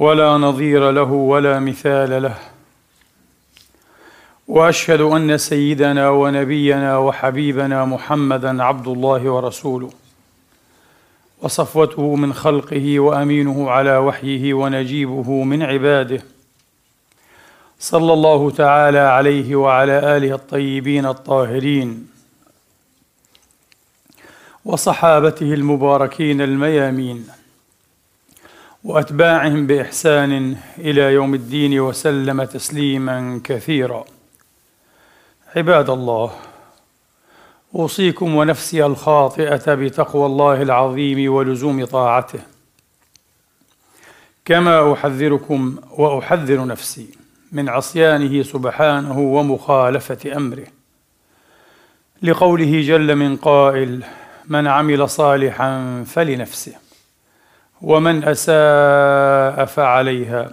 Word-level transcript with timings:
ولا 0.00 0.36
نظير 0.36 0.90
له 0.90 1.12
ولا 1.12 1.60
مثال 1.60 2.22
له. 2.22 2.38
وأشهد 4.48 5.00
أن 5.00 5.38
سيدنا 5.38 6.10
ونبينا 6.10 6.98
وحبيبنا 6.98 7.84
محمدا 7.84 8.62
عبد 8.62 8.88
الله 8.88 9.30
ورسوله. 9.30 9.90
وصفوته 11.42 12.14
من 12.14 12.32
خلقه 12.32 13.00
وأمينه 13.00 13.70
على 13.70 13.96
وحيه 13.96 14.54
ونجيبه 14.54 15.44
من 15.44 15.62
عباده. 15.62 16.22
صلى 17.78 18.12
الله 18.12 18.50
تعالى 18.50 18.98
عليه 18.98 19.56
وعلى 19.56 20.16
آله 20.16 20.34
الطيبين 20.34 21.06
الطاهرين. 21.06 22.08
وصحابته 24.64 25.54
المباركين 25.54 26.40
الميامين. 26.40 27.39
وأتباعهم 28.84 29.66
بإحسان 29.66 30.56
إلى 30.78 31.00
يوم 31.00 31.34
الدين 31.34 31.80
وسلم 31.80 32.44
تسليما 32.44 33.40
كثيرا. 33.44 34.04
عباد 35.56 35.90
الله 35.90 36.32
أوصيكم 37.74 38.34
ونفسي 38.34 38.86
الخاطئة 38.86 39.74
بتقوى 39.74 40.26
الله 40.26 40.62
العظيم 40.62 41.32
ولزوم 41.32 41.84
طاعته. 41.84 42.40
كما 44.44 44.92
أحذركم 44.92 45.76
وأحذر 45.90 46.66
نفسي 46.66 47.08
من 47.52 47.68
عصيانه 47.68 48.42
سبحانه 48.42 49.18
ومخالفة 49.18 50.36
أمره. 50.36 50.66
لقوله 52.22 52.80
جل 52.80 53.16
من 53.16 53.36
قائل 53.36 54.04
من 54.48 54.66
عمل 54.66 55.08
صالحا 55.08 56.04
فلنفسه. 56.06 56.89
ومن 57.82 58.24
اساء 58.24 59.64
فعليها. 59.64 60.50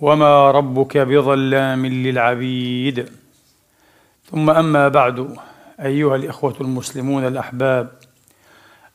وما 0.00 0.50
ربك 0.50 0.98
بظلام 0.98 1.86
للعبيد. 1.86 3.08
ثم 4.30 4.50
أما 4.50 4.88
بعد 4.88 5.36
أيها 5.80 6.16
الإخوة 6.16 6.54
المسلمون 6.60 7.26
الأحباب 7.26 7.88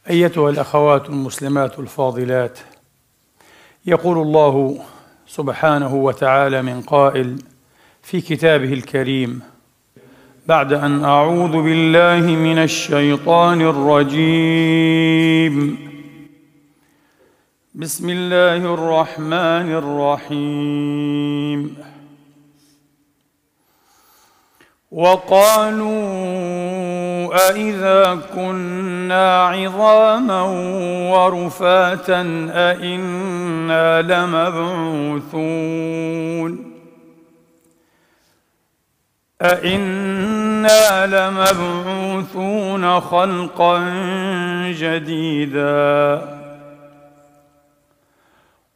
أيتها 0.09 0.49
الأخوات 0.49 1.09
المسلمات 1.09 1.79
الفاضلات 1.79 2.59
يقول 3.85 4.17
الله 4.17 4.79
سبحانه 5.27 5.95
وتعالى 5.95 6.61
من 6.61 6.81
قائل 6.81 7.37
في 8.03 8.21
كتابه 8.21 8.73
الكريم 8.73 9.41
بعد 10.47 10.73
أن 10.73 11.03
أعوذ 11.03 11.51
بالله 11.51 12.21
من 12.35 12.57
الشيطان 12.57 13.61
الرجيم. 13.61 15.09
بسم 17.75 18.09
الله 18.09 18.73
الرحمن 18.73 19.75
الرحيم. 20.25 21.77
وقالوا 24.91 25.89
أإذا 27.49 28.19
كنا 28.35 29.47
عظاما 29.47 30.41
ورفاتا 31.13 32.21
أإنا 32.53 34.01
لمبعوثون. 34.01 35.31
أإنا 39.41 41.05
لمبعوثون 41.05 42.99
خلقا 42.99 43.79
جديدا. 44.71 46.38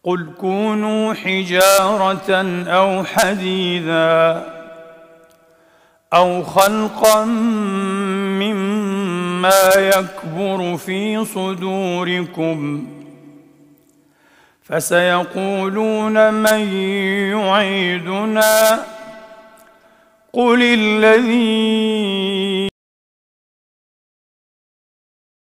قل 0.06 0.34
كونوا 0.40 1.14
حجارة 1.14 2.31
أو 2.68 3.03
حديدا 3.03 4.44
أو 6.14 6.44
خلقا 6.44 7.25
مما 8.41 9.62
يكبر 9.75 10.78
في 10.78 11.25
صدوركم 11.25 12.88
فسيقولون 14.64 16.34
من 16.34 16.74
يعيدنا 17.31 18.85
قل 20.34 20.64
الذي 20.64 22.03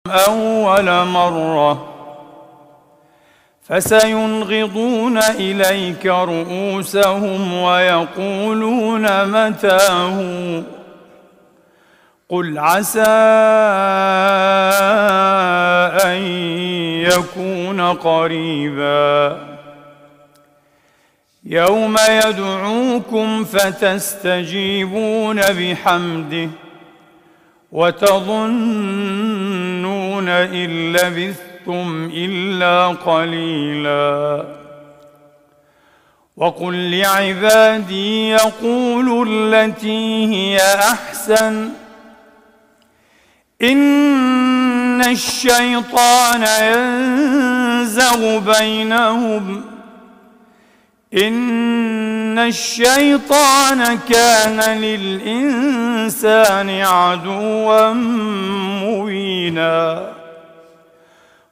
أول 0.08 1.06
مرة 1.06 1.91
فسينغضون 3.68 5.18
إليك 5.18 6.06
رؤوسهم 6.06 7.52
ويقولون 7.52 9.24
متاه. 9.24 10.62
قل 12.28 12.58
عسى 12.58 13.00
أن 16.04 16.22
يكون 17.02 17.80
قريبا. 17.80 19.38
يوم 21.44 21.96
يدعوكم 22.26 23.44
فتستجيبون 23.44 25.40
بحمده 25.40 26.50
وتظنون 27.72 29.08
إن 30.28 30.92
لبثتم 30.92 31.51
إلا 32.14 32.86
قليلا. 32.86 34.44
وقل 36.36 36.90
لعبادي 36.90 38.30
يقولوا 38.30 39.24
التي 39.28 40.26
هي 40.26 40.58
أحسن. 40.74 41.68
إن 43.62 45.04
الشيطان 45.04 46.42
ينزغ 46.42 48.38
بينهم. 48.38 49.64
إن 51.14 52.38
الشيطان 52.38 53.98
كان 54.08 54.78
للإنسان 54.80 56.70
عدوا 56.70 57.92
مبينا. 58.82 60.12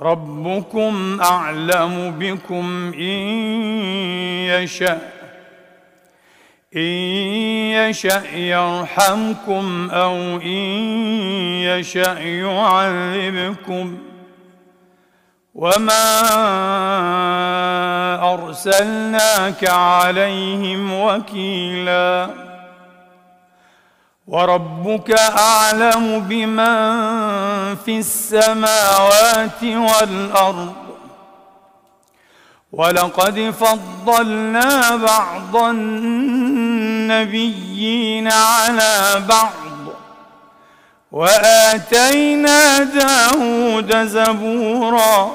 ربكم 0.00 1.20
أعلم 1.20 2.14
بكم 2.18 2.92
إن 2.94 3.28
يشأ 4.50 4.98
إن 6.76 6.80
يشأ 6.80 8.36
يرحمكم 8.36 9.90
أو 9.90 10.16
إن 10.36 10.68
يشأ 11.64 12.18
يعذبكم. 12.18 13.98
وما 15.54 16.10
أرسلناك 18.32 19.70
عليهم 19.70 20.92
وكيلا 20.92 22.30
وربك 24.30 25.10
أعلم 25.38 26.20
بمن 26.28 26.70
في 27.84 27.98
السماوات 27.98 29.62
والأرض. 29.62 30.72
ولقد 32.72 33.54
فضلنا 33.60 34.96
بعض 34.96 35.56
النبيين 35.56 37.12
على 38.32 39.22
بعض 39.28 39.52
وآتينا 41.12 42.78
داود 42.82 44.06
زبورا. 44.06 45.30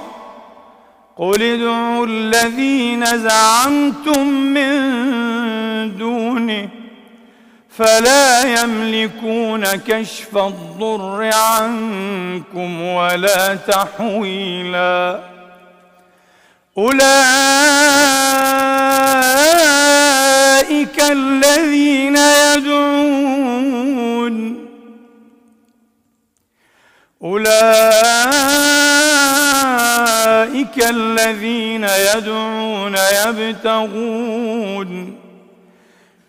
قل 1.18 1.42
ادعوا 1.44 2.06
الذين 2.06 3.06
زعمتم 3.06 4.28
من 4.28 4.72
دونه 5.98 6.70
فلا 7.78 8.62
يملكون 8.62 9.66
كشف 9.66 10.38
الضر 10.38 11.30
عنكم 11.34 12.82
ولا 12.82 13.56
تحويلا. 13.56 15.20
أولئك 16.78 17.06
الذين 21.02 22.18
يدعون. 22.18 22.96
أولئك 27.24 27.56
الذين 30.90 31.84
يدعون 31.84 32.96
يبتغون. 33.26 35.25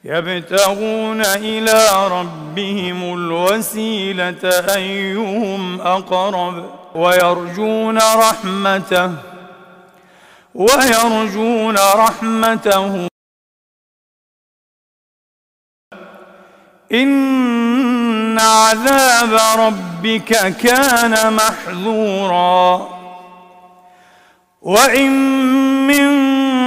يبتغون 0.09 1.21
إلى 1.21 2.09
ربهم 2.09 3.15
الوسيلة 3.15 4.45
أيهم 4.77 5.81
أقرب 5.81 6.71
ويرجون 6.95 7.99
رحمته 7.99 9.13
ويرجون 10.55 11.77
رحمته. 11.77 13.09
إن 16.93 18.39
عذاب 18.39 19.59
ربك 19.59 20.57
كان 20.57 21.33
محذورا. 21.33 22.89
وإن 24.63 25.11
من 25.87 26.36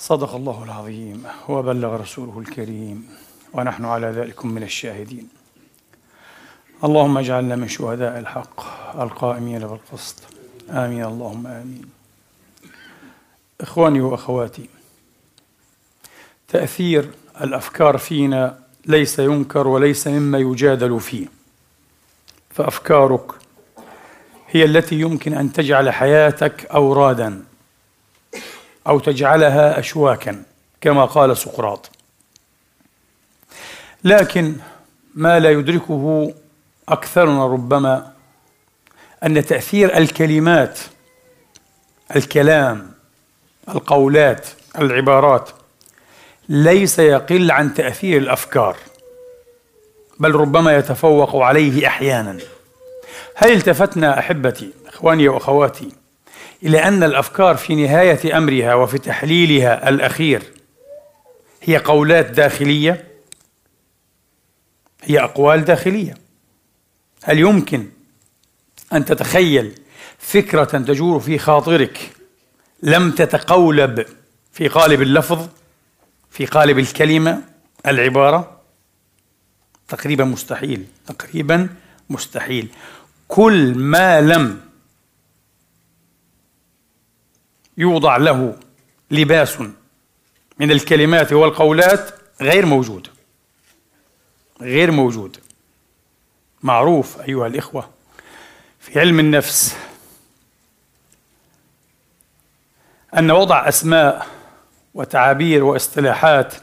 صدق 0.00 0.34
الله 0.34 0.64
العظيم 0.64 1.24
وبلغ 1.48 1.96
رسوله 1.96 2.38
الكريم 2.38 3.08
ونحن 3.52 3.84
على 3.84 4.06
ذلك 4.06 4.44
من 4.44 4.62
الشاهدين. 4.62 5.28
اللهم 6.84 7.18
اجعلنا 7.18 7.56
من 7.56 7.68
شهداء 7.68 8.18
الحق 8.18 8.60
القائمين 9.00 9.58
بالقسط. 9.58 10.16
آمين. 10.70 11.04
اللهم 11.04 11.46
آمين. 11.46 11.84
إخواني 13.60 14.00
وأخواتي 14.00 14.68
تأثير 16.48 17.10
الأفكار 17.40 17.98
فينا 17.98 18.58
ليس 18.86 19.18
ينكر 19.18 19.68
وليس 19.68 20.06
مما 20.06 20.38
يجادل 20.38 21.00
فيه. 21.00 21.26
فأفكارك 22.50 23.32
هي 24.48 24.64
التي 24.64 25.00
يمكن 25.00 25.34
أن 25.34 25.52
تجعل 25.52 25.90
حياتك 25.90 26.66
أورادا. 26.66 27.49
أو 28.86 28.98
تجعلها 28.98 29.78
أشواكا 29.78 30.42
كما 30.80 31.04
قال 31.04 31.36
سقراط. 31.36 31.90
لكن 34.04 34.56
ما 35.14 35.40
لا 35.40 35.50
يدركه 35.50 36.34
أكثرنا 36.88 37.46
ربما 37.46 38.12
أن 39.24 39.44
تأثير 39.44 39.96
الكلمات 39.96 40.78
الكلام 42.16 42.90
القولات 43.68 44.46
العبارات 44.78 45.50
ليس 46.48 46.98
يقل 46.98 47.50
عن 47.50 47.74
تأثير 47.74 48.18
الأفكار 48.18 48.76
بل 50.20 50.34
ربما 50.34 50.76
يتفوق 50.76 51.36
عليه 51.36 51.86
أحيانا. 51.86 52.38
هل 53.34 53.52
التفتنا 53.52 54.18
أحبتي 54.18 54.70
إخواني 54.86 55.28
وأخواتي 55.28 55.88
إلى 56.62 56.82
أن 56.82 57.02
الأفكار 57.02 57.56
في 57.56 57.74
نهاية 57.74 58.38
أمرها 58.38 58.74
وفي 58.74 58.98
تحليلها 58.98 59.88
الأخير 59.88 60.42
هي 61.62 61.76
قولات 61.76 62.30
داخلية 62.30 63.04
هي 65.02 65.20
أقوال 65.20 65.64
داخلية. 65.64 66.14
هل 67.22 67.38
يمكن 67.38 67.88
أن 68.92 69.04
تتخيل 69.04 69.72
فكرة 70.18 70.64
تجور 70.64 71.20
في 71.20 71.38
خاطرك 71.38 72.10
لم 72.82 73.10
تتقولب 73.10 74.06
في 74.52 74.68
قالب 74.68 75.02
اللفظ 75.02 75.48
في 76.30 76.46
قالب 76.46 76.78
الكلمة 76.78 77.42
العبارة؟ 77.86 78.60
تقريبا 79.88 80.24
مستحيل 80.24 80.86
تقريبا 81.06 81.68
مستحيل. 82.10 82.68
كل 83.28 83.74
ما 83.74 84.20
لم 84.20 84.60
يوضع 87.76 88.16
له 88.16 88.56
لباس 89.10 89.60
من 90.58 90.70
الكلمات 90.70 91.32
والقولات 91.32 92.14
غير 92.40 92.66
موجود. 92.66 93.08
غير 94.60 94.90
موجود. 94.90 95.38
معروف 96.62 97.20
أيها 97.20 97.46
الإخوة 97.46 97.90
في 98.80 99.00
علم 99.00 99.20
النفس 99.20 99.76
أن 103.18 103.30
وضع 103.30 103.68
أسماء 103.68 104.26
وتعابير 104.94 105.64
واصطلاحات 105.64 106.54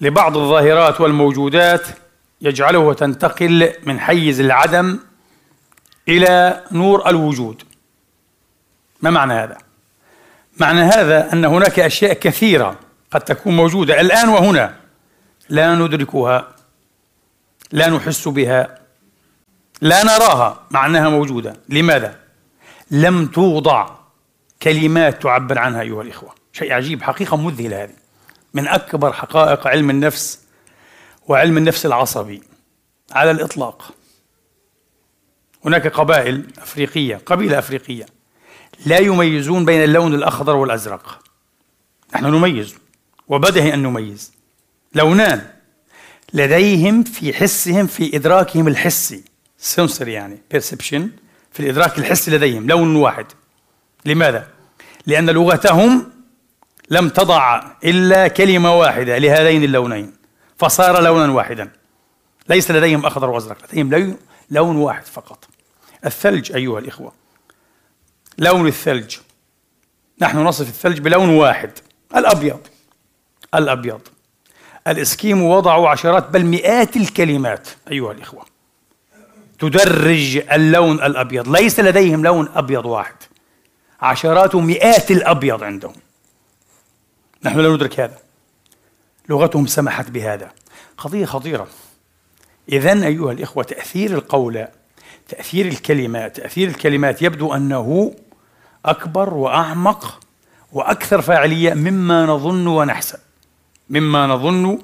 لبعض 0.00 0.36
الظاهرات 0.36 1.00
والموجودات 1.00 1.86
يجعله 2.40 2.94
تنتقل 2.94 3.72
من 3.82 4.00
حيز 4.00 4.40
العدم 4.40 4.98
إلى 6.08 6.64
نور 6.72 7.08
الوجود. 7.08 7.62
ما 9.02 9.10
معنى 9.10 9.32
هذا؟ 9.34 9.58
معنى 10.60 10.80
هذا 10.80 11.32
أن 11.32 11.44
هناك 11.44 11.80
أشياء 11.80 12.12
كثيرة 12.12 12.78
قد 13.10 13.20
تكون 13.20 13.56
موجودة 13.56 14.00
الآن 14.00 14.28
وهنا 14.28 14.74
لا 15.48 15.74
ندركها 15.74 16.48
لا 17.72 17.88
نحس 17.90 18.28
بها 18.28 18.78
لا 19.80 20.04
نراها 20.04 20.66
مع 20.70 20.86
أنها 20.86 21.08
موجودة. 21.08 21.56
لماذا؟ 21.68 22.18
لم 22.90 23.26
توضع 23.26 23.90
كلمات 24.62 25.22
تعبر 25.22 25.58
عنها 25.58 25.80
أيها 25.80 26.02
الإخوة. 26.02 26.34
شيء 26.52 26.72
عجيب 26.72 27.02
حقيقة 27.02 27.36
مذهلة 27.36 27.82
هذه. 27.82 27.94
من 28.54 28.68
أكبر 28.68 29.12
حقائق 29.12 29.66
علم 29.66 29.90
النفس 29.90 30.40
وعلم 31.28 31.56
النفس 31.56 31.86
العصبي 31.86 32.42
على 33.12 33.30
الإطلاق. 33.30 33.94
هناك 35.64 35.86
قبائل 35.86 36.46
أفريقية 36.58 37.20
قبيلة 37.26 37.58
أفريقية 37.58 38.06
لا 38.86 38.98
يميزون 38.98 39.64
بين 39.64 39.84
اللون 39.84 40.14
الأخضر 40.14 40.56
والأزرق. 40.56 41.22
نحن 42.14 42.26
نميز 42.26 42.74
وبدهي 43.28 43.74
أن 43.74 43.82
نميز. 43.82 44.32
لونان 44.94 45.50
لديهم 46.32 47.02
في 47.02 47.32
حسهم 47.32 47.86
في 47.86 48.16
إدراكهم 48.16 48.68
الحسي. 48.68 49.24
سنسر 49.58 50.08
يعني 50.08 50.38
perception 50.54 51.02
في 51.52 51.60
الإدراك 51.60 51.98
الحسي 51.98 52.30
لديهم 52.30 52.66
لون 52.66 52.96
واحد. 52.96 53.26
لماذا؟ 54.04 54.48
لأن 55.06 55.30
لغتهم 55.30 56.12
لم 56.90 57.08
تضع 57.08 57.62
إلا 57.84 58.28
كلمة 58.28 58.78
واحدة 58.78 59.18
لهذين 59.18 59.64
اللونين 59.64 60.12
فصار 60.58 61.02
لونا 61.02 61.32
واحدا. 61.32 61.70
ليس 62.48 62.70
لديهم 62.70 63.06
أخضر 63.06 63.30
وأزرق 63.30 63.56
لديهم 63.72 64.16
لون 64.50 64.76
واحد 64.76 65.06
فقط. 65.06 65.48
الثلج 66.06 66.52
أيها 66.52 66.78
الإخوة 66.78 67.19
لون 68.38 68.66
الثلج. 68.66 69.16
نحن 70.20 70.38
نصف 70.38 70.68
الثلج 70.68 70.98
بلون 70.98 71.28
واحد. 71.28 71.70
الأبيض. 72.16 72.60
الأبيض. 73.54 74.00
الإسكيمو 74.86 75.56
وضعوا 75.56 75.88
عشرات 75.88 76.30
بل 76.30 76.44
مئات 76.44 76.96
الكلمات. 76.96 77.68
أيها 77.90 78.12
الإخوة. 78.12 78.44
تدرج 79.58 80.36
اللون 80.52 81.02
الأبيض. 81.02 81.48
ليس 81.48 81.80
لديهم 81.80 82.24
لون 82.24 82.48
أبيض 82.54 82.86
واحد. 82.86 83.14
عشرات 84.00 84.54
مئات 84.54 85.10
الأبيض 85.10 85.62
عندهم. 85.62 85.94
نحن 87.44 87.58
لا 87.58 87.68
ندرك 87.68 88.00
هذا. 88.00 88.18
لغتهم 89.28 89.66
سمحت 89.66 90.10
بهذا. 90.10 90.52
قضية 90.98 91.24
خطيرة 91.24 91.68
إذا 92.68 93.06
أيها 93.06 93.32
الإخوة 93.32 93.64
تأثير 93.64 94.10
القول 94.10 94.66
تأثير 95.30 95.66
الكلمات. 95.66 96.36
تأثير 96.36 96.68
الكلمات 96.68 97.22
يبدو 97.22 97.54
أنه 97.54 98.14
أكبر 98.86 99.34
وأعمق 99.34 100.20
وأكثر 100.72 101.20
فاعلية 101.22 101.74
مما 101.74 102.26
نظن 102.26 102.66
ونحسب. 102.66 103.18
مما 103.90 104.26
نظن 104.26 104.78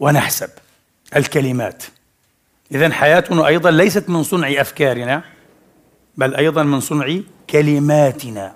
ونحسب 0.00 0.50
الكلمات. 1.16 1.82
إذا 2.72 2.92
حياتنا 2.92 3.46
أيضا 3.46 3.70
ليست 3.70 4.08
من 4.08 4.22
صنع 4.22 4.60
أفكارنا 4.60 5.22
بل 6.16 6.34
أيضا 6.34 6.62
من 6.62 6.80
صنع 6.80 7.20
كلماتنا. 7.50 8.54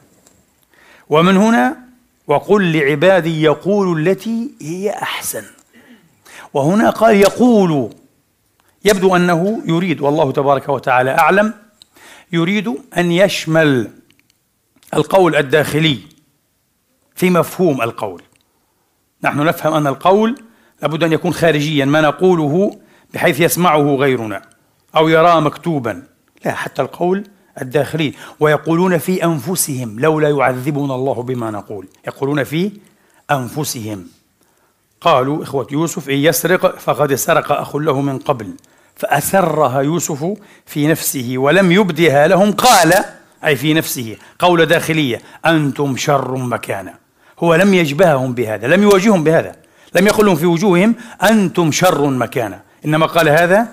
ومن 1.09 1.37
هنا 1.37 1.77
وقل 2.27 2.73
لعبادي 2.73 3.43
يقول 3.43 4.09
التي 4.09 4.51
هي 4.63 4.91
أحسن. 4.91 5.45
وهنا 6.55 6.91
قال 6.91 7.17
يقول 7.17 7.95
يبدو 8.85 9.17
أنه 9.17 9.63
يريد 9.67 10.01
والله 10.01 10.33
تبارك 10.33 10.69
وتعالى 10.69 11.11
أعلم 11.11 11.55
يريد 12.33 12.75
أن 12.99 13.13
يشمل 13.13 13.91
القول 14.95 15.37
الداخلي 15.37 15.99
في 17.15 17.31
مفهوم 17.31 17.83
القول. 17.83 18.23
نحن 19.23 19.45
نفهم 19.45 19.75
أن 19.75 19.87
القول 19.87 20.43
لابد 20.83 21.05
أن 21.05 21.13
يكون 21.13 21.33
خارجيا 21.33 21.85
ما 21.85 22.01
نقوله 22.01 22.79
بحيث 23.15 23.41
يسمعه 23.41 23.95
غيرنا 23.95 24.43
أو 24.97 25.09
يراه 25.09 25.41
مكتوبا. 25.41 26.03
لا 26.45 26.55
حتى 26.55 26.83
القول 26.83 27.25
الداخلي. 27.61 28.15
ويقولون 28.41 28.99
في 28.99 29.25
أنفسهم 29.25 30.01
لولا 30.01 30.31
يعذبنا 30.31 30.95
الله 30.95 31.23
بما 31.23 31.51
نقول. 31.51 31.89
يقولون 32.07 32.45
في 32.45 32.73
أنفسهم. 33.31 34.07
قالوا 35.01 35.43
إخوة 35.43 35.67
يوسف 35.71 36.09
إن 36.09 36.15
يسرق 36.15 36.79
فقد 36.79 37.15
سرق 37.15 37.53
أخ 37.53 37.77
له 37.77 38.01
من 38.01 38.19
قبل. 38.19 38.55
فأسرها 38.97 39.81
يوسف 39.81 40.35
في 40.67 40.87
نفسه 40.87 41.35
ولم 41.37 41.73
يبدها 41.73 42.29
لهم 42.29 42.53
قال 42.53 43.05
أي 43.45 43.57
في 43.57 43.75
نفسه 43.75 44.17
قول 44.39 44.67
داخلية 44.67 45.21
أنتم 45.47 45.97
شر 45.97 46.37
مكانا 46.37 46.95
هو 47.39 47.55
لم 47.55 47.75
يجبههم 47.75 48.35
بهذا 48.35 48.67
لم 48.67 48.83
يواجههم 48.83 49.25
بهذا 49.25 49.57
لم 49.95 50.07
يقل 50.07 50.27
لهم 50.27 50.37
في 50.37 50.47
وجوههم 50.47 50.95
أنتم 51.23 51.73
شر 51.73 52.07
مكانا 52.07 52.61
إنما 52.85 53.07
قال 53.07 53.29
هذا 53.29 53.69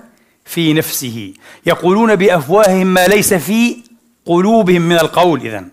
في 0.45 0.73
نفسه 0.73 1.33
يقولون 1.65 2.15
بأفواههم 2.15 2.87
ما 2.87 3.07
ليس 3.07 3.33
في 3.33 3.77
قلوبهم 4.25 4.81
من 4.81 4.95
القول 4.95 5.39
إذن 5.39 5.69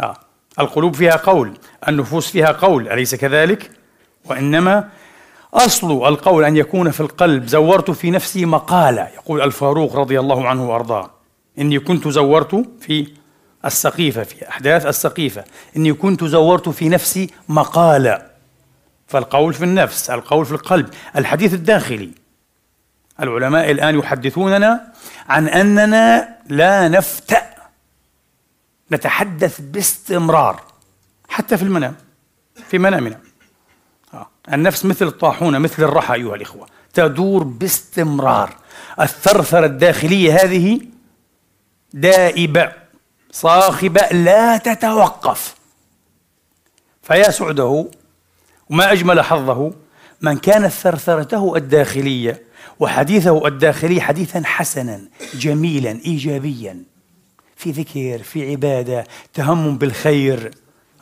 آه. 0.00 0.16
القلوب 0.60 0.94
فيها 0.94 1.16
قول 1.16 1.52
النفوس 1.88 2.30
فيها 2.30 2.52
قول 2.52 2.88
أليس 2.88 3.14
كذلك؟ 3.14 3.70
وإنما 4.24 4.88
أصل 5.54 6.08
القول 6.08 6.44
أن 6.44 6.56
يكون 6.56 6.90
في 6.90 7.00
القلب 7.00 7.46
زورت 7.46 7.90
في 7.90 8.10
نفسي 8.10 8.44
مقالة 8.44 9.08
يقول 9.14 9.42
الفاروق 9.42 9.96
رضي 9.96 10.20
الله 10.20 10.48
عنه 10.48 10.70
وأرضاه. 10.70 11.10
إني 11.58 11.78
كنت 11.78 12.08
زورت 12.08 12.66
في 12.80 13.08
السقيفة 13.64 14.22
في 14.22 14.48
أحداث 14.48 14.86
السقيفة. 14.86 15.44
إني 15.76 15.92
كنت 15.92 16.24
زورت 16.24 16.68
في 16.68 16.88
نفسي 16.88 17.30
مقالة. 17.48 18.22
فالقول 19.06 19.54
في 19.54 19.64
النفس 19.64 20.10
القول 20.10 20.46
في 20.46 20.52
القلب. 20.52 20.88
الحديث 21.16 21.54
الداخلي. 21.54 22.10
العلماء 23.20 23.70
الآن 23.70 23.98
يحدثوننا 23.98 24.92
عن 25.28 25.48
أننا 25.48 26.36
لا 26.48 26.88
نفتأ 26.88 27.42
نتحدث 28.92 29.60
باستمرار 29.60 30.62
حتى 31.28 31.56
في 31.56 31.62
المنام 31.62 31.94
في 32.68 32.78
منامنا. 32.78 33.27
النفس 34.52 34.84
مثل 34.84 35.06
الطاحونة 35.06 35.58
مثل 35.58 35.82
الرحى 35.82 36.14
أيها 36.14 36.34
الإخوة. 36.34 36.66
تدور 36.94 37.44
باستمرار. 37.44 38.56
الثرثرة 39.00 39.66
الداخلية 39.66 40.44
هذه 40.44 40.80
دائبة 41.94 42.72
صاخبة 43.30 44.00
لا 44.00 44.56
تتوقف. 44.56 45.54
فيا 47.02 47.30
سعده 47.30 47.86
وما 48.70 48.92
أجمل 48.92 49.20
حظه 49.20 49.72
من 50.20 50.36
كانت 50.36 50.72
ثرثرته 50.72 51.56
الداخلية 51.56 52.42
وحديثه 52.80 53.46
الداخلي 53.46 54.00
حديثا 54.00 54.42
حسنا 54.44 55.00
جميلا 55.34 55.90
إيجابيا. 55.90 56.82
في 57.56 57.70
ذكر 57.70 58.22
في 58.22 58.50
عبادة 58.50 59.06
تهمم 59.34 59.78
بالخير. 59.78 60.50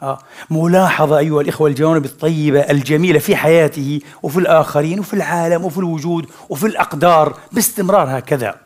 آه. 0.03 0.19
ملاحظة 0.51 1.19
أيها 1.19 1.41
الإخوة 1.41 1.69
الجوانب 1.69 2.05
الطيبة 2.05 2.61
الجميلة 2.61 3.19
في 3.19 3.37
حياته 3.37 4.01
وفي 4.23 4.39
الآخرين 4.39 5.01
وفي 5.01 5.15
العالم 5.15 5.65
وفي 5.65 5.79
الوجود 5.79 6.31
وفي 6.49 6.67
الأقدار 6.67 7.39
باستمرار 7.53 8.19
هكذا. 8.19 8.61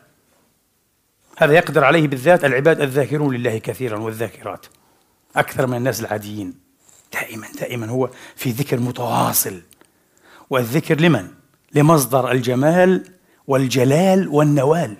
هذا 1.37 1.53
يقدر 1.53 1.83
عليه 1.83 2.07
بالذات 2.07 2.45
العباد 2.45 2.81
الذاكرون 2.81 3.35
لله 3.35 3.57
كثيرا 3.57 3.99
والذاكرات 3.99 4.65
أكثر 5.35 5.67
من 5.67 5.77
الناس 5.77 6.01
العاديين. 6.01 6.53
دائما 7.13 7.47
دائما 7.59 7.89
هو 7.89 8.09
في 8.35 8.51
ذكر 8.51 8.79
متواصل. 8.79 9.61
والذكر 10.49 11.01
لمن؟ 11.01 11.27
لمصدر 11.73 12.31
الجمال 12.31 13.05
والجلال 13.47 14.27
والنوال. 14.27 14.97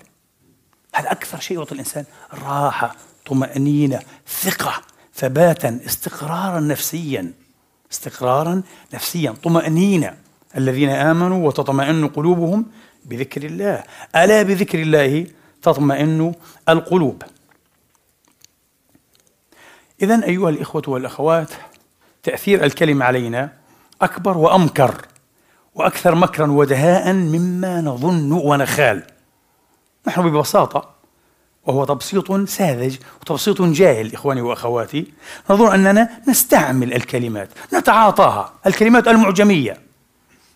هذا 0.95 1.11
أكثر 1.11 1.39
شيء 1.39 1.57
يعطي 1.57 1.71
الإنسان 1.71 2.05
راحة 2.33 2.95
طمأنينة 3.25 3.99
ثقة؟ 4.27 4.90
ثباتا 5.15 5.79
استقرارا 5.85 6.59
نفسيا. 6.59 7.33
استقرارا 7.91 8.61
نفسيا. 8.93 9.31
طمأنينة. 9.43 10.17
الذين 10.57 10.89
آمنوا 10.89 11.47
وتطمئن 11.47 12.07
قلوبهم 12.07 12.65
بذكر 13.05 13.43
الله. 13.43 13.83
ألا 14.15 14.41
بذكر 14.43 14.81
الله 14.81 15.27
تطمئن 15.61 16.33
القلوب. 16.69 17.23
إذا 20.01 20.25
أيها 20.25 20.49
الإخوة 20.49 20.83
والأخوات 20.87 21.49
تأثير 22.23 22.63
الكلمة 22.63 23.05
علينا 23.05 23.53
أكبر 24.01 24.37
وأمكر 24.37 25.05
وأكثر 25.75 26.15
مكرا 26.15 26.51
ودهاء 26.51 27.13
مما 27.13 27.81
نظن 27.81 28.31
ونخال. 28.31 29.03
نحن 30.07 30.21
ببساطة 30.21 31.00
وهو 31.65 31.85
تبسيط 31.85 32.49
ساذج 32.49 32.97
وتبسيط 33.21 33.61
جاهل 33.61 34.13
إخواني 34.13 34.41
وأخواتي. 34.41 35.13
نظن 35.49 35.73
أننا 35.73 36.09
نستعمل 36.27 36.93
الكلمات 36.93 37.49
نتعاطاها 37.73 38.53
الكلمات 38.65 39.07
المعجمية. 39.07 39.77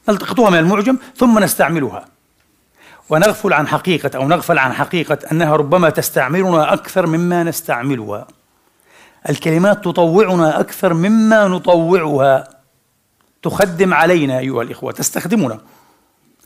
نلتقطها 0.09 0.49
من 0.49 0.57
المعجم 0.57 0.97
ثم 1.17 1.39
نستعملها. 1.39 2.05
ونغفل 3.09 3.53
عن 3.53 3.67
حقيقة 3.67 4.17
أو 4.17 4.27
نغفل 4.27 4.57
عن 4.57 4.73
حقيقة 4.73 5.17
أنها 5.31 5.55
ربما 5.55 5.89
تستعملنا 5.89 6.73
أكثر 6.73 7.07
مما 7.07 7.43
نستعملها. 7.43 8.27
الكلمات 9.29 9.85
تطوعنا 9.85 10.59
أكثر 10.59 10.93
مما 10.93 11.47
نطوعها. 11.47 12.47
تخدم 13.41 13.93
علينا 13.93 14.39
أيها 14.39 14.61
الإخوة 14.61 14.91
تستخدمنا. 14.91 15.59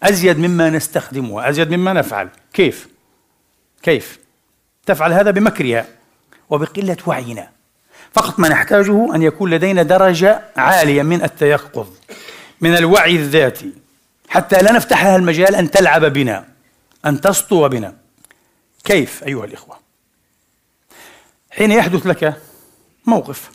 أزيد 0.04 0.40
مما 0.40 0.70
نستخدمها 0.70 1.50
أزيد 1.50 1.74
مما 1.74 1.94
نفعل. 1.94 2.30
كيف؟ 2.54 2.88
كيف؟ 3.84 4.20
تفعل 4.90 5.14
هذا 5.14 5.32
بمكرها 5.32 5.88
وبقلة 6.50 6.98
وعينا. 7.06 7.50
فقط 8.14 8.40
ما 8.40 8.50
نحتاجه 8.50 9.16
أن 9.16 9.22
يكون 9.22 9.50
لدينا 9.50 9.84
درجة 9.84 10.42
عالية 10.58 11.02
من 11.04 11.24
التيقظ 11.24 11.88
من 12.62 12.78
الوعي 12.78 13.16
الذاتي. 13.16 13.74
حتى 14.30 14.62
لا 14.62 14.72
نفتح 14.72 15.04
لها 15.06 15.16
المجال 15.16 15.56
أن 15.56 15.72
تلعب 15.72 16.06
بنا 16.06 16.48
أن 17.06 17.22
تسطو 17.22 17.70
بنا. 17.70 17.96
كيف 18.84 19.24
أيها 19.24 19.46
الإخوة؟ 19.46 19.80
حين 21.52 21.72
يحدث 21.72 22.08
لك 22.08 22.42
موقف 23.06 23.52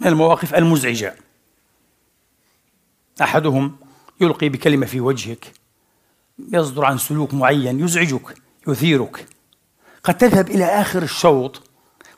من 0.00 0.06
المواقف 0.06 0.54
المزعجة 0.54 1.14
أحدهم 3.22 3.76
يلقي 4.20 4.48
بكلمة 4.48 4.86
في 4.86 5.00
وجهك 5.00 5.52
يصدر 6.52 6.84
عن 6.84 6.98
سلوك 6.98 7.34
معين 7.34 7.80
يزعجك 7.80 8.34
يثيرك. 8.68 9.26
قد 10.04 10.18
تذهب 10.18 10.50
إلى 10.50 10.64
آخر 10.64 11.02
الشوط 11.02 11.62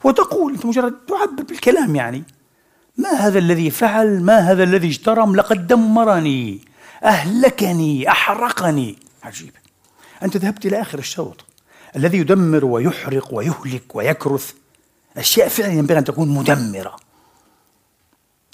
وتقول 0.04 0.52
أنت 0.52 0.66
مجرد 0.66 0.94
تعبر 1.08 1.42
بالكلام 1.42 1.96
يعني 1.96 2.24
ما 2.96 3.10
هذا 3.10 3.38
الذي 3.38 3.70
فعل؟ 3.70 4.20
ما 4.22 4.38
هذا 4.38 4.62
الذي 4.62 4.88
اجترم؟ 4.88 5.36
لقد 5.36 5.66
دمرني 5.66 6.60
أهلكني 7.04 8.10
أحرقني. 8.10 8.98
عجيب. 9.22 9.52
أنت 10.22 10.36
ذهبت 10.36 10.66
إلى 10.66 10.80
آخر 10.80 10.98
الشوط 10.98 11.44
الذي 11.96 12.18
يدمر 12.18 12.64
ويحرق 12.64 13.34
ويهلك 13.34 13.96
ويكرث. 13.96 14.52
أشياء 15.16 15.48
فعلا 15.48 15.72
ينبغي 15.72 15.98
أن 15.98 16.04
تكون 16.04 16.28
مدمرة. 16.28 16.96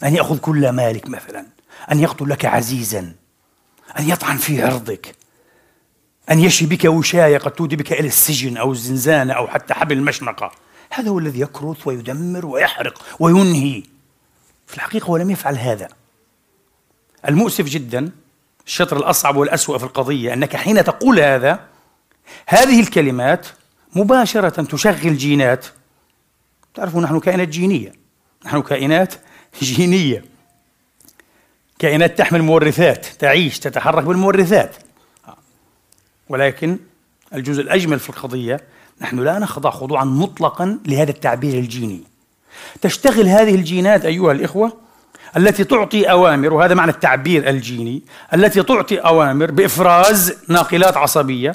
أن 0.03 0.15
يأخذ 0.15 0.39
كل 0.39 0.69
مالك 0.69 1.09
مثلا 1.09 1.47
أن 1.93 2.01
يقتل 2.01 2.29
لك 2.29 2.45
عزيزا 2.45 3.13
أن 3.99 4.09
يطعن 4.09 4.37
في 4.37 4.63
عرضك. 4.63 5.15
أن 6.31 6.41
يشي 6.41 6.67
بك 6.67 6.85
وشاية 6.85 7.39
قد 7.39 7.51
تودي 7.51 7.77
بك 7.77 7.93
إلى 7.93 8.09
السجن 8.09 8.57
أو 8.57 8.73
الزنزانة 8.73 9.33
أو 9.33 9.47
حتى 9.47 9.75
حبل 9.75 9.97
المشنقة. 9.97 10.53
هذا 10.91 11.09
هو 11.09 11.19
الذي 11.19 11.41
يكرث 11.41 11.87
ويدمر 11.87 12.47
ويحرق 12.47 13.03
وينهي. 13.21 13.83
في 14.67 14.75
الحقيقة 14.75 15.07
هو 15.07 15.17
لم 15.17 15.31
يفعل 15.31 15.57
هذا. 15.57 15.89
المؤسف 17.29 17.65
جدا 17.65 18.11
الشطر 18.67 18.97
الأصعب 18.97 19.37
والأسوأ 19.37 19.79
في 19.79 19.85
القضية 19.85 20.33
أنك 20.33 20.57
حين 20.57 20.85
تقول 20.85 21.21
هذا 21.21 21.61
هذه 22.47 22.81
الكلمات 22.81 23.47
مباشرة 23.97 24.63
تشغل 24.63 25.17
جينات. 25.17 25.67
تعرفوا 26.75 27.01
نحن 27.01 27.21
كائنات 27.21 27.49
جينية. 27.49 27.93
نحن 28.45 28.63
كائنات 28.63 29.15
جينية. 29.63 30.25
كائنات 31.79 32.19
تحمل 32.19 32.43
مورثات 32.43 33.07
تعيش 33.07 33.59
تتحرك 33.59 34.05
بالمورثات. 34.05 34.86
ولكن 36.29 36.79
الجزء 37.35 37.63
الأجمل 37.63 37.99
في 37.99 38.11
القضية 38.11 38.61
نحن 39.01 39.21
لا 39.21 39.39
نخضع 39.39 39.71
خضوعا 39.71 40.05
مطلقا 40.05 40.79
لهذا 40.87 41.11
التعبير 41.11 41.59
الجيني. 41.59 42.03
تشتغل 42.81 43.29
هذه 43.29 43.55
الجينات 43.55 44.05
أيها 44.05 44.33
الإخوة 44.33 44.77
التي 45.37 45.65
تعطي 45.65 46.11
أوامر 46.11 46.55
وهذا 46.55 46.75
معنى 46.75 46.91
التعبير 46.91 47.51
الجيني 47.51 48.03
التي 48.35 48.63
تعطي 48.63 48.99
أوامر 48.99 49.51
بإفراز 49.51 50.35
ناقلات 50.49 50.97
عصبية 50.97 51.55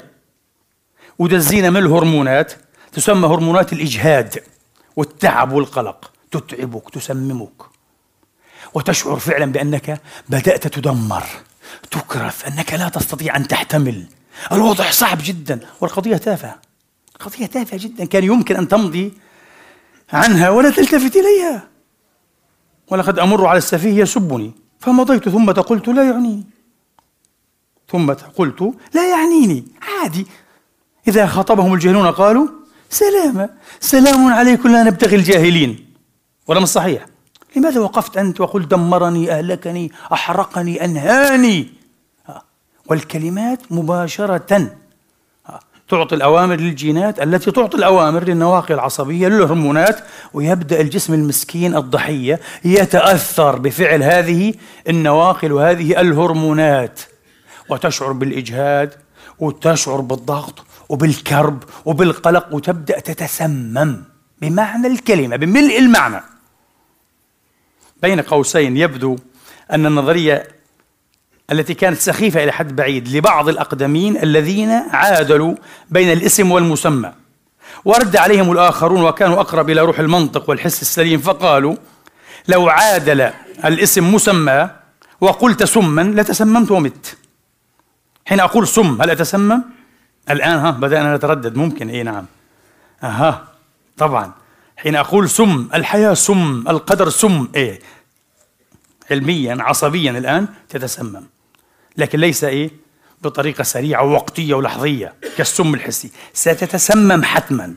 ودزينة 1.18 1.70
من 1.70 1.76
الهرمونات 1.76 2.52
تسمى 2.92 3.26
هرمونات 3.26 3.72
الإجهاد 3.72 4.42
والتعب 4.96 5.52
والقلق. 5.52 6.12
تتعبك 6.30 6.90
تسممك. 6.90 7.62
وتشعر 8.74 9.16
فعلا 9.16 9.52
بأنك 9.52 10.00
بدأت 10.28 10.66
تدمر 10.66 11.22
تكرف 11.90 12.46
أنك 12.46 12.72
لا 12.74 12.88
تستطيع 12.88 13.36
أن 13.36 13.48
تحتمل. 13.48 14.06
الوضع 14.52 14.90
صعب 14.90 15.18
جدا 15.22 15.60
والقضية 15.80 16.16
تافهة. 16.16 16.58
قضية 17.20 17.46
تافهة 17.46 17.78
جدا. 17.78 18.04
كان 18.04 18.24
يمكن 18.24 18.56
أن 18.56 18.68
تمضي 18.68 19.12
عنها 20.12 20.50
ولا 20.50 20.70
تلتفت 20.70 21.16
إليها. 21.16 21.68
ولقد 22.88 23.18
أمر 23.18 23.46
على 23.46 23.58
السفيه 23.58 24.02
يسبني. 24.02 24.52
فمضيت 24.80 25.28
ثم 25.28 25.50
قلت 25.50 25.88
لا 25.88 26.04
يعنيني. 26.04 26.44
ثم 27.88 28.12
قلت 28.12 28.74
لا 28.94 29.10
يعنيني. 29.10 29.64
عادي. 29.82 30.26
إذا 31.08 31.26
خاطبهم 31.26 31.74
الجاهلون 31.74 32.06
قالوا 32.06 32.48
سلاما 32.90 33.48
سلام 33.80 34.32
عليكم 34.32 34.68
لا 34.68 34.82
نبتغي 34.82 35.16
الجاهلين. 35.16 35.94
ولم 36.46 36.62
الصحيح. 36.62 37.06
لماذا 37.56 37.80
وقفت 37.80 38.16
أنت 38.16 38.40
وقلت 38.40 38.70
دمرني 38.70 39.32
أهلكني 39.32 39.92
أحرقني 40.12 40.84
أنهاني؟ 40.84 41.81
والكلمات 42.86 43.60
مباشرة. 43.70 44.70
تعطي 45.88 46.14
الأوامر 46.14 46.56
للجينات 46.56 47.22
التي 47.22 47.50
تعطي 47.50 47.76
الأوامر 47.76 48.24
للنواقل 48.24 48.74
العصبية 48.74 49.28
للهرمونات 49.28 50.00
ويبدأ 50.34 50.80
الجسم 50.80 51.14
المسكين 51.14 51.76
الضحية 51.76 52.40
يتأثر 52.64 53.58
بفعل 53.58 54.02
هذه 54.02 54.54
النواقل 54.88 55.52
وهذه 55.52 56.00
الهرمونات. 56.00 57.00
وتشعر 57.68 58.12
بالإجهاد 58.12 58.94
وتشعر 59.38 60.00
بالضغط 60.00 60.64
وبالكرب 60.88 61.64
وبالقلق 61.84 62.54
وتبدأ 62.54 63.00
تتسمم 63.00 64.02
بمعنى 64.40 64.86
الكلمة 64.86 65.36
بملء 65.36 65.78
المعنى. 65.78 66.20
بين 68.02 68.20
قوسين 68.20 68.76
يبدو 68.76 69.16
أن 69.72 69.86
النظرية 69.86 70.48
التي 71.52 71.74
كانت 71.74 71.98
سخيفة 71.98 72.44
إلى 72.44 72.52
حد 72.52 72.76
بعيد 72.76 73.08
لبعض 73.08 73.48
الأقدمين 73.48 74.22
الذين 74.22 74.70
عادلوا 74.70 75.54
بين 75.90 76.12
الاسم 76.12 76.52
والمسمى. 76.52 77.12
ورد 77.84 78.16
عليهم 78.16 78.52
الآخرون 78.52 79.04
وكانوا 79.04 79.40
أقرب 79.40 79.70
إلى 79.70 79.80
روح 79.80 79.98
المنطق 79.98 80.50
والحس 80.50 80.82
السليم 80.82 81.20
فقالوا 81.20 81.76
لو 82.48 82.68
عادل 82.68 83.30
الاسم 83.64 84.14
مسمى 84.14 84.70
وقلت 85.20 85.64
سما 85.64 86.02
لتسممت 86.02 86.70
ومت. 86.70 87.16
حين 88.26 88.40
أقول 88.40 88.68
سم 88.68 89.02
هل 89.02 89.10
أتسمم؟ 89.10 89.62
الآن 90.30 90.58
ها 90.58 90.70
بدأنا 90.70 91.16
نتردد. 91.16 91.56
ممكن؟ 91.56 91.88
إيه 91.88 92.02
نعم. 92.02 92.26
أها 93.02 93.44
طبعا. 93.98 94.32
حين 94.76 94.96
أقول 94.96 95.30
سم 95.30 95.68
الحياة 95.74 96.14
سم 96.14 96.64
القدر 96.68 97.08
سم 97.08 97.48
إيه 97.54 97.80
علميا 99.10 99.56
عصبيا 99.60 100.10
الآن 100.10 100.46
تتسمم. 100.68 101.22
لكن 101.96 102.18
ليس 102.18 102.44
إيه؟ 102.44 102.70
بطريقة 103.22 103.62
سريعة 103.62 104.04
ووقتية 104.04 104.54
ولحظية 104.54 105.14
كالسم 105.36 105.74
الحسي. 105.74 106.10
ستتسمم 106.32 107.24
حتما. 107.24 107.74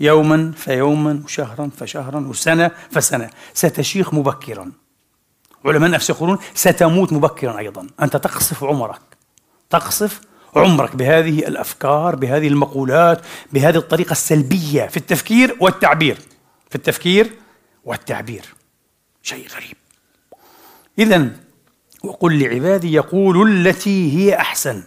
يوما 0.00 0.52
فيوما 0.56 1.22
وشهرا 1.24 1.70
فشهرا 1.78 2.20
وسنة 2.20 2.70
فسنة. 2.90 3.30
ستشيخ 3.54 4.14
مبكرا. 4.14 4.72
علماء 5.64 5.86
النفس 5.86 6.10
يقولون 6.10 6.38
ستموت 6.54 7.12
مبكرا 7.12 7.58
أيضا. 7.58 7.86
أنت 8.02 8.16
تقصف 8.16 8.64
عمرك. 8.64 9.00
تقصف 9.70 10.20
عمرك 10.56 10.96
بهذه 10.96 11.38
الأفكار 11.38 12.16
بهذه 12.16 12.48
المقولات 12.48 13.20
بهذه 13.52 13.76
الطريقة 13.76 14.12
السلبية 14.12 14.86
في 14.86 14.96
التفكير 14.96 15.56
والتعبير. 15.60 16.18
في 16.70 16.74
التفكير 16.74 17.30
والتعبير. 17.84 18.44
شيء 19.22 19.48
غريب. 19.48 19.76
اذا 20.98 21.30
وقل 22.04 22.38
لعبادي 22.38 22.92
يقولوا 22.92 23.46
التي 23.46 24.18
هي 24.18 24.36
أحسن. 24.36 24.82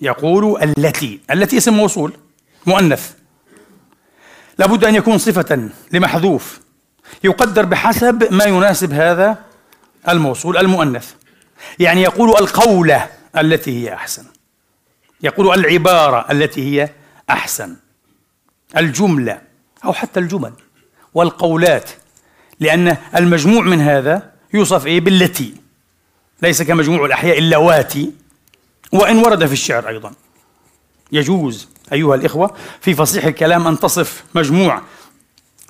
يقول 0.00 0.62
التي. 0.62 1.20
التي 1.30 1.56
اسم 1.56 1.74
موصول 1.74 2.12
مؤنث. 2.66 3.14
لابد 4.58 4.84
أن 4.84 4.94
يكون 4.94 5.18
صفة 5.18 5.68
لمحذوف. 5.92 6.60
يقدر 7.24 7.64
بحسب 7.64 8.28
ما 8.30 8.44
يناسب 8.44 8.92
هذا 8.92 9.44
الموصول 10.08 10.56
المؤنث. 10.56 11.12
يعني 11.78 12.02
يقول 12.02 12.30
القوله 12.30 13.06
التي 13.36 13.84
هي 13.84 13.94
أحسن. 13.94 14.24
يقول 15.22 15.58
العبارة 15.58 16.32
التي 16.32 16.62
هي 16.62 16.90
أحسن. 17.30 17.76
الجملة 18.76 19.40
أو 19.84 19.92
حتى 19.92 20.20
الجمل 20.20 20.52
والقولات 21.14 21.90
لأن 22.60 22.96
المجموع 23.16 23.62
من 23.62 23.80
هذا 23.80 24.32
يوصف 24.54 24.86
إيه؟ 24.86 25.00
بالتي. 25.00 25.54
ليس 26.42 26.62
كمجموع 26.62 27.06
الأحياء 27.06 27.38
اللواتي 27.38 28.12
وإن 28.92 29.18
ورد 29.18 29.46
في 29.46 29.52
الشعر 29.52 29.88
أيضا. 29.88 30.12
يجوز 31.12 31.68
أيها 31.92 32.14
الإخوة 32.14 32.54
في 32.80 32.94
فصيح 32.94 33.24
الكلام 33.24 33.66
أن 33.66 33.78
تصف 33.78 34.24
مجموع 34.34 34.82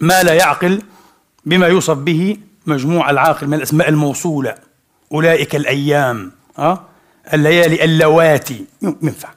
ما 0.00 0.22
لا 0.22 0.32
يعقل 0.32 0.82
بما 1.44 1.66
يوصف 1.66 1.96
به 1.96 2.36
مجموع 2.66 3.10
العاقل 3.10 3.46
من 3.46 3.54
الأسماء 3.54 3.88
الموصولة 3.88 4.54
أولئك 5.12 5.56
الأيام 5.56 6.32
أه؟ 6.58 6.84
الليالي 7.32 7.84
اللواتي 7.84 8.64
ينفع. 8.82 9.28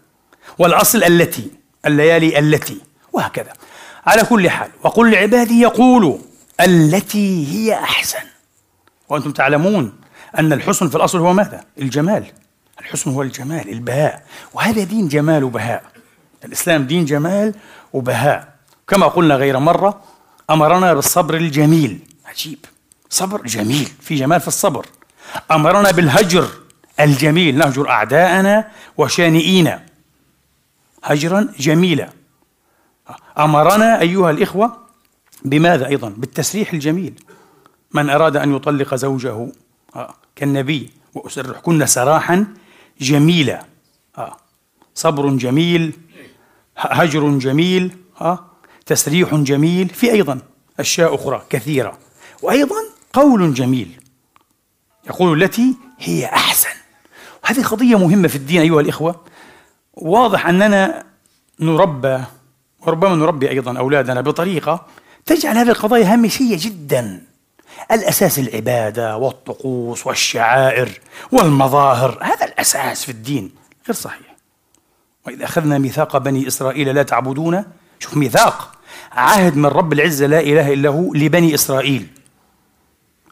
والأصل 0.58 1.04
التي 1.04 1.48
الليالي 1.86 2.40
التي 2.40 2.78
وهكذا. 3.14 3.54
على 4.06 4.24
كل 4.24 4.50
حال 4.50 4.70
وقل 4.84 5.12
لعبادي 5.12 5.62
يقولوا 5.62 6.18
التي 6.62 7.48
هي 7.48 7.74
أحسن. 7.74 8.24
وأنتم 9.10 9.32
تعلمون 9.32 9.94
أن 10.40 10.54
الحسن 10.54 10.90
في 10.90 10.96
الأصل 10.96 11.18
هو 11.18 11.34
ماذا؟ 11.34 11.64
الجمال. 11.80 12.26
الحسن 12.80 13.12
هو 13.12 13.22
الجمال 13.22 13.70
البهاء. 13.70 14.24
وهذا 14.54 14.84
دين 14.84 15.08
جمال 15.08 15.44
وبهاء. 15.44 15.84
الإسلام 16.46 16.84
دين 16.84 17.06
جمال 17.06 17.54
وبهاء. 17.94 18.56
كما 18.88 19.08
قلنا 19.08 19.36
غير 19.36 19.60
مرة 19.60 20.02
أمرنا 20.50 20.94
بالصبر 20.94 21.36
الجميل. 21.36 22.00
عجيب. 22.26 22.66
صبر 23.10 23.42
جميل. 23.42 23.92
في 24.02 24.16
جمال 24.16 24.42
في 24.42 24.48
الصبر. 24.48 24.86
أمرنا 25.52 25.92
بالهجر 25.92 26.48
الجميل. 27.00 27.58
نهجر 27.58 27.90
أعداءنا 27.90 28.68
وشانئينا 28.98 29.84
هجرا 31.04 31.48
جميلا. 31.60 32.10
أمرنا 33.40 34.02
أيها 34.02 34.32
الإخوة 34.32 34.78
بماذا 35.46 35.88
أيضا؟ 35.88 36.10
بالتسريح 36.10 36.74
الجميل. 36.74 37.14
من 37.94 38.10
أراد 38.10 38.38
أن 38.38 38.56
يطلق 38.56 38.96
زوجه 38.96 39.52
آه، 39.96 40.16
كالنبي. 40.36 40.90
وأسرحكن 41.14 41.86
سراحا 41.86 42.46
جميلا. 43.02 43.66
آه، 44.18 44.38
صبر 44.96 45.30
جميل 45.30 45.94
هجر 46.78 47.38
جميل 47.38 47.98
آه، 48.22 48.46
تسريح 48.86 49.36
جميل 49.36 49.90
في 49.90 50.12
أيضا 50.12 50.40
أشياء 50.80 51.16
أخرى 51.16 51.46
كثيرة. 51.50 51.98
وأيضا 52.42 52.76
قول 53.14 53.54
جميل. 53.54 54.02
يقول 55.08 55.44
التي 55.44 55.76
هي 56.00 56.26
أحسن. 56.26 56.70
هذه 57.46 57.64
قضية 57.64 57.98
مهمة 57.98 58.28
في 58.28 58.36
الدين 58.36 58.62
أيها 58.62 58.82
الإخوة. 58.82 59.22
واضح 59.94 60.48
أننا 60.48 61.04
نربى 61.60 62.24
وربما 62.80 63.16
نربي 63.16 63.50
أيضا 63.50 63.78
أولادنا 63.78 64.22
بطريقة 64.22 64.86
تجعل 65.26 65.58
هذه 65.58 65.70
القضايا 65.70 66.14
هامشية 66.14 66.58
جدا. 66.60 67.31
الأساس 67.92 68.40
العبادة 68.40 69.18
والطقوس 69.18 70.08
والشعائر 70.08 70.90
والمظاهر 71.32 72.18
هذا 72.22 72.46
الأساس 72.46 73.04
في 73.04 73.12
الدين 73.12 73.52
غير 73.88 73.96
صحيح. 73.96 74.36
وإذا 75.28 75.46
أخذنا 75.46 75.78
ميثاق 75.78 76.18
بني 76.18 76.48
إسرائيل 76.48 76.96
لا 76.96 77.04
تعبدون 77.04 77.64
شوف 78.00 78.18
ميثاق. 78.18 78.72
عهد 79.12 79.58
من 79.58 79.66
رب 79.66 79.94
العزة 79.94 80.26
لا 80.26 80.40
إله 80.40 80.74
إلا 80.74 80.90
هو 80.90 81.14
لبني 81.14 81.54
إسرائيل. 81.54 82.08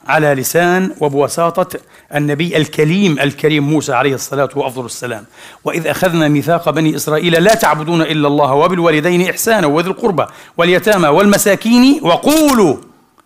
على 0.07 0.33
لسان 0.33 0.95
وبوساطة 1.01 1.79
النبي 2.15 2.57
الكليم 2.57 3.19
الكريم 3.19 3.69
موسى 3.69 3.93
عليه 3.93 4.13
الصلاة 4.13 4.49
وأفضل 4.55 4.85
السلام. 4.85 5.25
وإذ 5.63 5.87
أخذنا 5.87 6.27
ميثاق 6.27 6.69
بني 6.69 6.95
إسرائيل 6.95 7.43
لا 7.43 7.53
تعبدون 7.53 8.01
إلا 8.01 8.27
الله 8.27 8.53
وبالوالدين 8.53 9.29
إحسانا 9.29 9.67
وذي 9.67 9.89
القربى 9.89 10.25
واليتامى 10.57 11.07
والمساكين 11.07 11.99
وقولوا 12.03 12.77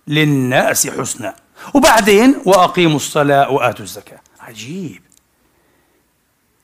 للناس 0.07 0.87
حسنا. 0.87 1.35
وبعدين 1.73 2.35
وأقيموا 2.45 2.95
الصلاة 2.95 3.49
وآتوا 3.49 3.85
الزكاة. 3.85 4.19
عجيب. 4.39 5.01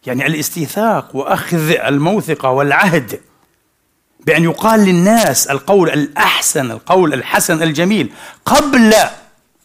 يعني 0.05 0.27
الاستيثاق 0.27 1.15
وأخذ 1.15 1.71
الموثقة 1.71 2.49
والعهد 2.49 3.21
بأن 4.19 4.43
يقال 4.43 4.79
للناس 4.79 5.47
القول 5.47 5.89
الأحسن 5.89 6.71
القول 6.71 7.13
الحسن 7.13 7.63
الجميل 7.63 8.13
قبل 8.45 8.93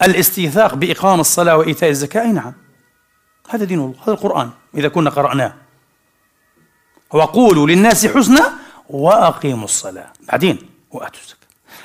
الاستيثاق 0.03 0.75
بإقام 0.75 1.21
الصلاة 1.21 1.57
وإيتاء 1.57 1.91
الزكاة 1.91 2.23
أي 2.23 2.33
نعم. 2.33 2.53
هذا 3.49 3.65
دين 3.65 3.79
الله 3.81 3.95
هذا 4.03 4.13
القرآن 4.13 4.51
إذا 4.75 4.89
كنا 4.89 5.11
قرأناه. 5.11 5.55
وقولوا 7.13 7.67
للناس 7.67 8.07
حسنا 8.07 8.53
وأقيموا 8.91 9.65
الصلاة. 9.65 10.13
بعدين 10.29 10.59
وآتوا 10.91 11.21
الزكاة. 11.21 11.44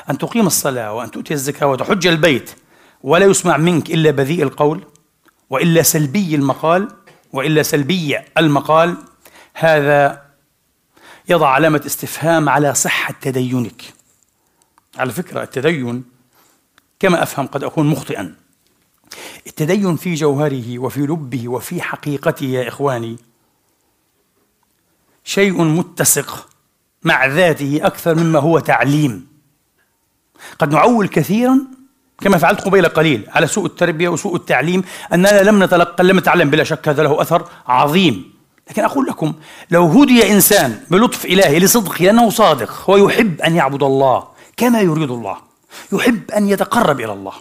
أن 0.10 0.17
تقيم 0.17 0.48
الصلاة 0.48 0.93
وأن 0.93 1.12
تؤتي 1.12 1.34
الزكاة 1.34 1.67
وتحج 1.67 2.08
البيت 2.08 2.52
ولا 3.04 3.26
يسمع 3.26 3.58
منك 3.58 3.91
إلا 3.91 4.12
بذيء 4.12 4.43
القول 4.43 4.84
وإلا 5.50 5.82
سلبي 5.82 6.36
المقال 6.36 6.88
وإلا 7.34 7.63
سلبي 7.63 8.17
المقال 8.38 8.98
هذا 9.54 10.26
يضع 11.30 11.50
علامة 11.50 11.82
استفهام 11.86 12.50
على 12.50 12.74
صحة 12.74 13.13
تدينك. 13.22 13.82
على 14.98 15.12
فكرة 15.12 15.43
التدين 15.43 16.04
كما 17.00 17.24
أفهم 17.24 17.48
قد 17.48 17.63
أكون 17.63 17.88
مخطئا. 17.88 18.36
التدين 19.48 19.95
في 19.95 20.13
جوهره 20.13 20.80
وفي 20.80 21.02
لبه 21.02 21.50
وفي 21.50 21.82
حقيقته 21.82 22.45
يا 22.45 22.67
إخواني 22.67 23.17
شيء 25.24 25.63
متسق 25.63 26.50
مع 27.04 27.26
ذاته 27.26 27.80
أكثر 27.84 28.15
مما 28.15 28.39
هو 28.39 28.60
تعليم. 28.60 29.29
قد 30.60 30.73
نعول 30.73 31.08
كثيرا 31.08 31.60
كما 32.21 32.38
فعلت 32.38 32.62
قبيل 32.62 32.86
قليل 32.86 33.28
على 33.30 33.47
سوء 33.47 33.65
التربية 33.65 34.10
وسوء 34.10 34.36
التعليم 34.36 34.84
أننا 35.13 35.43
لم 35.43 35.63
نتلقى 35.63 36.04
لم 36.04 36.17
نتعلم 36.17 36.49
بلا 36.49 36.63
شك 36.63 36.88
هذا 36.88 37.04
له 37.04 37.21
أثر 37.21 37.47
عظيم. 37.67 38.34
لكن 38.69 38.84
أقول 38.84 39.06
لكم 39.06 39.34
لو 39.71 39.88
هدي 39.88 40.32
إنسان 40.32 40.80
بلطف 40.91 41.25
إلهي 41.25 41.60
لصدقه 41.60 42.04
لأنه 42.04 42.30
صادق 42.30 42.89
هو 42.89 42.97
يحب 42.97 43.41
أن 43.41 43.56
يعبد 43.56 43.84
الله 43.84 44.23
كما 44.58 44.82
يريد 44.82 45.12
الله 45.12 45.38
يحب 45.91 46.32
أن 46.32 46.49
يتقرب 46.49 46.99
إلى 46.99 47.13
الله 47.13 47.34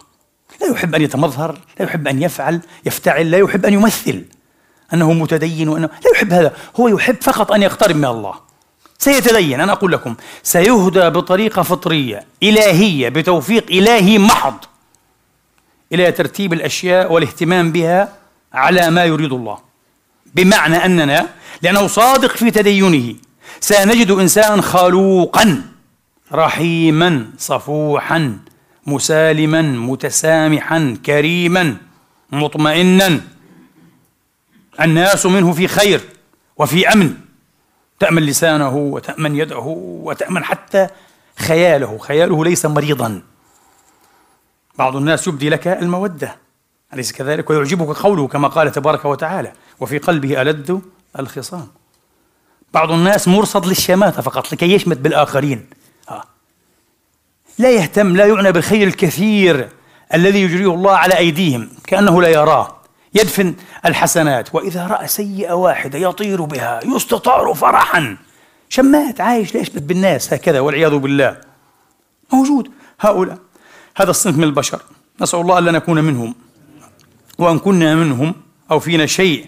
لا 0.61 0.67
يحب 0.67 0.95
أن 0.95 1.01
يتمظهر 1.01 1.57
لا 1.79 1.85
يحب 1.85 2.07
أن 2.07 2.21
يفعل 2.21 2.61
يفتعل 2.85 3.31
لا 3.31 3.37
يحب 3.37 3.65
أن 3.65 3.73
يمثل 3.73 4.25
أنه 4.93 5.13
متدين 5.13 5.69
وأنه 5.69 5.87
لا 5.87 6.11
يحب 6.13 6.33
هذا 6.33 6.53
هو 6.79 6.87
يحب 6.87 7.15
فقط 7.21 7.51
أن 7.51 7.61
يقترب 7.61 7.95
من 7.95 8.05
الله. 8.05 8.48
سيتدين 8.99 9.61
أنا 9.61 9.71
أقول 9.71 9.91
لكم 9.91 10.15
سيهدى 10.43 11.09
بطريقة 11.09 11.61
فطرية 11.61 12.25
إلهية 12.43 13.09
بتوفيق 13.09 13.65
إلهي 13.71 14.17
محض 14.17 14.65
إلى 15.93 16.11
ترتيب 16.11 16.53
الأشياء 16.53 17.11
والاهتمام 17.11 17.71
بها 17.71 18.13
على 18.53 18.89
ما 18.89 19.05
يريد 19.05 19.33
الله. 19.33 19.57
بمعنى 20.35 20.85
أننا 20.85 21.29
لأنه 21.61 21.87
صادق 21.87 22.35
في 22.35 22.51
تدينه 22.51 23.15
سنجد 23.59 24.11
إنسانا 24.11 24.61
خلوقا 24.61 25.61
رحيما 26.33 27.25
صفوحا 27.37 28.37
مسالما 28.85 29.61
متسامحا 29.61 30.97
كريما 31.05 31.77
مطمئنا. 32.31 33.21
الناس 34.81 35.25
منه 35.25 35.53
في 35.53 35.67
خير 35.67 36.01
وفي 36.57 36.87
أمن. 36.93 37.13
تأمن 37.99 38.23
لسانه 38.23 38.75
وتأمن 38.75 39.35
يده 39.35 39.63
وتأمن 40.03 40.43
حتى 40.43 40.87
خياله. 41.37 41.97
خياله 41.97 42.45
ليس 42.45 42.65
مريضا. 42.65 43.21
بعض 44.77 44.95
الناس 44.95 45.27
يبدي 45.27 45.49
لك 45.49 45.67
المودة. 45.67 46.37
أليس 46.93 47.11
كذلك؟ 47.11 47.49
ويعجبك 47.49 47.97
قوله 47.97 48.27
كما 48.27 48.47
قال 48.47 48.71
تبارك 48.71 49.05
وتعالى 49.05 49.51
وفي 49.79 49.97
قلبه 49.97 50.41
ألد 50.41 50.81
الخصام. 51.19 51.67
بعض 52.73 52.91
الناس 52.91 53.27
مرصد 53.27 53.65
للشماتة 53.65 54.21
فقط 54.21 54.53
لكي 54.53 54.73
يشمت 54.73 54.97
بالآخرين. 54.97 55.69
لا 57.57 57.71
يهتم 57.71 58.15
لا 58.15 58.25
يعنى 58.25 58.51
بالخير 58.51 58.87
الكثير 58.87 59.69
الذي 60.13 60.41
يجريه 60.41 60.73
الله 60.73 60.97
على 60.97 61.17
أيديهم 61.17 61.69
كأنه 61.87 62.21
لا 62.21 62.27
يراه. 62.27 62.78
يدفن 63.13 63.55
الحسنات 63.85 64.55
وإذا 64.55 64.87
رأى 64.87 65.07
سيئة 65.07 65.53
واحدة 65.53 65.99
يطير 65.99 66.41
بها 66.41 66.79
يستطار 66.85 67.53
فرحا. 67.53 68.17
شمات 68.69 69.21
عايش 69.21 69.55
لا 69.55 69.61
يشبت 69.61 69.81
بالناس 69.81 70.33
هكذا 70.33 70.59
والعياذ 70.59 70.95
بالله. 70.95 71.37
موجود. 72.33 72.71
هؤلاء 72.99 73.37
هذا 73.97 74.09
الصنف 74.09 74.37
من 74.37 74.43
البشر. 74.43 74.81
نسأل 75.21 75.39
الله 75.39 75.59
ألا 75.59 75.71
نكون 75.71 76.03
منهم 76.03 76.35
وأن 77.37 77.59
كنا 77.59 77.95
منهم 77.95 78.35
أو 78.71 78.79
فينا 78.79 79.05
شيء 79.05 79.45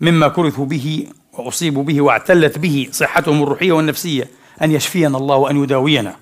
مما 0.00 0.28
كرثوا 0.28 0.66
به 0.66 1.06
وأصيبوا 1.32 1.82
به 1.82 2.00
واعتلت 2.00 2.58
به 2.58 2.88
صحتهم 2.92 3.42
الروحية 3.42 3.72
والنفسية 3.72 4.30
أن 4.62 4.72
يشفينا 4.72 5.18
الله 5.18 5.36
وأن 5.36 5.62
يداوينا. 5.62 6.16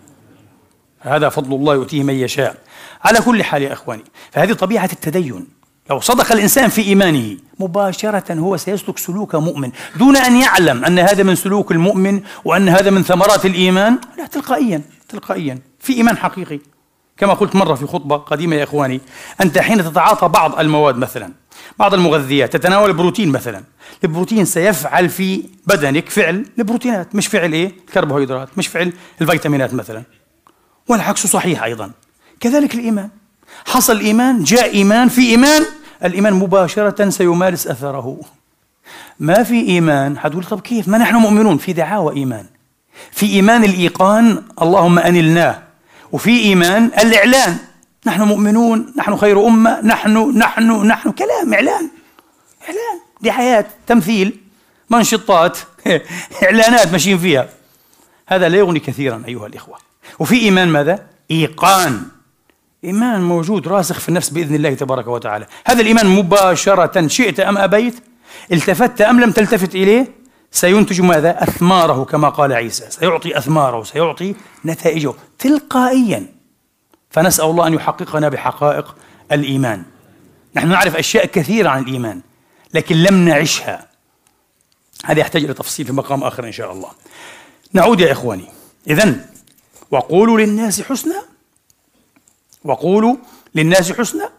هذا 1.00 1.28
فضل 1.28 1.54
الله 1.54 1.74
يؤتيه 1.74 2.02
من 2.02 2.14
يشاء. 2.14 2.56
على 3.04 3.18
كل 3.20 3.44
حال 3.44 3.62
يا 3.62 3.72
إخواني 3.72 4.04
فهذه 4.32 4.52
طبيعة 4.52 4.88
التدين. 4.92 5.46
لو 5.90 6.00
صدق 6.00 6.32
الإنسان 6.32 6.68
في 6.68 6.82
إيمانه 6.82 7.36
مباشرة 7.60 8.34
هو 8.34 8.56
سيسلك 8.56 8.98
سلوك 8.98 9.34
مؤمن. 9.34 9.70
دون 9.96 10.16
أن 10.16 10.36
يعلم 10.40 10.84
أن 10.84 10.98
هذا 10.98 11.22
من 11.22 11.34
سلوك 11.34 11.72
المؤمن 11.72 12.20
وأن 12.44 12.68
هذا 12.68 12.90
من 12.90 13.02
ثمرات 13.02 13.46
الإيمان 13.46 13.98
لا 14.18 14.26
تلقائيا 14.26 14.82
تلقائيا 15.08 15.58
في 15.80 15.92
إيمان 15.92 16.16
حقيقي. 16.16 16.60
كما 17.16 17.34
قلت 17.34 17.56
مرة 17.56 17.74
في 17.74 17.86
خطبة 17.86 18.16
قديمة 18.16 18.56
يا 18.56 18.64
إخواني 18.64 19.00
أنت 19.40 19.58
حين 19.58 19.84
تتعاطى 19.84 20.28
بعض 20.28 20.58
المواد 20.58 20.96
مثلا 20.96 21.32
بعض 21.78 21.94
المغذيات 21.94 22.52
تتناول 22.52 22.88
البروتين 22.90 23.28
مثلا 23.28 23.62
البروتين 24.04 24.44
سيفعل 24.44 25.08
في 25.08 25.44
بدنك 25.66 26.08
فعل 26.08 26.46
البروتينات 26.58 27.14
مش 27.14 27.26
فعل 27.26 27.52
إيه؟ 27.52 27.72
الكربوهيدرات 27.88 28.48
مش 28.56 28.68
فعل 28.68 28.92
الفيتامينات 29.20 29.74
مثلا. 29.74 30.02
والعكس 30.88 31.26
صحيح 31.26 31.62
أيضا. 31.62 31.90
كذلك 32.40 32.74
الإيمان. 32.74 33.08
حصل 33.66 34.00
إيمان 34.00 34.44
جاء 34.44 34.74
إيمان 34.74 35.08
في 35.08 35.30
إيمان؟ 35.30 35.64
الإيمان 36.04 36.32
مباشرة 36.32 37.10
سيمارس 37.10 37.66
أثره. 37.66 38.20
ما 39.20 39.42
في 39.42 39.60
إيمان؟ 39.60 40.18
حتقول 40.18 40.44
طب 40.44 40.60
كيف؟ 40.60 40.88
ما 40.88 40.98
نحن 40.98 41.16
مؤمنون 41.16 41.58
في 41.58 41.72
دعاوى 41.72 42.16
إيمان. 42.16 42.46
في 43.12 43.26
إيمان 43.26 43.64
الإيقان 43.64 44.42
اللهم 44.62 44.98
أنلناه. 44.98 45.62
وفي 46.12 46.40
إيمان 46.40 46.84
الإعلان. 46.84 47.58
نحن 48.06 48.22
مؤمنون 48.22 48.92
نحن 48.96 49.16
خير 49.16 49.46
أمة 49.46 49.80
نحن 49.80 50.38
نحن 50.38 50.86
نحن. 50.86 51.10
كلام 51.12 51.54
إعلان. 51.54 51.88
إعلان. 52.62 53.00
دعايات 53.20 53.66
تمثيل 53.86 54.40
منشطات 54.90 55.58
إعلانات 56.44 56.92
ماشيين 56.92 57.18
فيها. 57.18 57.48
هذا 58.26 58.48
لا 58.48 58.58
يغني 58.58 58.80
كثيرا 58.80 59.22
أيها 59.28 59.46
الإخوة. 59.46 59.78
وفي 60.18 60.40
إيمان 60.40 60.68
ماذا؟ 60.68 61.06
إيقان. 61.30 62.02
إيمان 62.84 63.22
موجود 63.22 63.68
راسخ 63.68 64.00
في 64.00 64.08
النفس 64.08 64.30
بإذن 64.30 64.54
الله 64.54 64.74
تبارك 64.74 65.06
وتعالى. 65.06 65.46
هذا 65.66 65.80
الإيمان 65.80 66.06
مباشرة 66.06 67.06
شئت 67.06 67.40
أم 67.40 67.58
أبيت؟ 67.58 67.94
التفت 68.52 69.00
أم 69.00 69.20
لم 69.20 69.30
تلتفت 69.30 69.74
إليه؟ 69.74 70.12
سينتج 70.50 71.00
ماذا؟ 71.00 71.42
أثماره 71.42 72.04
كما 72.04 72.28
قال 72.28 72.52
عيسى. 72.52 72.90
سيعطي 72.90 73.38
أثماره 73.38 73.82
سيعطي 73.82 74.34
نتائجه 74.64 75.14
تلقائيا. 75.38 76.26
فنسأل 77.10 77.44
الله 77.44 77.66
أن 77.66 77.74
يحققنا 77.74 78.28
بحقائق 78.28 78.96
الإيمان. 79.32 79.82
نحن 80.56 80.68
نعرف 80.68 80.96
أشياء 80.96 81.26
كثيرة 81.26 81.68
عن 81.68 81.82
الإيمان 81.82 82.20
لكن 82.74 82.96
لم 82.96 83.28
نعشها. 83.28 83.88
هذا 85.04 85.20
يحتاج 85.20 85.44
إلى 85.44 85.54
تفصيل 85.54 85.86
في 85.86 85.92
مقام 85.92 86.24
آخر 86.24 86.46
إن 86.46 86.52
شاء 86.52 86.72
الله. 86.72 86.90
نعود 87.72 88.00
يا 88.00 88.12
إخواني. 88.12 88.46
إذن 88.90 89.24
وقولوا 89.90 90.38
للناس 90.38 90.82
حسنا. 90.82 91.33
وقولوا 92.64 93.16
للناس 93.54 93.92
حسنا. 93.92 94.30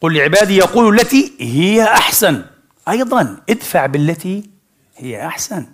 قل 0.00 0.14
لعبادي 0.14 0.56
يقولوا 0.56 0.92
التي 0.92 1.32
هي 1.40 1.84
أحسن. 1.84 2.44
أيضا 2.88 3.36
ادفع 3.50 3.86
بالتي 3.86 4.50
هي 4.96 5.26
أحسن. 5.26 5.66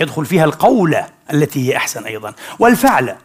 يدخل 0.00 0.26
فيها 0.26 0.44
القول 0.44 0.96
التي 1.32 1.68
هي 1.68 1.76
أحسن 1.76 2.04
أيضا 2.04 2.34
والفعل 2.58 3.16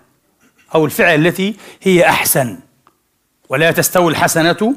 أو 0.76 0.86
الفعل 0.86 1.26
التي 1.28 1.56
هي 1.82 2.10
أحسن. 2.10 2.60
ولا 3.50 3.72
تستوي 3.72 4.12
الحسنة. 4.12 4.76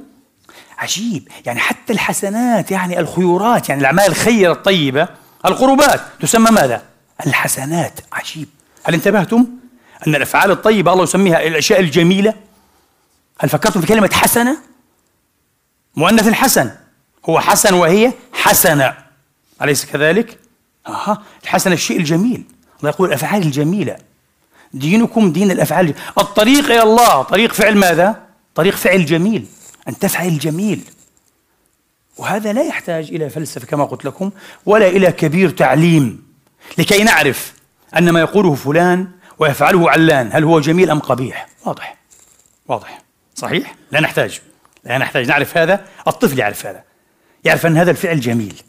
عجيب. 0.79 1.29
يعني 1.47 1.61
حتى 1.61 1.93
الحسنات 1.93 2.71
يعني 2.71 3.01
الخيورات 3.01 3.69
يعني 3.69 3.81
الأعمال 3.81 4.07
الخيرة 4.07 4.53
الطيبة 4.53 5.09
القربات. 5.47 6.01
تسمى 6.21 6.51
ماذا؟ 6.51 6.83
الحسنات. 7.27 8.01
عجيب. 8.13 8.49
هل 8.85 8.95
انتبهتم؟ 8.95 9.47
أن 10.07 10.15
الأفعال 10.15 10.51
الطيبة 10.51 10.93
الله 10.93 11.05
يسميها 11.05 11.47
الأشياء 11.47 11.81
الجميلة؟ 11.81 12.35
هل 13.41 13.49
فكرتم 13.49 13.81
في 13.81 13.87
كلمة 13.87 14.11
حسنة؟ 14.13 14.59
مؤنث 15.97 16.29
الحسن. 16.29 16.71
هو 17.29 17.41
حسن 17.41 17.75
وهي 17.75 18.13
حسنة. 18.33 18.95
أليس 19.63 19.87
كذلك؟ 19.87 20.39
أها. 20.87 21.23
الحسن 21.43 21.73
الشيء 21.73 21.99
الجميل. 21.99 22.45
الله 22.81 22.91
يقول 22.91 23.09
الأفعال 23.09 23.43
الجميلة. 23.43 23.97
دينكم 24.73 25.33
دين 25.33 25.51
الأفعال 25.51 25.95
الطريق 26.19 26.65
إلى 26.65 26.83
الله. 26.83 27.23
طريق 27.23 27.53
فعل 27.53 27.77
ماذا؟ 27.77 28.23
طريق 28.55 28.75
فعل 28.77 29.07
جميل. 29.07 29.47
أن 29.89 29.99
تفعل 29.99 30.29
الجميل 30.29 30.85
وهذا 32.17 32.53
لا 32.53 32.63
يحتاج 32.63 33.09
إلى 33.09 33.31
فلسفة 33.31 33.67
كما 33.67 33.85
قلت 33.85 34.05
لكم 34.05 34.31
ولا 34.67 34.89
إلى 34.89 35.13
كبير 35.13 35.51
تعليم. 35.51 36.23
لكي 36.79 37.05
نعرف 37.05 37.53
أن 37.99 38.11
ما 38.11 38.21
يقوله 38.21 38.55
فلان 38.55 39.09
ويفعله 39.39 39.91
علان 39.91 40.31
هل 40.33 40.45
هو 40.45 40.61
جميل 40.61 40.91
أم 40.91 40.99
قبيح؟ 40.99 41.49
واضح. 41.65 41.97
واضح. 42.69 43.10
صحيح؟ 43.41 43.75
لا 43.93 44.01
نحتاج. 44.01 44.41
لا 44.85 44.99
نحتاج. 44.99 45.29
نعرف 45.29 45.57
هذا؟ 45.57 45.85
الطفل 46.09 46.39
يعرف 46.39 46.67
هذا. 46.67 46.83
يعرف 47.45 47.67
أن 47.67 47.77
هذا 47.77 47.91
الفعل 47.91 48.21
جميل. 48.21 48.63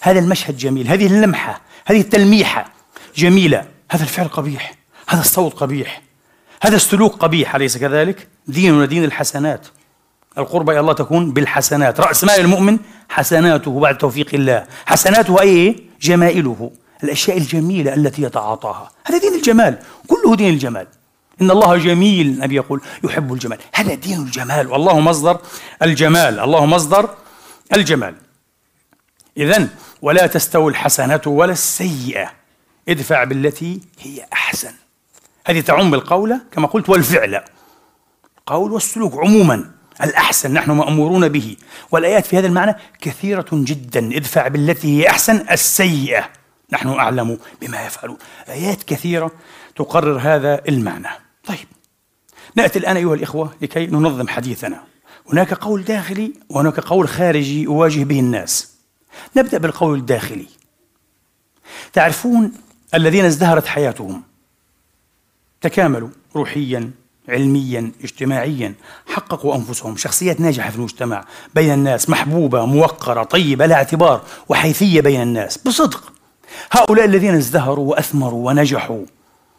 هذا 0.00 0.18
المشهد 0.18 0.56
جميل. 0.56 0.88
هذه 0.88 1.06
اللمحة. 1.06 1.60
هذه 1.86 2.00
التلميحة. 2.00 2.72
جميلة. 3.16 3.64
هذا 3.90 4.02
الفعل 4.02 4.28
قبيح. 4.28 4.74
هذا 5.08 5.20
الصوت 5.20 5.54
قبيح. 5.54 6.02
هذا 6.62 6.76
السلوك 6.76 7.14
قبيح. 7.14 7.54
أليس 7.54 7.78
كذلك؟ 7.78 8.28
ديننا 8.46 8.86
دين 8.86 9.04
الحسنات. 9.04 9.66
القربة 10.38 10.72
إلى 10.72 10.80
الله 10.80 10.92
تكون 10.92 11.32
بالحسنات. 11.32 12.00
رأس 12.00 12.24
مال 12.24 12.40
المؤمن 12.40 12.78
حسناته 13.08 13.80
بعد 13.80 13.98
توفيق 13.98 14.34
الله. 14.34 14.66
حسناته 14.86 15.40
أي 15.40 15.76
جمائله. 16.00 16.70
الأشياء 17.04 17.38
الجميلة 17.38 17.94
التي 17.94 18.22
يتعاطاها. 18.22 18.90
هذا 19.06 19.18
دين 19.18 19.34
الجمال. 19.34 19.78
كله 20.06 20.36
دين 20.36 20.54
الجمال. 20.54 20.86
إن 21.42 21.50
الله 21.50 21.76
جميل 21.76 22.26
النبي 22.26 22.54
يقول 22.54 22.80
يحب 23.04 23.32
الجمال. 23.32 23.58
هذا 23.74 23.94
دين 23.94 24.18
الجمال 24.18 24.66
والله 24.66 25.00
مصدر 25.00 25.40
الجمال 25.82 26.40
الله 26.40 26.66
مصدر 26.66 27.14
الجمال. 27.72 28.14
إذا 29.36 29.68
ولا 30.02 30.26
تستوي 30.26 30.70
الحسنة 30.70 31.20
ولا 31.26 31.52
السيئة 31.52 32.32
ادفع 32.88 33.24
بالتي 33.24 33.80
هي 34.00 34.26
أحسن. 34.32 34.72
هذه 35.46 35.60
تعم 35.60 35.94
القول 35.94 36.40
كما 36.52 36.66
قلت 36.66 36.88
والفعل. 36.88 37.40
القول 38.38 38.72
والسلوك 38.72 39.14
عموما 39.14 39.70
الأحسن 40.02 40.52
نحن 40.52 40.70
مأمورون 40.70 41.28
به. 41.28 41.56
والآيات 41.90 42.26
في 42.26 42.38
هذا 42.38 42.46
المعنى 42.46 42.74
كثيرة 43.00 43.46
جدا 43.52 44.16
ادفع 44.16 44.48
بالتي 44.48 45.00
هي 45.00 45.10
أحسن 45.10 45.46
السيئة. 45.50 46.28
نحن 46.72 46.88
أعلم 46.88 47.38
بما 47.60 47.86
يفعلون. 47.86 48.18
آيات 48.48 48.82
كثيرة 48.82 49.30
تقرر 49.76 50.18
هذا 50.18 50.60
المعنى. 50.68 51.08
طيب 51.48 51.66
نأتي 52.54 52.78
الآن 52.78 52.96
أيها 52.96 53.14
الإخوة 53.14 53.54
لكي 53.62 53.86
ننظم 53.86 54.28
حديثنا. 54.28 54.82
هناك 55.32 55.54
قول 55.54 55.84
داخلي 55.84 56.32
وهناك 56.48 56.80
قول 56.80 57.08
خارجي 57.08 57.66
أواجه 57.66 58.04
به 58.04 58.20
الناس. 58.20 58.72
نبدأ 59.36 59.58
بالقول 59.58 59.98
الداخلي. 59.98 60.46
تعرفون 61.92 62.52
الذين 62.94 63.24
ازدهرت 63.24 63.66
حياتهم 63.66 64.22
تكاملوا 65.60 66.08
روحيا 66.36 66.90
علميا 67.28 67.92
اجتماعيا 68.04 68.74
حققوا 69.06 69.56
أنفسهم 69.56 69.96
شخصيات 69.96 70.40
ناجحة 70.40 70.70
في 70.70 70.76
المجتمع 70.76 71.24
بين 71.54 71.72
الناس 71.72 72.10
محبوبة 72.10 72.66
موقرة 72.66 73.22
طيبة 73.22 73.66
لها 73.66 73.76
اعتبار 73.76 74.22
وحيثية 74.48 75.00
بين 75.00 75.22
الناس. 75.22 75.58
بصدق 75.58 76.12
هؤلاء 76.70 77.04
الذين 77.04 77.34
ازدهروا 77.34 77.90
وأثمروا 77.90 78.46
ونجحوا 78.46 79.04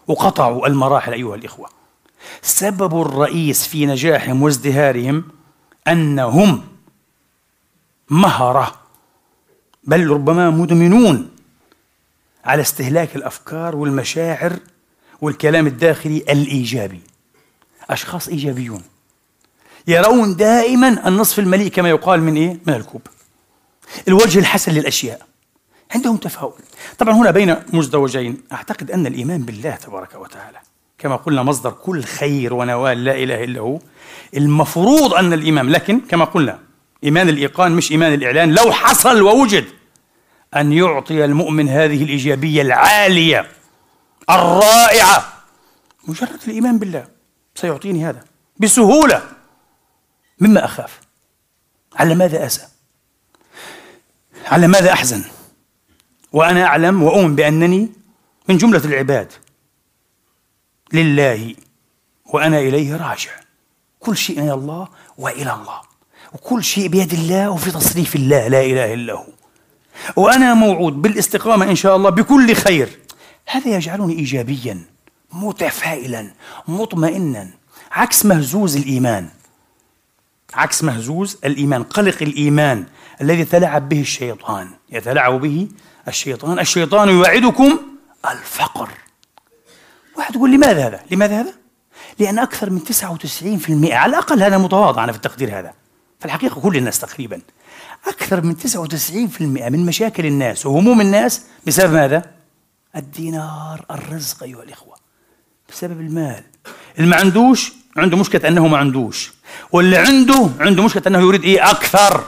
وقطعوا 0.08 0.68
المراحل 0.68 1.14
أيها 1.14 1.36
الإخوة. 1.36 1.79
السبب 2.44 3.02
الرئيس 3.02 3.68
في 3.68 3.86
نجاحهم 3.86 4.42
وازدهارهم 4.44 5.24
أنهم 5.88 6.64
مهره 8.10 8.76
بل 9.84 10.08
ربما 10.08 10.50
مدمنون 10.50 11.30
على 12.46 12.62
استهلاك 12.62 13.16
الأفكار 13.16 13.76
والمشاعر 13.76 14.60
والكلام 15.22 15.68
الداخلي 15.68 16.18
الإيجابي. 16.18 17.02
أشخاص 17.90 18.28
إيجابيون. 18.28 18.84
يرون 19.88 20.36
دائما 20.36 21.08
النصف 21.08 21.40
المليء 21.40 21.68
كما 21.72 21.90
يقال 21.90 22.22
من 22.22 22.36
إيه؟ 22.36 22.60
من 22.68 22.74
الكوب. 22.74 23.02
الوجه 24.08 24.40
الحسن 24.40 24.72
للأشياء. 24.72 25.28
عندهم 25.92 26.18
تفاؤل. 26.18 26.62
طبعا 26.98 27.14
هنا 27.14 27.32
بين 27.32 27.56
مزدوجين 27.74 28.42
أعتقد 28.52 28.92
أن 28.92 29.08
الإيمان 29.08 29.42
بالله 29.42 29.76
تبارك 29.76 30.16
وتعالى 30.16 30.60
كما 31.00 31.16
قلنا 31.16 31.44
مصدر 31.44 31.72
كل 31.72 32.04
خير 32.04 32.54
ونوال 32.54 33.04
لا 33.04 33.16
إله 33.16 33.44
إلا 33.44 33.60
هو. 33.60 33.80
المفروض 34.38 35.14
أن 35.14 35.34
الايمان 35.34 35.70
لكن 35.70 36.00
كما 36.00 36.26
قلنا 36.26 36.60
إيمان 37.04 37.30
الإيقان 37.30 37.72
مش 37.72 37.92
إيمان 37.92 38.14
الإعلان. 38.14 38.54
لو 38.54 38.72
حصل 38.72 39.22
ووجد 39.22 39.66
أن 40.56 40.74
يعطي 40.74 41.26
المؤمن 41.26 41.70
هذه 41.70 42.04
الإيجابية 42.04 42.62
العالية 42.62 43.48
الرائعة 44.30 45.34
مجرد 46.08 46.40
الإيمان 46.48 46.80
بالله 46.80 47.08
سيعطيني 47.56 48.06
هذا 48.06 48.24
بسهولة. 48.58 49.24
مما 50.40 50.66
أخاف. 50.66 51.00
على 51.96 52.16
ماذا 52.16 52.46
اسى 52.46 52.68
على 54.46 54.68
ماذا 54.68 54.94
أحزن؟ 54.94 55.24
وأنا 56.34 56.66
أعلم 56.66 57.04
وأؤمن 57.04 57.36
بأنني 57.36 57.92
من 58.50 58.58
جملة 58.58 58.82
العباد 58.86 59.32
لله 60.94 61.56
وأنا 62.26 62.60
إليه 62.60 62.96
راجع. 62.96 63.32
كل 64.00 64.18
شيء 64.18 64.42
من 64.42 64.52
الله 64.52 64.88
وإلى 65.18 65.54
الله. 65.54 65.82
وكل 66.34 66.64
شيء 66.64 66.88
بيد 66.88 67.14
الله 67.14 67.50
وفي 67.50 67.72
تصريف 67.72 68.16
الله 68.16 68.48
لا 68.48 68.62
إله 68.62 68.94
إلا 68.94 69.14
هو. 69.14 69.26
وأنا 70.16 70.54
موعود 70.54 71.02
بالاستقامة 71.02 71.70
إن 71.70 71.76
شاء 71.76 71.96
الله 71.96 72.10
بكل 72.10 72.56
خير. 72.56 72.90
هذا 73.48 73.76
يجعلني 73.76 74.14
ايجابيا 74.14 74.82
متفائلا 75.34 76.32
مطمئنا. 76.68 77.50
عكس 77.92 78.26
مهزوز 78.26 78.78
الإيمان. 78.78 79.30
عكس 80.54 80.84
مهزوز 80.84 81.38
الإيمان. 81.46 81.84
قلق 81.84 82.18
الإيمان 82.22 82.86
الذي 83.22 83.40
يتلاعب 83.40 83.90
به 83.90 84.02
الشيطان. 84.02 84.70
يتلاعب 84.92 85.42
به 85.42 85.68
الشيطان. 86.08 86.60
الشيطان 86.60 87.10
يوعدكم 87.10 87.80
الفقر. 88.32 88.90
واحد 90.20 90.36
يقول 90.36 90.52
لماذا 90.52 90.88
هذا؟ 90.88 91.00
لماذا 91.12 91.42
هذا؟ 91.42 91.54
لأن 92.20 92.40
أكثر 92.40 92.70
من 92.70 92.80
99% 92.80 93.92
على 93.92 94.10
الأقل 94.10 94.44
هذا 94.44 94.58
متواضع 94.58 95.04
أنا 95.04 95.12
في 95.12 95.18
التقدير 95.18 95.60
هذا. 95.60 95.74
في 96.20 96.26
الحقيقة 96.26 96.62
كل 96.62 96.78
الناس 96.78 97.00
تقريبا. 97.00 97.42
أكثر 98.08 98.42
من 98.42 98.56
99% 98.56 99.42
من 99.42 99.86
مشاكل 99.86 100.26
الناس 100.26 100.66
وهموم 100.66 101.02
الناس 101.02 101.42
بسبب 101.68 101.94
ماذا؟ 101.94 102.24
الدينار 102.96 103.86
الرزق 103.92 104.44
أيها 104.44 104.64
الإخوة. 104.64 104.96
بسبب 105.70 106.02
المال. 106.02 106.44
اللي 106.98 107.10
ما 107.10 107.16
عندوش 107.16 107.74
عنده 107.98 108.18
مشكلة 108.18 108.48
أنه 108.48 108.68
ما 108.68 108.78
عندوش. 108.78 109.34
واللي 109.72 109.98
عنده 109.98 110.50
عنده 110.60 110.84
مشكلة 110.84 111.04
أنه 111.08 111.20
يريد 111.20 111.44
إيه؟ 111.44 111.72
أكثر. 111.72 112.24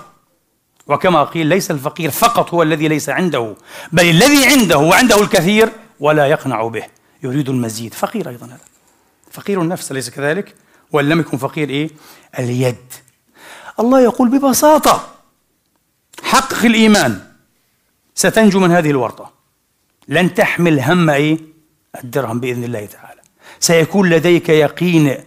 وكما 0.87 1.23
قيل 1.23 1.47
ليس 1.47 1.71
الفقير 1.71 2.11
فقط 2.11 2.53
هو 2.53 2.63
الذي 2.63 2.87
ليس 2.87 3.09
عنده 3.09 3.55
بل 3.91 4.09
الذي 4.09 4.45
عنده 4.45 4.77
وعنده 4.77 5.21
الكثير 5.21 5.71
ولا 5.99 6.25
يقنع 6.27 6.67
به. 6.67 7.00
يريد 7.23 7.49
المزيد 7.49 7.93
فقير 7.93 8.29
أيضا 8.29 8.45
هذا 8.45 8.59
فقير 9.31 9.61
النفس 9.61 9.91
أليس 9.91 10.09
كذلك؟ 10.09 10.55
وإن 10.91 11.09
لم 11.09 11.19
يكن 11.19 11.37
فقير 11.37 11.69
إيه؟ 11.69 11.89
اليد 12.39 12.93
الله 13.79 14.01
يقول 14.01 14.29
ببساطة 14.29 15.15
حقق 16.23 16.65
الإيمان 16.65 17.19
ستنجو 18.15 18.59
من 18.59 18.71
هذه 18.71 18.89
الورطة 18.89 19.31
لن 20.07 20.33
تحمل 20.33 20.79
هم 20.79 21.09
إيه؟ 21.09 21.37
الدرهم 22.03 22.39
بإذن 22.39 22.63
الله 22.63 22.85
تعالى 22.85 23.21
سيكون 23.59 24.09
لديك 24.09 24.49
يقين 24.49 25.17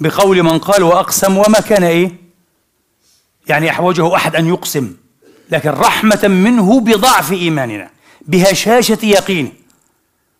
بقول 0.00 0.42
من 0.42 0.58
قال 0.58 0.82
وأقسم 0.82 1.36
وما 1.36 1.60
كان 1.60 1.84
إيه؟ 1.84 2.12
يعني 3.48 3.70
أحوجه 3.70 4.16
أحد 4.16 4.36
أن 4.36 4.48
يقسم 4.48 4.96
لكن 5.50 5.70
رحمة 5.70 6.28
منه 6.28 6.80
بضعف 6.80 7.32
إيماننا 7.32 7.90
بهشاشة 8.20 8.98
يقينه 9.02 9.52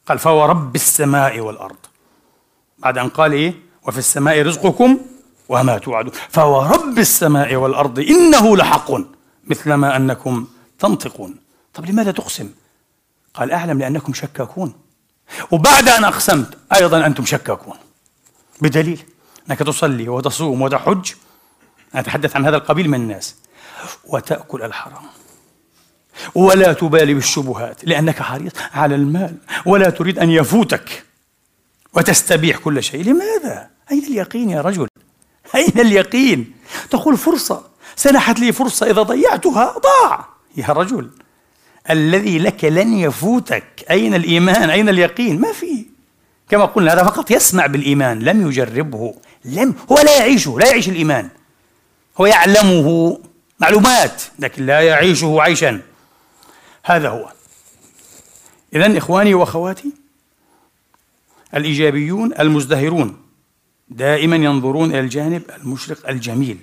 قال 0.07 0.19
فورب 0.19 0.75
السماء 0.75 1.41
والأرض. 1.41 1.77
بعد 2.79 2.99
أن 2.99 3.09
قال 3.09 3.33
إيه؟ 3.33 3.55
وفي 3.83 3.99
السماء 3.99 4.43
رزقكم 4.43 4.99
وما 5.49 5.79
توعدون. 5.79 6.12
فورب 6.31 6.99
السماء 6.99 7.55
والأرض 7.55 7.99
إنه 7.99 8.57
لحق 8.57 8.91
مثل 9.45 9.73
ما 9.75 9.97
أنكم 9.97 10.47
تنطقون. 10.79 11.37
طب 11.75 11.87
لماذا 11.87 12.11
تقسم؟ 12.11 12.51
قال 13.35 13.51
أعلم 13.53 13.79
لأنكم 13.79 14.12
شكاكون. 14.12 14.75
وبعد 15.51 15.88
أن 15.88 16.05
أقسمت 16.05 16.59
أيضا 16.75 17.07
أنتم 17.07 17.25
شكاكون. 17.25 17.77
بدليل 18.61 19.03
أنك 19.51 19.59
تصلي 19.59 20.09
وتصوم 20.09 20.62
وتحج. 20.62 21.12
أتحدث 21.95 22.37
عن 22.37 22.45
هذا 22.45 22.57
القبيل 22.57 22.88
من 22.88 23.01
الناس. 23.01 23.37
وتأكل 24.05 24.62
الحرام. 24.62 25.03
ولا 26.35 26.72
تبالي 26.72 27.14
بالشبهات 27.14 27.85
لأنك 27.85 28.22
حريص 28.22 28.53
على 28.75 28.94
المال 28.94 29.35
ولا 29.66 29.90
تريد 29.90 30.18
أن 30.18 30.31
يفوتك 30.31 31.05
وتستبيح 31.94 32.57
كل 32.57 32.83
شيء. 32.83 33.05
لماذا؟ 33.05 33.68
أين 33.90 34.05
اليقين 34.05 34.51
يا 34.51 34.61
رجل؟ 34.61 34.87
أين 35.55 35.81
اليقين؟ 35.81 36.53
تقول 36.90 37.16
فرصة 37.16 37.62
سنحت 37.96 38.40
لي 38.40 38.53
فرصة 38.53 38.90
إذا 38.90 39.03
ضيعتها 39.03 39.79
ضاع. 39.79 40.27
يا 40.57 40.66
رجل 40.66 41.11
الذي 41.90 42.38
لك 42.38 42.64
لن 42.64 42.98
يفوتك. 42.98 43.85
أين 43.90 44.14
الإيمان؟ 44.14 44.70
أين 44.70 44.88
اليقين؟ 44.88 45.40
ما 45.40 45.53
في. 45.53 45.87
كما 46.48 46.64
قلنا 46.64 46.92
هذا 46.92 47.05
فقط 47.05 47.31
يسمع 47.31 47.66
بالإيمان 47.66 48.18
لم 48.18 48.48
يجربه 48.48 49.14
لم 49.44 49.75
هو 49.92 49.98
لا 49.98 50.18
يعيشه 50.18 50.59
لا 50.59 50.66
يعيش 50.66 50.88
الإيمان. 50.88 51.29
هو 52.20 52.27
يعلمه 52.27 53.18
معلومات 53.61 54.22
لكن 54.38 54.66
لا 54.66 54.81
يعيشه 54.81 55.42
عيشا. 55.42 55.81
هذا 56.85 57.09
هو. 57.09 57.33
إذا 58.75 58.99
إخواني 58.99 59.35
وأخواتي 59.35 59.92
الإيجابيون 61.55 62.33
المزدهرون 62.40 63.23
دائما 63.88 64.37
ينظرون 64.37 64.90
إلى 64.90 65.01
الجانب 65.01 65.42
المشرق 65.51 66.09
الجميل. 66.09 66.59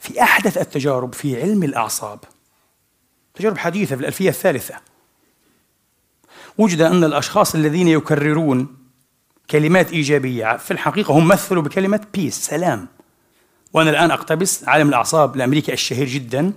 في 0.00 0.22
أحدث 0.22 0.58
التجارب 0.58 1.14
في 1.14 1.42
علم 1.42 1.62
الأعصاب 1.62 2.18
تجارب 3.34 3.58
حديثة 3.58 3.96
في 3.96 4.00
الألفية 4.00 4.28
الثالثة 4.28 4.74
وجد 6.58 6.80
أن 6.80 7.04
الأشخاص 7.04 7.54
الذين 7.54 7.88
يكررون 7.88 8.76
كلمات 9.50 9.92
إيجابية 9.92 10.56
في 10.56 10.70
الحقيقة 10.70 11.18
هم 11.18 11.28
مثلوا 11.28 11.62
بكلمة 11.62 12.00
بيس 12.14 12.34
سلام 12.34 12.88
وأنا 13.72 13.90
الآن 13.90 14.10
أقتبس 14.10 14.68
عالم 14.68 14.88
الأعصاب 14.88 15.36
الأمريكي 15.36 15.72
الشهير 15.72 16.08
جدا. 16.08 16.52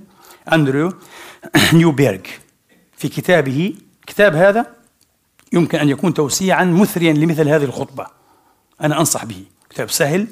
أندرو 0.54 0.94
نيوبيرغ. 1.74 2.22
في 2.98 3.10
كتابه 3.10 3.74
كتاب 4.08 4.36
هذا 4.36 4.66
يمكن 5.54 5.78
أن 5.78 5.90
يكون 5.90 6.14
توسيعا 6.14 6.66
مثريا 6.66 7.14
لمثل 7.14 7.50
هذه 7.50 7.64
الخطبة. 7.64 8.08
أنا 8.82 9.00
أنصح 9.00 9.26
به. 9.26 9.44
كتاب 9.70 9.90
سهل 9.90 10.28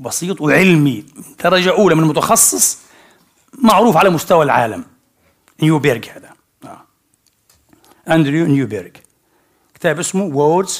بسيط 0.00 0.40
وعلمي. 0.40 1.04
درجة 1.44 1.70
أولى 1.70 1.94
من 1.94 2.04
متخصص 2.04 2.78
معروف 3.58 3.96
على 3.96 4.10
مستوى 4.10 4.44
العالم. 4.44 4.84
نيوبيرغ 5.62 6.00
هذا. 6.16 6.30
آه. 6.64 6.82
أندريو 8.08 8.46
نيوبيرغ. 8.46 8.90
كتاب 9.74 9.98
اسمه 9.98 10.30
Words 10.32 10.70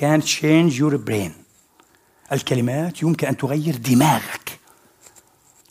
Can 0.00 0.22
Change 0.22 0.72
Your 0.80 1.08
Brain. 1.08 1.30
الكلمات 2.32 3.02
يمكن 3.02 3.26
أن 3.26 3.36
تغير 3.36 3.76
دماغك. 3.76 4.58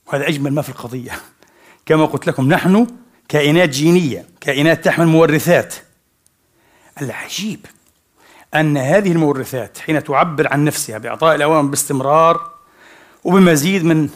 وهذا 0.08 0.28
أجمل 0.28 0.54
ما 0.54 0.62
في 0.62 0.70
القضية. 0.70 1.22
كما 1.90 2.06
قلت 2.06 2.28
لكم 2.28 2.48
نحن 2.48 2.88
كائنات 3.30 3.70
جينية 3.70 4.26
كائنات 4.42 4.86
تحمل 4.86 5.08
مورثات. 5.08 5.76
العجيب 7.02 7.66
أن 8.56 8.78
هذه 8.78 9.12
المورثات 9.12 9.78
حين 9.78 10.04
تعبر 10.04 10.54
عن 10.54 10.66
نفسها 10.66 10.98
بإعطاء 10.98 11.36
الأوامر 11.36 11.70
باستمرار 11.70 12.52
وبمزيد 13.24 13.86
من 13.86 14.10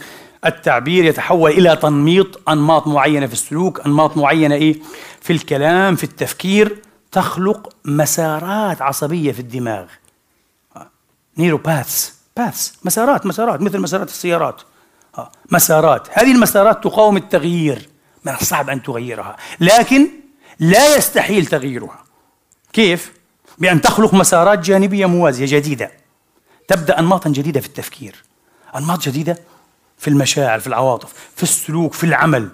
التعبير 0.46 1.06
يتحول 1.06 1.52
إلى 1.52 1.76
تنميط 1.76 2.50
أنماط 2.50 2.88
معينة 2.88 3.28
في 3.28 3.34
السلوك 3.34 3.86
أنماط 3.86 4.18
معينة 4.18 4.56
إيه؟ 4.56 4.82
في 5.22 5.34
الكلام 5.34 5.96
في 5.96 6.04
التفكير. 6.04 6.82
تخلق 7.12 7.74
مسارات 7.86 8.82
عصبية 8.82 9.32
في 9.32 9.40
الدماغ. 9.40 9.86
نيروباثس 11.38 12.16
باثس 12.38 12.74
مسارات 12.84 13.26
مسارات 13.26 13.62
مثل 13.62 13.80
مسارات 13.80 14.08
السيارات. 14.08 14.62
آه، 15.17 15.32
مسارات. 15.52 16.08
هذه 16.12 16.32
المسارات 16.32 16.84
تقاوم 16.84 17.17
التغيير. 17.17 17.89
من 18.26 18.34
الصعب 18.41 18.69
أن 18.69 18.84
تغيرها. 18.84 19.36
لكن 19.60 20.08
لا 20.60 20.95
يستحيل 20.95 21.45
تغييرها. 21.45 22.04
كيف؟ 22.73 23.13
بأن 23.58 23.82
تخلق 23.82 24.13
مسارات 24.13 24.60
جانبية 24.60 25.06
موازية 25.06 25.58
جديدة. 25.58 25.91
تبدأ 26.67 26.99
أنماطا 26.99 27.30
جديدة 27.30 27.60
في 27.60 27.67
التفكير. 27.67 28.15
أنماط 28.76 29.02
جديدة 29.02 29.38
في 29.97 30.08
المشاعر 30.08 30.60
في 30.60 30.67
العواطف 30.67 31.13
في 31.36 31.43
السلوك 31.43 31.93
في 31.93 32.04
العمل. 32.04 32.49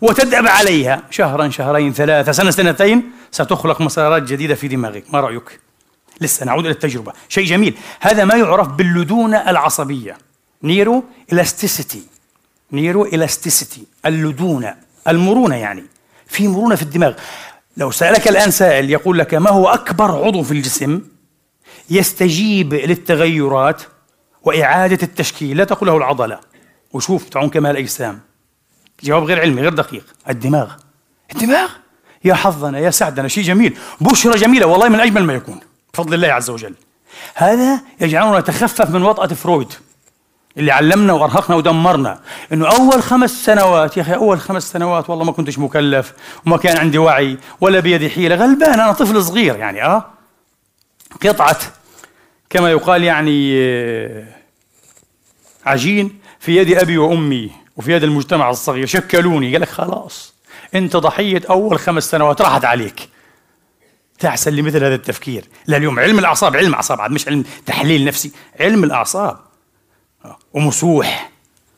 وتدأب 0.00 0.46
عليها 0.46 1.02
شهرا 1.10 1.48
شهرين 1.48 1.92
ثلاثة 1.92 2.32
سنة 2.32 2.50
سنتين 2.50 3.10
ستخلق 3.30 3.80
مسارات 3.80 4.22
جديدة 4.22 4.54
في 4.54 4.68
دماغك. 4.68 5.04
ما 5.12 5.20
رأيك؟ 5.20 5.60
لسه 6.20 6.46
نعود 6.46 6.64
إلى 6.64 6.74
التجربة. 6.74 7.12
شيء 7.28 7.46
جميل. 7.46 7.78
هذا 8.00 8.24
ما 8.24 8.34
يعرف 8.34 8.68
باللدونة 8.68 9.50
العصبية. 9.50 10.29
neuroplasticity 10.62 12.02
neuroplasticity 12.72 13.86
اللدونة 14.06 14.74
المرونة 15.08 15.56
يعني. 15.56 15.84
في 16.26 16.48
مرونة 16.48 16.74
في 16.74 16.82
الدماغ. 16.82 17.12
لو 17.76 17.90
سألك 17.90 18.28
الآن 18.28 18.50
سائل 18.50 18.90
يقول 18.90 19.18
لك 19.18 19.34
ما 19.34 19.50
هو 19.50 19.68
أكبر 19.68 20.24
عضو 20.24 20.42
في 20.42 20.52
الجسم؟ 20.52 21.00
يستجيب 21.90 22.74
للتغيرات 22.74 23.82
وإعادة 24.42 24.98
التشكيل. 25.02 25.56
لا 25.56 25.64
تقول 25.64 25.88
له 25.88 25.96
العضلة. 25.96 26.40
وشوف 26.92 27.28
تعون 27.28 27.50
كمال 27.50 27.76
أجسام. 27.76 28.20
جواب 29.02 29.24
غير 29.24 29.40
علمي 29.40 29.62
غير 29.62 29.74
دقيق. 29.74 30.04
الدماغ. 30.28 30.72
الدماغ؟ 31.34 31.70
يا 32.24 32.34
حظنا 32.34 32.78
يا 32.78 32.90
سعدنا 32.90 33.28
شيء 33.28 33.44
جميل. 33.44 33.78
بشرى 34.00 34.38
جميلة 34.38 34.66
والله 34.66 34.88
من 34.88 35.00
أجمل 35.00 35.24
ما 35.24 35.34
يكون. 35.34 35.60
بفضل 35.94 36.14
الله 36.14 36.28
عز 36.28 36.50
وجل. 36.50 36.74
هذا 37.34 37.80
يجعلنا 38.00 38.40
نتخفف 38.40 38.90
من 38.90 39.02
وطأة 39.02 39.26
فرويد. 39.26 39.72
اللي 40.56 40.72
علمنا 40.72 41.12
وأرهقنا 41.12 41.56
ودمرنا. 41.56 42.20
إنه 42.52 42.68
أول 42.68 43.02
خمس 43.02 43.44
سنوات 43.44 43.96
يا 43.96 44.02
أخي 44.02 44.14
أول 44.14 44.40
خمس 44.40 44.72
سنوات 44.72 45.10
والله 45.10 45.24
ما 45.24 45.32
كنتش 45.32 45.58
مكلف 45.58 46.12
وما 46.46 46.56
كان 46.56 46.76
عندي 46.76 46.98
وعي 46.98 47.38
ولا 47.60 47.80
بيدي 47.80 48.10
حيلة. 48.10 48.34
غلبان 48.34 48.80
أنا 48.80 48.92
طفل 48.92 49.22
صغير 49.22 49.56
يعني 49.56 49.84
آه؟ 49.84 50.06
قطعه 51.22 51.58
كما 52.50 52.70
يقال 52.70 53.04
يعني 53.04 53.52
آه، 53.54 54.24
عجين 55.66 56.18
في 56.40 56.56
يد 56.56 56.78
أبي 56.78 56.98
وأمي 56.98 57.50
وفي 57.76 57.92
يد 57.92 58.02
المجتمع 58.02 58.50
الصغير. 58.50 58.86
شكلوني. 58.86 59.52
قال 59.52 59.60
لك 59.60 59.68
خلاص 59.68 60.34
أنت 60.74 60.96
ضحية 60.96 61.42
أول 61.50 61.78
خمس 61.78 62.10
سنوات 62.10 62.42
راحت 62.42 62.64
عليك. 62.64 63.08
تعسل 64.18 64.56
لمثل 64.56 64.84
هذا 64.84 64.94
التفكير. 64.94 65.44
لا 65.66 65.76
اليوم 65.76 65.98
علم 66.00 66.18
الأعصاب 66.18 66.56
علم 66.56 66.74
أعصاب 66.74 67.00
عاد 67.00 67.10
مش 67.10 67.28
علم 67.28 67.44
تحليل 67.66 68.04
نفسي 68.04 68.32
علم 68.60 68.84
الأعصاب. 68.84 69.49
ومسوح 70.52 71.30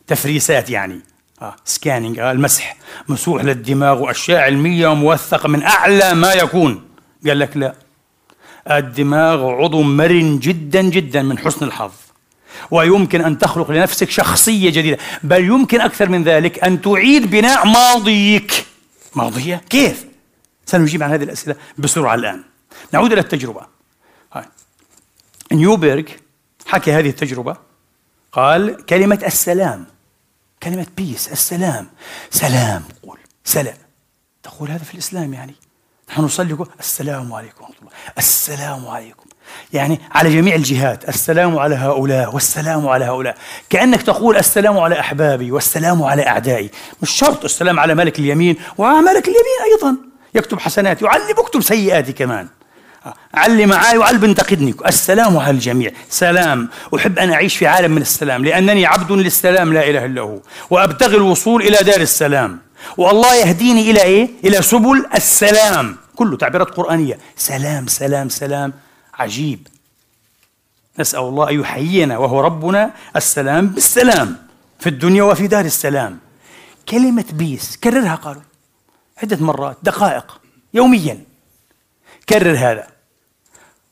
تفريسات 0.06 0.70
يعني. 0.70 1.00
آه. 1.42 1.56
سكانينج 1.64 2.18
آه 2.18 2.32
المسح. 2.32 2.76
مسوح 3.08 3.44
للدماغ 3.44 4.02
وأشياء 4.02 4.40
علمية 4.40 4.94
موثقه 4.94 5.48
من 5.48 5.62
أعلى 5.62 6.14
ما 6.14 6.32
يكون. 6.32 6.88
قال 7.26 7.38
لك 7.38 7.56
لا. 7.56 7.74
الدماغ 8.70 9.50
عضو 9.50 9.82
مرن 9.82 10.38
جدا 10.38 10.82
جدا 10.82 11.22
من 11.22 11.38
حسن 11.38 11.66
الحظ. 11.66 11.92
ويمكن 12.70 13.24
أن 13.24 13.38
تخلق 13.38 13.70
لنفسك 13.70 14.10
شخصية 14.10 14.70
جديدة. 14.70 14.98
بل 15.22 15.44
يمكن 15.44 15.80
أكثر 15.80 16.08
من 16.08 16.24
ذلك 16.24 16.64
أن 16.64 16.82
تعيد 16.82 17.30
بناء 17.30 17.66
ماضيك. 17.66 18.66
ماضية؟ 19.14 19.60
كيف؟ 19.70 20.06
سنجيب 20.66 21.02
عن 21.02 21.10
هذه 21.10 21.22
الأسئلة 21.22 21.56
بسرعة 21.78 22.14
الآن. 22.14 22.42
نعود 22.92 23.12
إلى 23.12 23.20
التجربة. 23.20 23.66
نيوبرغ 25.52 26.02
حكى 26.66 26.92
هذه 26.92 27.08
التجربة. 27.08 27.71
قال 28.32 28.86
كلمة 28.86 29.18
السلام 29.26 29.86
كلمة 30.62 30.86
بيس 30.96 31.32
السلام. 31.32 31.88
سلام 32.30 32.82
قول 33.02 33.18
سلام. 33.44 33.76
تقول 34.42 34.70
هذا 34.70 34.84
في 34.84 34.94
الإسلام 34.94 35.34
يعني. 35.34 35.54
نحن 36.08 36.22
نصلي 36.22 36.56
السلام 36.80 37.32
عليكم 37.32 37.64
ورحمة 37.64 37.76
الله. 37.78 37.90
السلام 38.18 38.88
عليكم. 38.88 39.26
يعني 39.72 40.00
على 40.12 40.34
جميع 40.34 40.54
الجهات. 40.54 41.08
السلام 41.08 41.58
على 41.58 41.74
هؤلاء 41.74 42.34
والسلام 42.34 42.88
على 42.88 43.04
هؤلاء. 43.04 43.36
كأنك 43.70 44.02
تقول 44.02 44.36
السلام 44.36 44.78
على 44.78 45.00
أحبابي 45.00 45.52
والسلام 45.52 46.02
على 46.02 46.26
أعدائي. 46.26 46.70
مش 47.02 47.10
شرط 47.10 47.44
السلام 47.44 47.80
على 47.80 47.94
ملك 47.94 48.18
اليمين 48.18 48.56
وعلى 48.78 49.00
ملك 49.00 49.28
اليمين 49.28 49.72
أيضا. 49.72 49.96
يكتب 50.34 50.60
حسناتي 50.60 51.04
وعلي 51.04 51.32
بكتب 51.32 51.60
سيئاتي 51.60 52.12
كمان. 52.12 52.48
علي 53.34 53.66
معاي 53.66 53.98
وعلي 53.98 54.18
بنتقدني 54.18 54.74
السلام 54.86 55.36
على 55.36 55.50
الجميع. 55.50 55.90
سلام. 56.10 56.68
أحب 56.96 57.18
أن 57.18 57.32
أعيش 57.32 57.56
في 57.56 57.66
عالم 57.66 57.90
من 57.90 58.02
السلام 58.02 58.44
لأنني 58.44 58.86
عبد 58.86 59.12
للسلام 59.12 59.72
لا 59.72 59.90
إله 59.90 60.04
إلا 60.04 60.22
هو. 60.22 60.38
وأبتغي 60.70 61.16
الوصول 61.16 61.62
إلى 61.62 61.76
دار 61.76 62.00
السلام. 62.00 62.58
والله 62.96 63.34
يهديني 63.34 63.90
إلى 63.90 64.02
إيه؟ 64.02 64.30
إلى 64.44 64.62
سبل 64.62 65.06
السلام. 65.14 65.96
كله 66.16 66.36
تعبيرات 66.36 66.70
قرآنية. 66.70 67.18
سلام 67.36 67.86
سلام 67.86 68.28
سلام. 68.28 68.72
عجيب. 69.14 69.68
نسأل 70.98 71.20
الله 71.20 71.50
أن 71.50 71.60
يحيينا 71.60 72.18
وهو 72.18 72.40
ربنا 72.40 72.90
السلام 73.16 73.66
بالسلام 73.68 74.36
في 74.80 74.88
الدنيا 74.88 75.22
وفي 75.22 75.46
دار 75.46 75.64
السلام. 75.64 76.18
كلمة 76.88 77.24
بيس 77.32 77.76
كررها 77.76 78.14
قالوا 78.14 78.42
عدة 79.22 79.36
مرات 79.40 79.76
دقائق 79.82 80.40
يوميا. 80.74 81.18
كرر 82.28 82.56
هذا. 82.56 82.91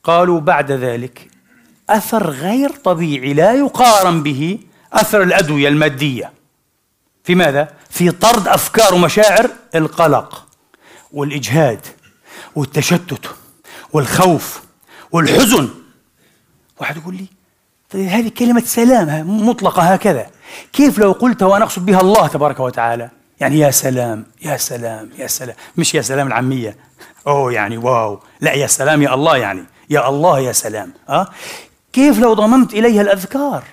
قالوا 0.04 0.40
بعد 0.40 0.72
ذلك 0.72 1.30
أثر 1.90 2.30
غير 2.30 2.70
طبيعي 2.70 3.32
لا 3.32 3.52
يقارن 3.52 4.22
به 4.22 4.58
أثر 4.92 5.22
الأدوية 5.22 5.68
المادية. 5.68 6.32
في 7.24 7.34
ماذا؟ 7.34 7.68
في 7.90 8.10
طرد 8.10 8.48
أفكار 8.48 8.94
ومشاعر 8.94 9.50
القلق 9.74 10.46
والإجهاد 11.12 11.86
والتشتت 12.56 13.34
والخوف 13.92 14.62
والحزن. 15.12 15.68
واحد 16.80 16.96
يقول 16.96 17.14
لي 17.14 17.26
طيب 17.90 18.08
هذه 18.08 18.28
كلمة 18.28 18.60
سلام 18.60 19.48
مطلقة 19.48 19.82
هكذا. 19.82 20.26
كيف 20.72 20.98
لو 20.98 21.12
قلت 21.12 21.42
وأنا 21.42 21.64
أقصد 21.64 21.86
بها 21.86 22.00
الله 22.00 22.26
تبارك 22.26 22.60
وتعالى؟ 22.60 23.10
يعني 23.40 23.58
يا 23.58 23.70
سلام 23.70 24.26
يا 24.42 24.56
سلام 24.56 25.10
يا 25.18 25.26
سلام. 25.26 25.56
مش 25.76 25.94
يا 25.94 26.02
سلام 26.02 26.26
العامية. 26.26 26.76
أوه 27.26 27.52
يعني 27.52 27.78
واو. 27.78 28.20
لا 28.40 28.52
يا 28.52 28.66
سلام 28.66 29.02
يا 29.02 29.14
الله 29.14 29.36
يعني. 29.36 29.64
يا 29.90 30.08
الله 30.08 30.40
يا 30.40 30.52
سلام 30.52 30.92
أه؟ 31.08 31.28
كيف 31.92 32.18
لو 32.18 32.34
ضممت 32.34 32.74
إليها 32.74 33.02
الأذكار؟ 33.02 33.64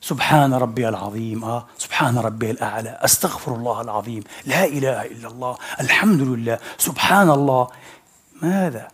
سبحان 0.00 0.54
ربي 0.54 0.88
العظيم 0.88 1.44
آه؟ 1.44 1.66
سبحان 1.78 2.18
ربي 2.18 2.50
الأعلى 2.50 2.98
أستغفر 3.00 3.54
الله 3.54 3.80
العظيم 3.80 4.22
لا 4.46 4.64
إله 4.64 5.02
إلا 5.04 5.28
الله 5.28 5.56
الحمد 5.80 6.20
لله 6.20 6.58
سبحان 6.78 7.30
الله. 7.30 7.68
ماذا؟ 8.42 8.88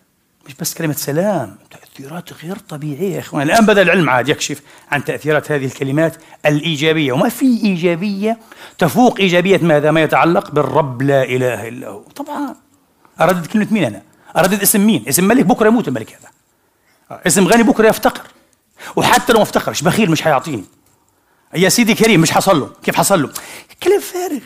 مش 0.46 0.54
بس 0.54 0.74
كلمة 0.74 0.92
سلام 0.92 1.56
تأثيرات 1.70 2.32
غير 2.32 2.56
طبيعية 2.58 3.14
يا 3.14 3.20
إخوان. 3.20 3.42
الآن 3.42 3.66
بدأ 3.66 3.82
العلم 3.82 4.10
عاد 4.10 4.28
يكشف 4.28 4.62
عن 4.90 5.04
تأثيرات 5.04 5.52
هذه 5.52 5.64
الكلمات 5.64 6.16
الإيجابية. 6.46 7.12
وما 7.12 7.28
في 7.28 7.46
إيجابية 7.64 8.38
تفوق 8.78 9.20
إيجابية 9.20 9.58
ماذا؟ 9.58 9.90
ما 9.90 10.02
يتعلق 10.02 10.50
بالرب 10.50 11.02
لا 11.02 11.22
إله 11.22 11.68
إلا 11.68 11.88
هو. 11.88 12.00
طبعا. 12.00 12.54
أردد 13.20 13.46
كلمة 13.46 13.66
مين 13.70 13.84
أنا؟ 13.84 14.02
أردد 14.36 14.62
اسم 14.62 14.86
مين؟ 14.86 15.04
اسم 15.08 15.24
ملك 15.24 15.44
بكرة 15.44 15.66
يموت 15.68 15.88
الملك 15.88 16.10
هذا. 16.10 16.33
اسم 17.26 17.48
غني 17.48 17.62
بكرة 17.62 17.88
يفتقر. 17.88 18.22
وحتى 18.96 19.32
لو 19.32 19.38
ما 19.38 19.42
افتقرش 19.42 19.82
بخيل 19.82 20.10
مش 20.10 20.22
حيعطيني. 20.22 20.64
يا 21.54 21.68
سيدي 21.68 21.94
كريم 21.94 22.20
مش 22.20 22.30
حصل 22.30 22.60
له. 22.60 22.70
كيف 22.82 22.96
حصل 22.96 23.22
له؟ 23.22 23.30
كلام 23.82 24.00
فارغ. 24.00 24.40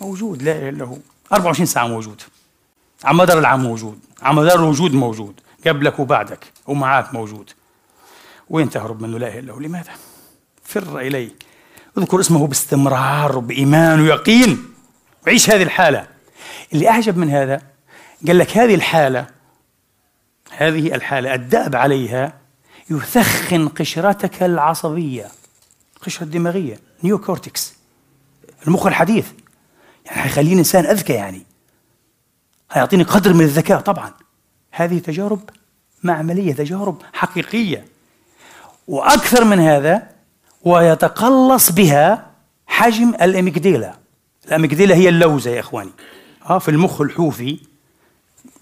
موجود 0.00 0.42
لا 0.42 0.52
إله 0.52 0.68
إلا 0.68 0.84
هو. 0.84 0.96
24 1.32 1.66
ساعة 1.66 1.86
موجود. 1.86 2.22
على 3.04 3.16
مدار 3.16 3.38
العام 3.38 3.62
موجود. 3.62 3.98
على 4.22 4.36
مدار 4.36 4.58
الوجود 4.58 4.94
موجود. 4.94 5.40
قبلك 5.66 5.98
وبعدك 5.98 6.52
ومعاك 6.66 7.14
موجود. 7.14 7.50
وين 8.50 8.70
تهرب 8.70 9.02
منه؟ 9.02 9.18
لا 9.18 9.28
إله 9.28 9.38
إلا 9.38 9.52
هو. 9.52 9.58
لماذا؟ 9.58 9.92
فر 10.64 10.98
اليه 10.98 11.30
اذكر 11.98 12.20
اسمه 12.20 12.46
باستمرار 12.46 13.38
وبإيمان 13.38 14.00
ويقين. 14.00 14.74
وعيش 15.26 15.50
هذه 15.50 15.62
الحالة. 15.62 16.06
اللي 16.72 16.88
أعجب 16.88 17.16
من 17.16 17.30
هذا 17.30 17.62
قال 18.26 18.38
لك 18.38 18.56
هذه 18.56 18.74
الحالة 18.74 19.26
هذه 20.58 20.94
الحالة 20.94 21.34
الدأب 21.34 21.76
عليها 21.76 22.32
يثخن 22.90 23.68
قشرتك 23.68 24.42
العصبية 24.42 25.26
القشرة 25.96 26.24
الدماغية 26.24 26.78
نيو 27.04 27.18
كورتكس 27.18 27.74
المخ 28.66 28.86
الحديث. 28.86 29.26
يعني 30.06 30.20
حيخليني 30.20 30.58
إنسان 30.58 30.86
أذكى 30.86 31.12
يعني. 31.12 31.42
هيعطيني 32.72 33.02
قدر 33.02 33.34
من 33.34 33.40
الذكاء 33.40 33.80
طبعا. 33.80 34.12
هذه 34.70 34.98
تجارب 34.98 35.50
معملية 36.02 36.52
تجارب 36.52 37.02
حقيقية. 37.12 37.84
وأكثر 38.88 39.44
من 39.44 39.60
هذا 39.60 40.08
ويتقلص 40.62 41.72
بها 41.72 42.30
حجم 42.66 43.08
الأميجديلا 43.08 43.94
الأميجديلا 44.46 44.94
هي 44.94 45.08
اللوزة 45.08 45.50
يا 45.50 45.60
إخواني. 45.60 45.90
آه 46.50 46.58
في 46.58 46.70
المخ 46.70 47.00
الحوفي. 47.00 47.60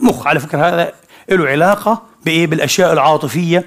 مخ 0.00 0.26
على 0.26 0.40
فكرة 0.40 0.68
هذا 0.68 0.92
له 1.30 1.48
علاقة 1.48 2.02
بإيه؟ 2.24 2.46
بالأشياء 2.46 2.92
العاطفية 2.92 3.64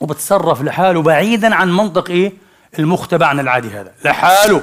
وبتصرف 0.00 0.62
لحاله 0.62 1.02
بعيدا 1.02 1.54
عن 1.54 1.72
منطق 1.72 2.10
إيه؟ 2.10 2.32
المخ 2.78 3.08
تبعنا 3.08 3.42
العادي 3.42 3.68
هذا 3.68 3.92
لحاله. 4.04 4.62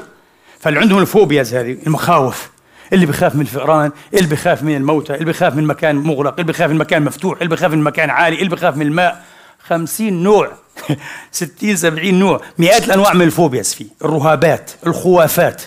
فاللي 0.59 0.79
عندهم 0.79 0.99
الفوبياز 0.99 1.55
هذه 1.55 1.77
المخاوف 1.87 2.49
اللي 2.93 3.05
بخاف 3.05 3.35
من 3.35 3.41
الفئران 3.41 3.91
اللي 4.13 4.27
بخاف 4.27 4.63
من 4.63 4.75
الموتى 4.75 5.13
اللي 5.13 5.25
بخاف 5.25 5.55
من 5.55 5.63
مكان 5.63 5.95
مغلق 5.95 6.31
اللي 6.39 6.43
بخاف 6.43 6.69
من 6.69 6.77
مكان 6.77 7.03
مفتوح 7.03 7.37
اللي 7.37 7.55
بخاف 7.55 7.71
من 7.71 7.83
مكان 7.83 8.09
عالي 8.09 8.37
اللي 8.37 8.49
بخاف 8.49 8.77
من 8.77 8.85
الماء. 8.85 9.25
خمسين 9.67 10.23
نوع 10.23 10.51
ستين 11.31 11.75
سبعين 11.75 12.19
نوع 12.19 12.41
مئات 12.57 12.85
الأنواع 12.85 13.13
من 13.13 13.21
الفوبياز 13.21 13.73
فيه. 13.73 13.87
الرهابات 14.01 14.71
الخوافات. 14.87 15.63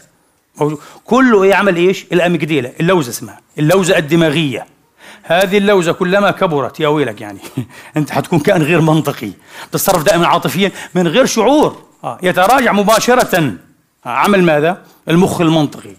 كله 1.04 1.46
يعمل 1.46 1.76
إيش؟ 1.76 2.06
الأميجديلا 2.12 2.72
اللوزة 2.80 3.10
اسمها 3.10 3.40
اللوزة 3.58 3.98
الدماغية. 3.98 4.66
هذه 5.22 5.58
اللوزة 5.58 5.92
كلما 5.92 6.30
كبرت 6.30 6.80
يا 6.80 6.88
ويلك 6.88 7.20
يعني. 7.20 7.38
أنت 7.96 8.10
حتكون 8.10 8.38
كائن 8.38 8.62
غير 8.62 8.80
منطقي. 8.80 9.30
تتصرف 9.72 10.02
دائما 10.02 10.26
عاطفيا 10.26 10.72
من 10.94 11.08
غير 11.08 11.26
شعور. 11.26 11.82
آه 12.04 12.18
يتراجع 12.22 12.72
مباشرة. 12.72 13.54
آه 14.06 14.08
عمل 14.08 14.42
ماذا؟ 14.42 14.82
المخ 15.08 15.40
المنطقي. 15.40 15.96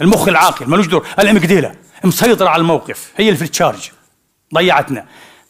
المخ 0.00 0.28
العاقل. 0.28 0.70
ملوش 0.70 0.86
دور. 0.86 1.06
الاميجديلا 1.18 1.74
مسيطرة 2.04 2.48
على 2.48 2.60
الموقف. 2.60 3.12
هي 3.16 3.28
اللي 3.28 3.38
في 3.38 3.44
ضيعتنا. 4.54 5.06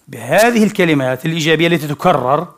بهذه 0.09 0.65
الكلمات 0.65 1.27
الإيجابية 1.27 1.67
التي 1.67 1.89
تكرر 1.89 2.49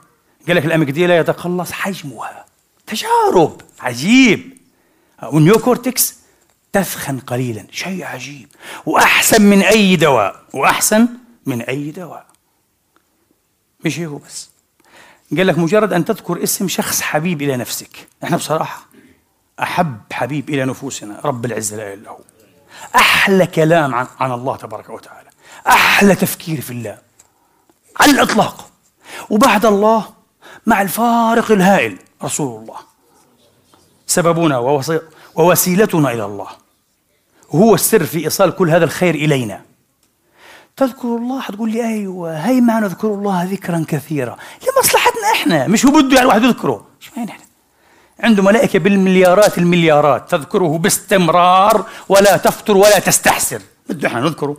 قال 0.46 0.56
لك 0.56 0.64
الاميجديلا 0.64 1.18
يتقلص 1.18 1.72
حجمها. 1.72 2.44
تجارب. 2.86 3.60
عجيب. 3.80 4.58
آه، 5.22 5.34
والنيو 5.34 5.58
كورتكس 5.58 6.18
تثخن 6.82 7.18
قليلا. 7.18 7.66
شيء 7.70 8.04
عجيب. 8.04 8.48
وأحسن 8.86 9.42
من 9.42 9.62
أي 9.62 9.96
دواء. 9.96 10.42
وأحسن 10.54 11.08
من 11.46 11.62
أي 11.62 11.90
دواء. 11.90 12.26
مش 13.84 13.98
هيك 13.98 14.08
بس. 14.08 14.50
قال 15.36 15.46
لك 15.46 15.58
مجرد 15.58 15.92
أن 15.92 16.04
تذكر 16.04 16.42
اسم 16.42 16.68
شخص 16.68 17.00
حبيب 17.00 17.42
إلى 17.42 17.56
نفسك. 17.56 18.08
إحنا 18.24 18.36
بصراحة 18.36 18.86
أحب 19.62 20.00
حبيب 20.12 20.50
إلى 20.50 20.64
نفوسنا. 20.64 21.20
رب 21.24 21.44
العزة 21.44 21.76
لا 21.76 21.82
إله 21.82 21.94
إلا 21.94 22.10
هو. 22.10 22.20
أحلى 22.96 23.46
كلام 23.46 23.94
عن, 23.94 24.06
عن 24.20 24.32
الله 24.32 24.56
تبارك 24.56 24.90
وتعالى. 24.90 25.30
أحلى 25.66 26.14
تفكير 26.14 26.60
في 26.60 26.70
الله. 26.70 26.98
على 28.00 28.12
الإطلاق. 28.12 28.70
وبعد 29.30 29.66
الله 29.66 30.08
مع 30.66 30.82
الفارق 30.82 31.50
الهائل 31.50 31.98
رسول 32.22 32.62
الله. 32.62 32.76
سببنا 34.06 34.58
ووسيلتنا 35.34 36.12
إلى 36.12 36.24
الله. 36.24 36.67
هو 37.50 37.74
السر 37.74 38.04
في 38.04 38.24
إيصال 38.24 38.50
كل 38.50 38.70
هذا 38.70 38.84
الخير 38.84 39.14
إلينا. 39.14 39.62
تذكر 40.76 41.08
الله 41.08 41.40
حتقول 41.40 41.70
لي 41.70 41.84
أيوه 41.84 42.38
هي 42.38 42.60
ما 42.60 42.80
نذكر 42.80 43.08
الله 43.08 43.44
ذكرا 43.44 43.84
كثيرا. 43.88 44.36
لمصلحتنا 44.62 45.32
إحنا 45.34 45.66
مش 45.66 45.86
هو 45.86 45.92
بده 45.92 46.16
يعني 46.16 46.28
واحد 46.28 46.42
يذكره. 46.42 46.86
إيش 47.02 47.10
معنى 47.16 47.30
إحنا؟ 47.30 47.44
عنده 48.20 48.42
ملائكة 48.42 48.78
بالمليارات 48.78 49.58
المليارات 49.58 50.30
تذكره 50.30 50.78
باستمرار 50.78 51.86
ولا 52.08 52.36
تفتر 52.36 52.76
ولا 52.76 52.98
تستحسر. 52.98 53.62
بده 53.88 54.08
إحنا 54.08 54.20
نذكره. 54.20 54.56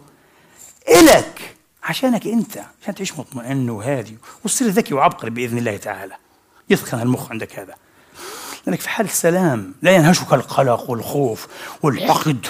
إلك 0.89 1.55
عشانك 1.83 2.27
أنت 2.27 2.59
عشان 2.81 2.95
تعيش 2.95 3.19
مطمئن 3.19 3.69
وهادي 3.69 4.17
وتصير 4.45 4.67
ذكي 4.67 4.93
وعبقري 4.93 5.29
بإذن 5.29 5.57
الله 5.57 5.77
تعالى. 5.77 6.13
يثخن 6.69 7.01
المخ 7.01 7.31
عندك 7.31 7.59
هذا. 7.59 7.75
لأنك 8.65 8.79
في 8.79 8.89
حال 8.89 9.09
سلام 9.09 9.73
لا 9.81 9.91
ينهشك 9.91 10.33
القلق 10.33 10.89
والخوف 10.89 11.47
والحقد. 11.83 12.47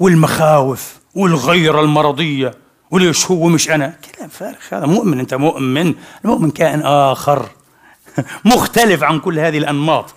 والمخاوف 0.00 0.96
والغيرة 1.14 1.80
المرضية. 1.80 2.54
وليش 2.90 3.26
هو 3.26 3.48
مش 3.48 3.70
أنا؟ 3.70 3.94
كلام 4.16 4.28
فارغ 4.28 4.56
هذا 4.72 4.86
مؤمن 4.86 5.20
أنت 5.20 5.34
مؤمن. 5.34 5.94
المؤمن 6.24 6.50
كائن 6.50 6.82
آخر. 6.82 7.48
مختلف 8.44 9.02
عن 9.02 9.20
كل 9.20 9.38
هذه 9.38 9.58
الأنماط. 9.58 10.14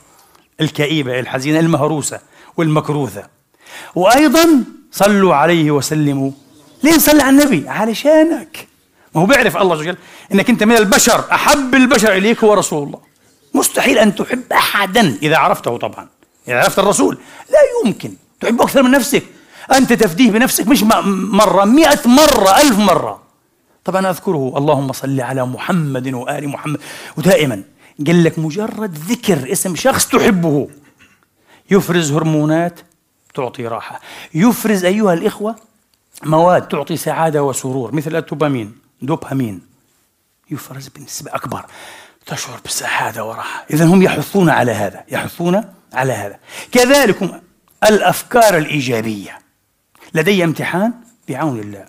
الكئيبة 0.61 1.19
الحزينة 1.19 1.59
المهروسة 1.59 2.19
والمكروثة. 2.57 3.23
وأيضا 3.95 4.63
صلوا 4.91 5.35
عليه 5.35 5.71
وسلموا. 5.71 6.31
ليه 6.83 6.95
نصلي 6.95 7.21
على 7.21 7.29
النبي؟ 7.29 7.69
علشانك. 7.69 8.67
ما 9.15 9.21
هو 9.21 9.25
بيعرف 9.25 9.57
الله 9.57 9.73
عز 9.73 9.79
وجل 9.79 9.97
إنك 10.33 10.49
أنت 10.49 10.63
من 10.63 10.77
البشر 10.77 11.25
أحب 11.31 11.75
البشر 11.75 12.13
إليك 12.13 12.43
هو 12.43 12.53
رسول 12.53 12.87
الله. 12.87 12.99
مستحيل 13.53 13.97
أن 13.97 14.15
تحب 14.15 14.53
احدا 14.53 15.17
إذا 15.21 15.37
عرفته 15.37 15.77
طبعا. 15.77 16.07
إذا 16.47 16.57
عرفت 16.57 16.79
الرسول 16.79 17.17
لا 17.49 17.59
يمكن. 17.85 18.13
تحبه 18.41 18.63
أكثر 18.63 18.83
من 18.83 18.91
نفسك. 18.91 19.23
أنت 19.71 19.93
تفديه 19.93 20.31
بنفسك 20.31 20.67
مش 20.67 20.83
مرة 20.83 21.65
مئة 21.65 22.07
مرة 22.07 22.61
ألف 22.61 22.77
مرة. 22.77 23.23
طبعا 23.85 24.09
أذكره 24.09 24.53
اللهم 24.57 24.91
صل 24.91 25.21
على 25.21 25.45
محمد 25.45 26.13
وآل 26.13 26.49
محمد. 26.49 26.79
ودائما 27.17 27.63
قال 28.07 28.23
لك 28.23 28.39
مجرد 28.39 28.97
ذكر 28.97 29.51
اسم 29.51 29.75
شخص 29.75 30.07
تحبه 30.07 30.69
يفرز 31.71 32.11
هرمونات 32.11 32.79
تعطي 33.33 33.67
راحة. 33.67 33.99
يفرز 34.33 34.85
أيها 34.85 35.13
الإخوة 35.13 35.55
مواد 36.23 36.67
تعطي 36.67 36.97
سعادة 36.97 37.43
وسرور 37.43 37.95
مثل 37.95 38.15
الدوبامين 38.15 38.75
دوبامين. 39.01 39.61
يفرز 40.51 40.87
بنسبة 40.87 41.35
أكبر. 41.35 41.65
تشعر 42.25 42.59
بالسعادة 42.63 43.25
وراحة. 43.25 43.65
إذا 43.71 43.85
هم 43.85 44.01
يحثون 44.01 44.49
على 44.49 44.71
هذا 44.71 45.03
يحثون 45.11 45.63
على 45.93 46.13
هذا. 46.13 46.39
كذلك 46.71 47.41
الأفكار 47.83 48.57
الإيجابية. 48.57 49.42
لدي 50.13 50.43
امتحان 50.43 50.93
بعون 51.29 51.59
الله. 51.59 51.85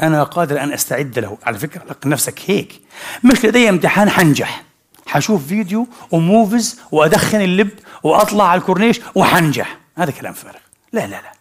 أنا 0.00 0.22
قادر 0.22 0.60
أن 0.60 0.72
أستعد 0.72 1.18
له. 1.18 1.38
على 1.46 1.58
فكرة 1.58 1.82
لك 1.90 2.06
نفسك 2.06 2.40
هيك. 2.46 2.80
مش 3.24 3.44
لدي 3.44 3.68
امتحان 3.68 4.10
حنجح. 4.10 4.62
حشوف 5.06 5.46
فيديو 5.46 5.88
وموفز 6.10 6.80
وأدخن 6.92 7.40
اللب 7.40 7.70
وأطلع 8.02 8.48
على 8.48 8.60
الكورنيش 8.60 9.00
وحنجح. 9.14 9.78
هذا 9.98 10.10
كلام 10.10 10.32
فارغ. 10.32 10.58
لا 10.92 11.06
لا 11.06 11.20
لا. 11.20 11.32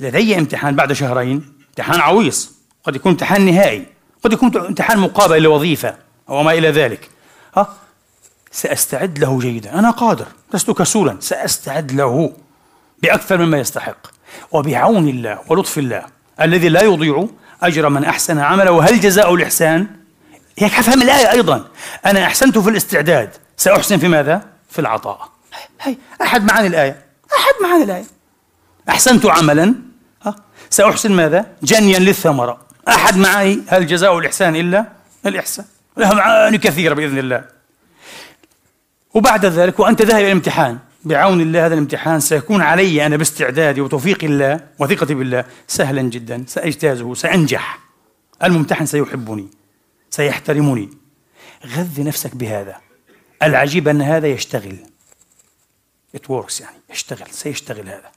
لدي 0.00 0.38
امتحان 0.38 0.76
بعد 0.76 0.92
شهرين. 0.92 1.52
امتحان 1.68 2.00
عويص. 2.00 2.52
قد 2.84 2.96
يكون 2.96 3.12
امتحان 3.12 3.46
نهائي. 3.46 3.86
قد 4.24 4.32
يكون 4.32 4.56
امتحان 4.56 4.98
مقابل 4.98 5.42
لوظيفة 5.42 5.96
أو 6.28 6.42
ما 6.42 6.52
إلى 6.52 6.70
ذلك. 6.70 7.10
ها؟ 7.56 7.76
سأستعد 8.50 9.18
له 9.18 9.38
جيدا. 9.38 9.78
أنا 9.78 9.90
قادر. 9.90 10.26
لست 10.54 10.70
كسولا. 10.70 11.16
سأستعد 11.20 11.92
له 11.92 12.32
بأكثر 13.02 13.38
مما 13.38 13.58
يستحق. 13.58 14.17
وبعون 14.52 15.08
الله 15.08 15.38
ولطف 15.48 15.78
الله 15.78 16.02
الذي 16.40 16.68
لا 16.68 16.82
يضيع 16.82 17.28
أجر 17.62 17.88
من 17.88 18.04
أحسن 18.04 18.38
عمله. 18.38 18.70
وهل 18.70 19.00
جزاء 19.00 19.34
الإحسان؟ 19.34 19.86
هيك 20.58 20.72
حفهم 20.72 21.02
الآية 21.02 21.30
أيضا؟ 21.30 21.64
أنا 22.06 22.26
أحسنت 22.26 22.58
في 22.58 22.70
الاستعداد 22.70 23.30
سأحسن 23.56 23.98
في 23.98 24.08
ماذا؟ 24.08 24.42
في 24.70 24.78
العطاء. 24.78 25.28
هي 25.80 25.96
أحد 26.22 26.44
معاني 26.44 26.66
الآية؟ 26.66 27.02
أحد 27.36 27.54
معاني 27.62 27.84
الآية. 27.84 28.04
أحسنت 28.88 29.26
عملا 29.26 29.74
سأحسن 30.70 31.12
ماذا؟ 31.12 31.46
جنيا 31.62 31.98
للثمرة. 31.98 32.58
أحد 32.88 33.16
معاني 33.16 33.60
هل 33.68 33.86
جزاء 33.86 34.18
الإحسان 34.18 34.56
إلا؟ 34.56 34.84
الإحسان. 35.26 35.64
لها 35.96 36.14
معاني 36.14 36.58
كثيرة 36.58 36.94
بإذن 36.94 37.18
الله. 37.18 37.44
وبعد 39.14 39.46
ذلك 39.46 39.80
وأنت 39.80 40.02
ذاهب 40.02 40.18
إلى 40.18 40.26
الامتحان 40.26 40.78
بعون 41.04 41.40
الله 41.40 41.66
هذا 41.66 41.74
الامتحان 41.74 42.20
سيكون 42.20 42.62
علي 42.62 43.06
أنا 43.06 43.16
باستعدادي 43.16 43.80
وتوفيق 43.80 44.24
الله 44.24 44.60
وثقتي 44.78 45.14
بالله 45.14 45.44
سهلا 45.66 46.02
جدا 46.02 46.44
سأجتازه 46.46 47.14
سأنجح. 47.14 47.78
الممتحن 48.42 48.86
سيحبني 48.86 49.48
سيحترمني. 50.10 50.90
غذي 51.66 52.02
نفسك 52.02 52.36
بهذا. 52.36 52.76
العجيب 53.42 53.88
أن 53.88 54.02
هذا 54.02 54.26
يشتغل. 54.26 54.76
It 56.16 56.20
works 56.20 56.60
يعني 56.60 56.76
يشتغل 56.90 57.26
سيشتغل 57.30 57.88
هذا. 57.88 58.10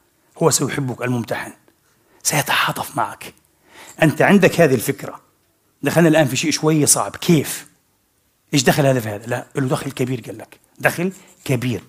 هو 0.43 0.49
سيحبك 0.49 1.01
الممتحن. 1.01 1.51
سيتعاطف 2.23 2.97
معك. 2.97 3.33
أنت 4.01 4.21
عندك 4.21 4.61
هذه 4.61 4.73
الفكرة. 4.73 5.21
دخلنا 5.83 6.07
الآن 6.07 6.27
في 6.27 6.35
شيء 6.35 6.51
شوية 6.51 6.85
صعب. 6.85 7.15
كيف؟ 7.15 7.67
إيش 8.53 8.63
دخل 8.63 8.85
هذا 8.85 8.99
في 8.99 9.09
هذا؟ 9.09 9.25
لا 9.25 9.45
له 9.55 9.67
دخل 9.67 9.91
كبير 9.91 10.21
قال 10.21 10.37
لك. 10.37 10.59
دخل 10.79 11.11
كبير. 11.45 11.81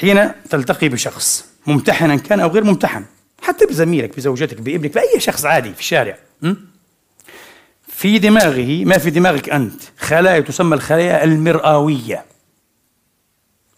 حين 0.00 0.30
تلتقي 0.50 0.88
بشخص 0.88 1.44
ممتحنا 1.66 2.16
كان 2.16 2.40
أو 2.40 2.48
غير 2.48 2.64
ممتحن 2.64 3.04
حتى 3.42 3.66
بزميلك 3.66 4.16
بزوجتك 4.16 4.60
بابنك 4.60 4.94
بأي 4.94 5.20
شخص 5.20 5.44
عادي 5.44 5.74
في 5.74 5.80
الشارع 5.80 6.18
في 7.88 8.18
دماغه 8.18 8.84
ما 8.84 8.98
في 8.98 9.10
دماغك 9.10 9.50
أنت؟ 9.50 9.82
خلايا 9.98 10.40
تسمى 10.40 10.74
الخلايا 10.74 11.24
المرآوية. 11.24 12.24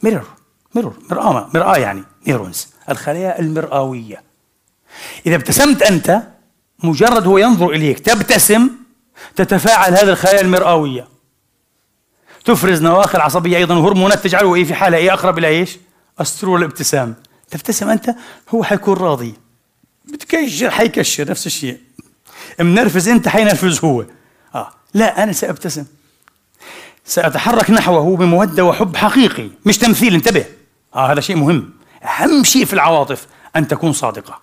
mirror 0.03 0.27
mirror 0.75 0.95
مرآة 1.11 1.51
مرآة 1.55 1.77
يعني 1.77 2.03
neurons 2.27 2.69
الخلايا 2.89 3.41
المرآوية. 3.41 4.23
إذا 5.27 5.37
ابتسمت 5.37 5.83
أنت 5.83 6.23
مجرد 6.83 7.27
هو 7.27 7.39
ينظر 7.39 7.71
إليك 7.71 7.99
تبتسم 7.99 8.71
تتفاعل 9.37 9.93
هذه 9.93 10.11
الخلايا 10.11 10.41
المرآوية. 10.41 11.09
تفرز 12.45 12.83
نواقل 12.83 13.21
عصبية 13.21 13.57
أيضا 13.57 13.77
وهرمونات 13.77 14.25
تجعله 14.25 14.55
إيه 14.55 14.65
في 14.65 14.75
حالة 14.75 14.97
إيه 14.97 15.13
أقرب 15.13 15.39
إلى 15.39 15.49
إيش؟ 15.49 15.79
السرور 16.21 16.55
والابتسام 16.55 17.15
تبتسم 17.51 17.89
أنت 17.89 18.15
هو 18.49 18.65
حيكون 18.65 18.95
راضي. 18.95 19.35
بتكشر 20.05 20.71
حيكشر 20.71 21.31
نفس 21.31 21.47
الشيء. 21.47 21.81
منرفز 22.61 23.09
أنت 23.09 23.29
حينرفز 23.29 23.85
هو. 23.85 24.05
آه. 24.55 24.71
لا 24.95 25.23
أنا 25.23 25.33
سأبتسم. 25.33 25.85
سأتحرك 27.05 27.71
نحوه 27.71 28.17
بمودة 28.17 28.65
وحب 28.65 28.97
حقيقي 28.97 29.49
مش 29.67 29.79
تمثيل. 29.79 30.15
انتبه. 30.15 30.45
آه 30.95 31.13
هذا 31.13 31.21
شيء 31.21 31.37
مهم. 31.37 31.71
أهم 32.05 32.45
شيء 32.45 32.65
في 32.65 32.73
العواطف 32.73 33.27
أن 33.57 33.69
تكون 33.69 33.93
صادقة. 33.93 34.41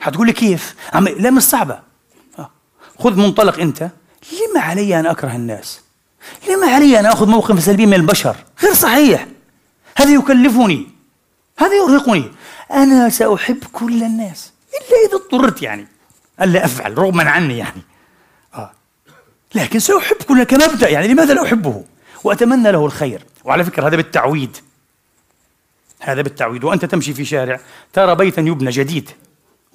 حتقول 0.00 0.26
لي 0.26 0.32
كيف؟ 0.32 0.74
عم 0.92 1.08
لا 1.08 1.30
مش 1.30 1.42
صعبة. 1.42 1.80
آه. 2.38 2.50
خذ 2.98 3.16
منطلق 3.16 3.58
أنت. 3.60 3.90
لما 4.32 4.60
علي 4.60 5.00
أن 5.00 5.06
أكره 5.06 5.36
الناس؟ 5.36 5.80
لما 6.48 6.66
علي 6.66 7.00
أن 7.00 7.06
أخذ 7.06 7.26
موقف 7.28 7.62
سلبي 7.62 7.86
من 7.86 7.94
البشر؟ 7.94 8.36
غير 8.62 8.74
صحيح. 8.74 9.26
هذا 10.00 10.14
يكلفني 10.14 10.86
هذا 11.58 11.74
يرهقني. 11.74 12.24
أنا 12.72 13.08
سأحب 13.08 13.64
كل 13.72 14.02
الناس 14.02 14.52
إلا 14.68 15.08
إذا 15.08 15.16
اضطررت 15.16 15.62
يعني. 15.62 15.86
ألا 16.40 16.64
أفعل 16.64 16.98
رغما 16.98 17.30
عني 17.30 17.58
يعني. 17.58 17.82
آه. 18.54 18.72
لكن 19.54 19.78
سأحب 19.78 20.16
كل 20.16 20.44
كمبدأ 20.44 20.88
يعني. 20.88 21.08
لماذا 21.08 21.34
لا 21.34 21.42
أحبه؟ 21.42 21.84
وأتمنى 22.24 22.72
له 22.72 22.86
الخير. 22.86 23.26
وعلى 23.44 23.64
فكرة 23.64 23.86
هذا 23.86 23.96
بالتعويد. 23.96 24.56
هذا 26.00 26.22
بالتعويد. 26.22 26.64
وأنت 26.64 26.84
تمشي 26.84 27.14
في 27.14 27.24
شارع 27.24 27.60
ترى 27.92 28.14
بيتا 28.14 28.42
يبنى 28.42 28.70
جديد. 28.70 29.10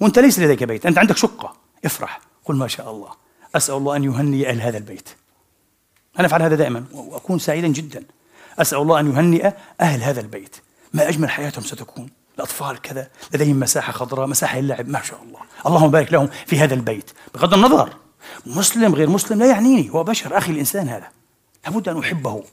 وأنت 0.00 0.18
ليس 0.18 0.38
لديك 0.38 0.64
بيت 0.64 0.86
أنت 0.86 0.98
عندك 0.98 1.16
شقة. 1.16 1.56
افرح. 1.84 2.20
قل 2.44 2.56
ما 2.56 2.68
شاء 2.68 2.90
الله. 2.90 3.10
أسأل 3.54 3.74
الله 3.74 3.96
أن 3.96 4.04
يهني 4.04 4.50
أهل 4.50 4.60
هذا 4.60 4.78
البيت. 4.78 5.08
أنا 6.18 6.26
أفعل 6.26 6.42
هذا 6.42 6.56
دائما 6.56 6.84
وأكون 6.92 7.38
سعيدا 7.38 7.68
جدا. 7.68 8.04
أسأل 8.58 8.78
الله 8.78 9.00
أن 9.00 9.12
يهنئ 9.12 9.52
أهل 9.80 10.02
هذا 10.02 10.20
البيت. 10.20 10.56
ما 10.94 11.08
أجمل 11.08 11.30
حياتهم 11.30 11.64
ستكون. 11.64 12.10
الأطفال 12.36 12.80
كذا 12.80 13.08
لديهم 13.34 13.60
مساحة 13.60 13.92
خضراء 13.92 14.26
مساحة 14.26 14.60
للعب. 14.60 14.88
ما 14.88 15.02
شاء 15.02 15.22
الله. 15.22 15.40
اللهم 15.66 15.90
بارك 15.90 16.12
لهم 16.12 16.28
في 16.46 16.58
هذا 16.58 16.74
البيت. 16.74 17.10
بغض 17.34 17.54
النظر 17.54 17.96
مسلم 18.46 18.94
غير 18.94 19.10
مسلم 19.10 19.38
لا 19.38 19.46
يعنيني. 19.46 19.90
هو 19.90 20.04
بشر. 20.04 20.38
أخي 20.38 20.52
الإنسان 20.52 20.88
هذا. 20.88 21.08
لابد 21.64 21.88
أن 21.88 21.98
أحبه. 21.98 22.44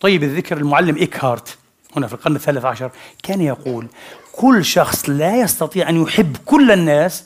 طيب 0.00 0.22
الذكر 0.22 0.56
المعلم 0.56 0.96
إيكهارت 0.96 1.58
هنا 1.96 2.06
في 2.06 2.12
القرن 2.12 2.36
الثالث 2.36 2.64
عشر 2.64 2.90
كان 3.22 3.40
يقول 3.40 3.88
كل 4.32 4.64
شخص 4.64 5.08
لا 5.08 5.36
يستطيع 5.40 5.88
أن 5.88 6.02
يحب 6.02 6.36
كل 6.36 6.70
الناس 6.70 7.24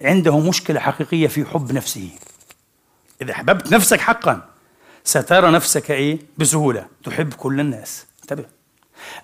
عنده 0.00 0.38
مشكلة 0.38 0.80
حقيقية 0.80 1.28
في 1.28 1.44
حب 1.44 1.72
نفسه. 1.72 2.08
إذا 3.22 3.32
أحببت 3.32 3.72
نفسك 3.72 4.00
حقا. 4.00 4.48
سترى 5.04 5.50
نفسك 5.50 5.90
إيه؟ 5.90 6.18
بسهولة. 6.38 6.86
تحب 7.04 7.34
كل 7.34 7.60
الناس. 7.60 8.06
انتبه. 8.22 8.44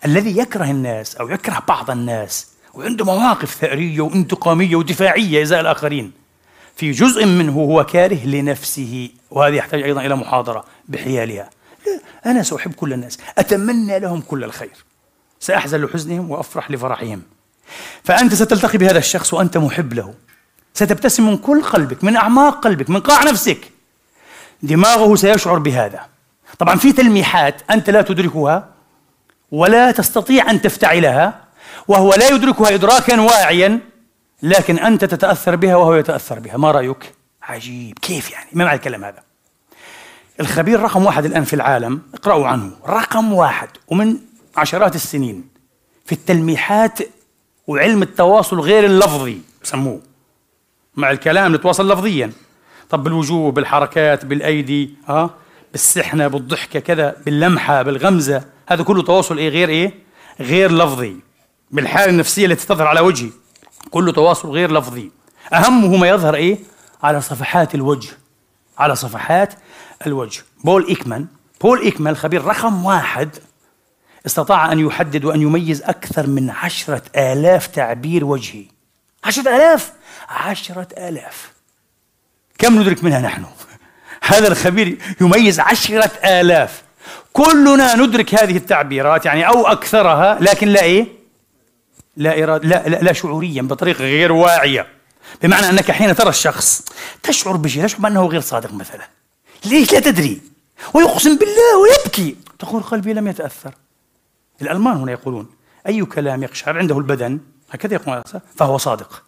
الذي 0.04 0.38
يكره 0.38 0.70
الناس 0.70 1.16
أو 1.16 1.28
يكره 1.28 1.62
بعض 1.68 1.90
الناس 1.90 2.46
وعنده 2.74 3.04
مواقف 3.04 3.54
ثأرية 3.54 4.00
وانتقامية 4.00 4.76
ودفاعية 4.76 5.42
إزاء 5.42 5.60
الآخرين 5.60 6.12
في 6.76 6.90
جزء 6.90 7.26
منه 7.26 7.52
هو 7.52 7.84
كاره 7.84 8.26
لنفسه 8.26 9.10
وهذا 9.30 9.54
يحتاج 9.54 9.82
أيضا 9.82 10.00
إلى 10.00 10.16
محاضرة 10.16 10.64
بحيالها. 10.88 11.50
لا 11.86 12.30
أنا 12.30 12.42
سأحب 12.42 12.72
كل 12.72 12.92
الناس. 12.92 13.18
أتمنى 13.38 13.98
لهم 13.98 14.20
كل 14.20 14.44
الخير. 14.44 14.84
سأحزن 15.40 15.84
لحزنهم 15.84 16.30
وأفرح 16.30 16.70
لفرحهم. 16.70 17.22
فأنت 18.04 18.34
ستلتقي 18.34 18.78
بهذا 18.78 18.98
الشخص 18.98 19.34
وأنت 19.34 19.56
محب 19.56 19.92
له. 19.92 20.14
ستبتسم 20.74 21.26
من 21.26 21.36
كل 21.36 21.62
قلبك 21.62 22.04
من 22.04 22.16
أعماق 22.16 22.64
قلبك 22.64 22.90
من 22.90 23.00
قاع 23.00 23.22
نفسك. 23.24 23.75
دماغه 24.62 25.14
سيشعر 25.14 25.58
بهذا 25.58 26.00
طبعا 26.58 26.76
في 26.76 26.92
تلميحات 26.92 27.62
أنت 27.70 27.90
لا 27.90 28.02
تدركها 28.02 28.68
ولا 29.50 29.90
تستطيع 29.90 30.50
أن 30.50 30.62
تفتعلها 30.62 31.40
وهو 31.88 32.14
لا 32.14 32.28
يدركها 32.28 32.74
إدراكا 32.74 33.20
واعيا 33.20 33.80
لكن 34.42 34.78
أنت 34.78 35.04
تتأثر 35.04 35.56
بها 35.56 35.76
وهو 35.76 35.94
يتأثر 35.94 36.38
بها 36.38 36.56
ما 36.56 36.70
رأيك؟ 36.70 37.14
عجيب 37.42 37.98
كيف 37.98 38.30
يعني؟ 38.30 38.50
ما 38.52 38.64
معنى 38.64 38.76
الكلام 38.76 39.04
هذا؟ 39.04 39.22
الخبير 40.40 40.80
رقم 40.80 41.06
واحد 41.06 41.24
الآن 41.24 41.44
في 41.44 41.54
العالم 41.54 42.02
اقرأوا 42.14 42.46
عنه 42.46 42.72
رقم 42.88 43.32
واحد 43.32 43.68
ومن 43.88 44.16
عشرات 44.56 44.94
السنين 44.94 45.48
في 46.04 46.12
التلميحات 46.12 46.98
وعلم 47.66 48.02
التواصل 48.02 48.60
غير 48.60 48.84
اللفظي 48.84 49.38
بسموه 49.62 50.00
مع 50.96 51.10
الكلام 51.10 51.54
نتواصل 51.54 51.92
لفظيا 51.92 52.32
طب 52.90 53.04
بالوجوه 53.04 53.52
بالحركات 53.52 54.24
بالأيدي 54.24 54.94
ها 55.08 55.30
بالسحنة 55.72 56.28
بالضحكة 56.28 56.80
كذا 56.80 57.16
باللمحة 57.24 57.82
بالغمزة 57.82 58.44
هذا 58.68 58.82
كله 58.82 59.02
تواصل 59.02 59.38
إيه؟ 59.38 59.48
غير 59.48 59.68
إيه؟ 59.68 59.94
غير 60.40 60.72
لفظي. 60.72 61.16
بالحالة 61.70 62.10
النفسية 62.10 62.46
التي 62.46 62.66
تظهر 62.66 62.86
على 62.86 63.00
وجهي 63.00 63.30
كله 63.90 64.12
تواصل 64.12 64.50
غير 64.50 64.72
لفظي. 64.72 65.10
اهمه 65.52 65.96
ما 65.96 66.08
يظهر 66.08 66.34
إيه؟ 66.34 66.58
على 67.02 67.20
صفحات 67.20 67.74
الوجه 67.74 68.10
على 68.78 68.96
صفحات 68.96 69.54
الوجه. 70.06 70.42
بول 70.64 70.86
إيكمان 70.86 71.26
بول 71.60 71.80
إيكمان 71.80 72.12
الخبير 72.12 72.44
رقم 72.44 72.84
واحد 72.84 73.30
استطاع 74.26 74.72
أن 74.72 74.78
يحدد 74.78 75.24
وأن 75.24 75.42
يميز 75.42 75.82
أكثر 75.82 76.26
من 76.26 76.50
عشرة 76.50 77.02
آلاف 77.16 77.66
تعبير 77.66 78.24
وجهي. 78.24 78.64
عشرة 79.24 79.56
آلاف! 79.56 79.92
عشرة 80.28 80.88
آلاف! 80.98 81.55
كم 82.58 82.80
ندرك 82.80 83.04
منها 83.04 83.20
نحن؟ 83.20 83.44
هذا 84.22 84.48
الخبير 84.48 84.98
يميز 85.20 85.60
عشرة 85.60 86.10
آلاف. 86.24 86.82
كلنا 87.32 87.96
ندرك 87.96 88.34
هذه 88.34 88.56
التعبيرات 88.56 89.26
يعني 89.26 89.48
أو 89.48 89.66
أكثرها 89.66 90.38
لكن 90.40 90.68
لا 90.68 90.82
إيه؟ 90.82 91.06
لا 92.16 92.42
إرادة 92.42 92.68
لا, 92.68 92.88
لا, 92.88 92.96
لا 92.96 93.12
شعوريا 93.12 93.62
بطريقة 93.62 94.04
غير 94.04 94.32
واعية. 94.32 94.86
بمعنى 95.42 95.68
أنك 95.68 95.90
حين 95.90 96.14
ترى 96.14 96.28
الشخص 96.28 96.82
تشعر 97.22 97.56
بشيء 97.56 97.84
تشعر 97.84 98.00
بأنه 98.00 98.26
غير 98.26 98.40
صادق 98.40 98.74
مثلا. 98.74 99.08
ليش؟ 99.64 99.92
لا 99.92 100.00
تدري. 100.00 100.40
ويقسم 100.94 101.36
بالله 101.36 101.78
ويبكي. 101.82 102.36
تقول 102.58 102.82
قلبي 102.82 103.12
لم 103.12 103.28
يتأثر. 103.28 103.74
الألمان 104.62 104.96
هنا 104.96 105.12
يقولون 105.12 105.50
أي 105.88 106.04
كلام 106.04 106.42
يقشعر 106.42 106.78
عنده 106.78 106.98
البدن؟ 106.98 107.38
هكذا 107.70 107.94
يقول 107.94 108.22
فهو 108.56 108.78
صادق. 108.78 109.22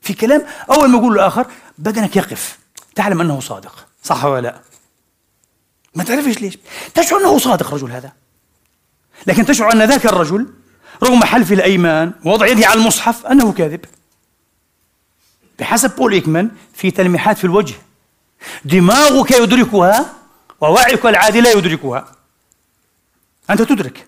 في 0.00 0.14
كلام 0.14 0.42
أول 0.70 0.88
ما 0.88 0.98
يقول 0.98 1.12
الآخر 1.12 1.46
بدنك 1.78 2.16
يقف. 2.16 2.61
تعلم 2.94 3.20
أنه 3.20 3.40
صادق 3.40 3.86
صح 4.02 4.24
ولا 4.24 4.40
لا؟ 4.40 4.60
ما 5.94 6.04
تعرفش 6.04 6.38
ليش؟ 6.38 6.58
تشعر 6.94 7.20
أنه 7.20 7.38
صادق 7.38 7.66
الرجل 7.66 7.90
هذا. 7.90 8.12
لكن 9.26 9.46
تشعر 9.46 9.72
أن 9.72 9.82
ذاك 9.82 10.06
الرجل 10.06 10.46
رغم 11.02 11.24
حلف 11.24 11.52
الأيمان 11.52 12.12
ووضع 12.24 12.46
يده 12.46 12.66
على 12.66 12.80
المصحف 12.80 13.26
أنه 13.26 13.52
كاذب. 13.52 13.84
بحسب 15.58 15.96
بول 15.96 16.12
إيكمان 16.12 16.50
في 16.74 16.90
تلميحات 16.90 17.38
في 17.38 17.44
الوجه 17.44 17.74
دماغك 18.64 19.30
يدركها 19.30 20.12
ووعيك 20.60 21.06
العادي 21.06 21.40
لا 21.40 21.50
يدركها. 21.50 22.12
أنت 23.50 23.62
تدرك 23.62 24.06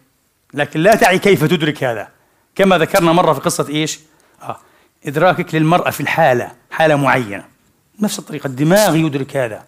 لكن 0.55 0.81
لا 0.81 0.95
تعي 0.95 1.19
كيف 1.19 1.45
تدرك 1.45 1.85
هذا. 1.85 2.09
كما 2.55 2.79
ذكرنا 2.79 3.13
مرة 3.13 3.33
في 3.33 3.41
قصة 3.41 3.69
إيش؟ 3.69 3.99
آه. 4.43 4.61
إدراكك 5.07 5.55
للمرأة 5.55 5.91
في 5.91 6.01
الحالة 6.01 6.53
حالة 6.71 6.97
معينة. 6.97 7.54
نفس 8.01 8.19
الطريقة. 8.19 8.47
الدماغ 8.47 8.97
يدرك 8.97 9.37
هذا. 9.37 9.65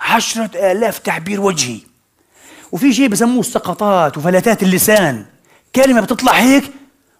عشرة 0.00 0.50
آلاف 0.72 0.98
تعبير 0.98 1.40
وجهي. 1.40 1.80
وفي 2.72 2.92
شيء 2.92 3.08
بسموه 3.08 3.40
السقطات 3.40 4.18
وفلتات 4.18 4.62
اللسان. 4.62 5.24
كلمة 5.76 6.00
بتطلع 6.00 6.32
هيك 6.32 6.64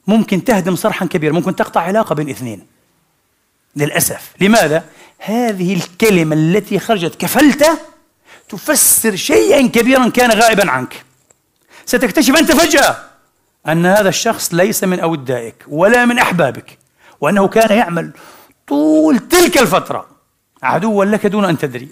ممكن 0.07 0.45
تهدم 0.45 0.77
صرحا 0.77 1.07
كبيرا 1.07 1.33
ممكن 1.33 1.57
تقطع 1.57 1.81
علاقة 1.81 2.15
بين 2.15 2.31
اثنين. 2.31 2.67
للأسف. 3.77 4.33
لماذا؟ 4.41 4.85
هذه 5.19 5.75
الكلمة 5.75 6.37
التي 6.37 6.79
خرجت 6.79 7.15
كفلتة 7.15 7.79
تفسر 8.49 9.17
شيئا 9.17 9.67
كبيرا 9.67 10.09
كان 10.09 10.31
غائبا 10.31 10.71
عنك. 10.71 11.05
ستكتشف 11.87 12.37
أنت 12.37 12.53
فجأة 12.53 12.97
أن 13.69 13.87
هذا 13.87 14.09
الشخص 14.09 14.55
ليس 14.55 14.85
من 14.85 15.01
أودائك 15.01 15.55
ولا 15.69 16.05
من 16.05 16.19
أحبابك 16.19 16.79
وأنه 17.21 17.49
كان 17.49 17.79
يعمل 17.79 18.13
طول 18.67 19.19
تلك 19.19 19.59
الفترة. 19.59 20.16
عدوا 20.63 21.05
لك 21.05 21.27
دون 21.27 21.45
أن 21.45 21.59
تدري 21.59 21.89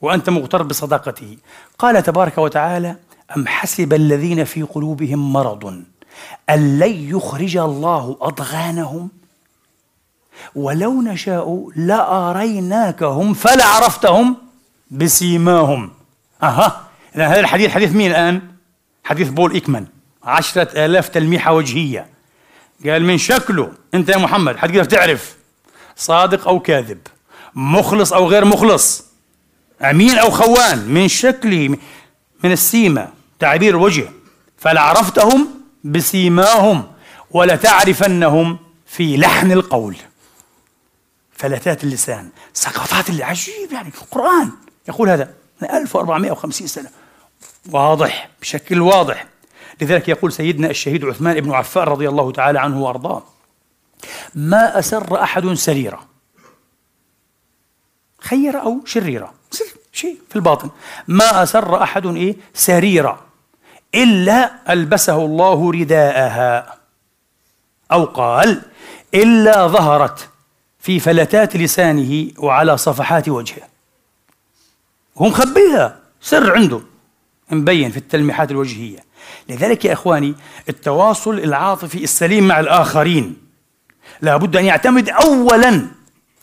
وأنت 0.00 0.30
مغتر 0.30 0.62
بصداقته. 0.62 1.36
قال 1.78 2.02
تبارك 2.02 2.38
وتعالى 2.38 2.96
أم 3.36 3.46
حسب 3.46 3.92
الذين 3.92 4.44
في 4.44 4.62
قلوبهم 4.62 5.32
مرض 5.32 5.82
أن 6.50 6.78
لن 6.78 7.16
يخرج 7.16 7.56
الله 7.56 8.16
أضغانهم؟ 8.20 9.08
ولو 10.54 11.02
نشاء 11.02 11.68
لأريناكهم 11.76 13.34
فلعرفتهم 13.34 14.36
بسيماهم. 14.90 15.90
أها 16.42 16.80
إذا 17.16 17.26
هذا 17.26 17.40
الحديث 17.40 17.70
حديث 17.70 17.92
مين 17.92 18.10
الآن؟ 18.10 18.42
حديث 19.04 19.28
بول 19.28 19.52
إيكمان 19.52 19.86
عشرة 20.24 20.84
آلاف 20.84 21.08
تلميحة 21.08 21.52
وجهية. 21.52 22.06
قال 22.86 23.02
من 23.04 23.18
شكله 23.18 23.72
أنت 23.94 24.08
يا 24.08 24.16
محمد 24.16 24.56
حتقدر 24.56 24.84
تعرف 24.84 25.36
صادق 25.96 26.48
أو 26.48 26.60
كاذب. 26.60 26.98
مخلص 27.54 28.12
أو 28.12 28.28
غير 28.28 28.44
مخلص 28.44 29.04
أمين 29.82 30.18
أو 30.18 30.30
خوان 30.30 30.78
من 30.78 31.08
شكله 31.08 31.68
من 32.44 32.52
السيمة 32.52 33.08
تعبير 33.38 33.76
الوجه. 33.76 34.08
فلعرفتهم 34.58 35.48
بسيماهم 35.84 36.92
ولتعرفنهم 37.30 38.58
في 38.86 39.16
لحن 39.16 39.52
القول. 39.52 39.96
فلتات 41.32 41.84
اللسان 41.84 42.28
سقطات 42.54 43.10
اللي 43.10 43.24
عجيب 43.24 43.72
يعني 43.72 43.88
القرآن 43.88 44.50
يقول 44.88 45.08
هذا 45.08 45.34
من 45.62 45.70
1450 45.70 46.66
سنة. 46.66 46.90
واضح 47.70 48.28
بشكل 48.40 48.80
واضح. 48.80 49.26
لذلك 49.80 50.08
يقول 50.08 50.32
سيدنا 50.32 50.70
الشهيد 50.70 51.04
عثمان 51.04 51.40
بن 51.40 51.52
عفان 51.52 51.84
رضي 51.84 52.08
الله 52.08 52.32
تعالى 52.32 52.60
عنه 52.60 52.82
وأرضاه 52.82 53.22
ما 54.34 54.78
أسر 54.78 55.22
أحد 55.22 55.52
سريرة 55.52 56.11
خير 58.22 58.62
أو 58.62 58.80
شريرة. 58.84 59.32
سر 59.50 59.64
شيء 59.92 60.18
في 60.30 60.36
الباطن. 60.36 60.70
ما 61.08 61.42
أسر 61.42 61.82
أحد 61.82 62.06
إيه؟ 62.06 62.36
سريرة. 62.54 63.20
إلا 63.94 64.72
ألبسه 64.72 65.16
الله 65.16 65.70
رداءها. 65.70 66.74
أو 67.92 68.04
قال 68.04 68.62
إلا 69.14 69.66
ظهرت 69.66 70.28
في 70.80 71.00
فلتات 71.00 71.56
لسانه 71.56 72.30
وعلى 72.38 72.76
صفحات 72.76 73.28
وجهه. 73.28 73.68
هو 75.18 75.26
مخبيها. 75.28 75.98
سر 76.20 76.52
عنده. 76.52 76.80
مبين 77.50 77.90
في 77.90 77.96
التلميحات 77.96 78.50
الوجهية. 78.50 78.98
لذلك 79.48 79.84
يا 79.84 79.92
إخواني 79.92 80.34
التواصل 80.68 81.38
العاطفي 81.38 82.04
السليم 82.04 82.48
مع 82.48 82.60
الآخرين. 82.60 83.36
لابد 84.20 84.56
أن 84.56 84.64
يعتمد 84.64 85.08
اولا 85.08 85.86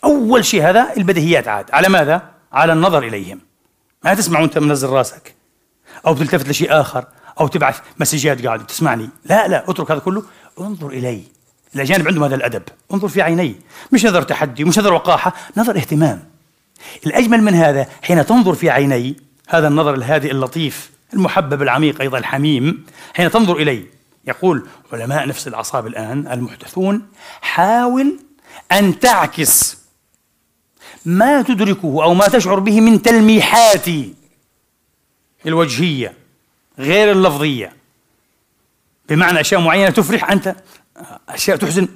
أول 0.04 0.44
شيء 0.44 0.62
هذا 0.62 0.92
البديهيات 0.96 1.48
عاد. 1.48 1.70
على 1.72 1.88
ماذا؟ 1.88 2.22
على 2.52 2.72
النظر 2.72 3.02
إليهم. 3.02 3.40
ما 4.04 4.14
تسمع 4.14 4.40
وانت 4.40 4.58
منزل 4.58 4.88
راسك. 4.88 5.34
أو 6.06 6.14
بتلتفت 6.14 6.48
لشيء 6.48 6.80
آخر. 6.80 7.04
أو 7.40 7.46
تبعث 7.46 7.80
مسجات 7.98 8.46
قاعد. 8.46 8.66
تسمعني. 8.66 9.08
لا 9.24 9.48
لا 9.48 9.70
اترك 9.70 9.90
هذا 9.90 10.00
كله. 10.00 10.22
انظر 10.60 10.88
إلي. 10.88 11.22
الأجانب 11.74 12.08
عندهم 12.08 12.24
هذا 12.24 12.34
الأدب. 12.34 12.62
انظر 12.92 13.08
في 13.08 13.22
عيني. 13.22 13.56
مش 13.92 14.06
نظر 14.06 14.22
تحدي 14.22 14.64
مش 14.64 14.78
نظر 14.78 14.92
وقاحة 14.92 15.34
نظر 15.56 15.76
اهتمام. 15.76 16.22
الأجمل 17.06 17.42
من 17.42 17.54
هذا 17.54 17.86
حين 18.02 18.26
تنظر 18.26 18.54
في 18.54 18.70
عيني 18.70 19.16
هذا 19.48 19.68
النظر 19.68 19.94
الهادئ 19.94 20.30
اللطيف 20.30 20.90
المحبب 21.14 21.62
العميق 21.62 22.00
أيضا 22.00 22.18
الحميم 22.18 22.86
حين 23.14 23.30
تنظر 23.30 23.56
إليه 23.56 23.84
يقول 24.26 24.66
علماء 24.92 25.28
نفس 25.28 25.48
الأعصاب 25.48 25.86
الآن 25.86 26.28
المحدثون 26.32 27.06
حاول 27.40 28.18
أن 28.72 28.98
تعكس 28.98 29.79
ما 31.04 31.42
تدركه 31.42 32.04
أو 32.04 32.14
ما 32.14 32.28
تشعر 32.28 32.58
به 32.58 32.80
من 32.80 33.02
تلميحات 33.02 33.86
الوجهية 35.46 36.14
غير 36.78 37.12
اللفظية. 37.12 37.72
بمعنى 39.08 39.40
أشياء 39.40 39.60
معينة 39.60 39.90
تفرح 39.90 40.30
أنت 40.30 40.56
أشياء 41.28 41.56
تحزن 41.56 41.88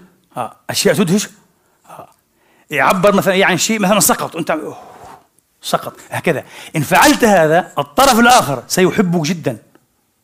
أشياء 0.71 0.95
تدهش 0.95 1.29
يعبر 2.71 3.15
مثلا 3.15 3.35
عن 3.35 3.41
يعني 3.41 3.59
شيء 3.59 3.79
مثلا 3.79 4.01
سقط 4.01 4.37
أنت 4.37 4.59
سقط. 5.63 5.97
هكذا. 6.11 6.45
إن 6.77 6.81
فعلت 6.81 7.25
هذا 7.25 7.73
الطرف 7.79 8.19
الآخر 8.19 8.63
سيحبك 8.69 9.21
جدا. 9.21 9.59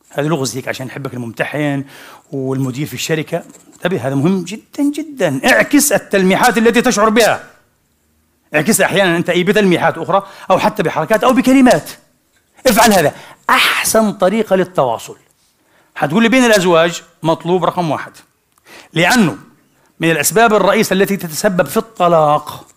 هذه 0.09 0.25
لغز 0.25 0.57
هيك 0.57 0.67
عشان 0.67 0.87
يحبك 0.87 1.13
الممتحن 1.13 1.85
والمدير 2.31 2.87
في 2.87 2.93
الشركة. 2.93 3.43
انتبه 3.73 4.07
هذا 4.07 4.15
مهم 4.15 4.43
جدا 4.43 4.83
جدا. 4.95 5.41
اعكس 5.45 5.91
التلميحات 5.91 6.57
التي 6.57 6.81
تشعر 6.81 7.09
بها. 7.09 7.43
اعكس 8.55 8.81
أحيانا 8.81 9.17
أنت 9.17 9.29
أي 9.29 9.43
بتلميحات 9.43 9.97
أخرى 9.97 10.27
أو 10.51 10.59
حتى 10.59 10.83
بحركات 10.83 11.23
أو 11.23 11.33
بكلمات. 11.33 11.89
افعل 12.67 12.93
هذا. 12.93 13.13
أحسن 13.49 14.11
طريقة 14.11 14.55
للتواصل. 14.55 15.15
حتقول 15.95 16.23
لي 16.23 16.29
بين 16.29 16.45
الأزواج 16.45 17.03
مطلوب 17.23 17.65
رقم 17.65 17.91
واحد. 17.91 18.11
لأنه 18.93 19.37
من 19.99 20.11
الأسباب 20.11 20.53
الرئيسة 20.53 20.93
التي 20.93 21.17
تتسبب 21.17 21.65
في 21.65 21.77
الطلاق 21.77 22.67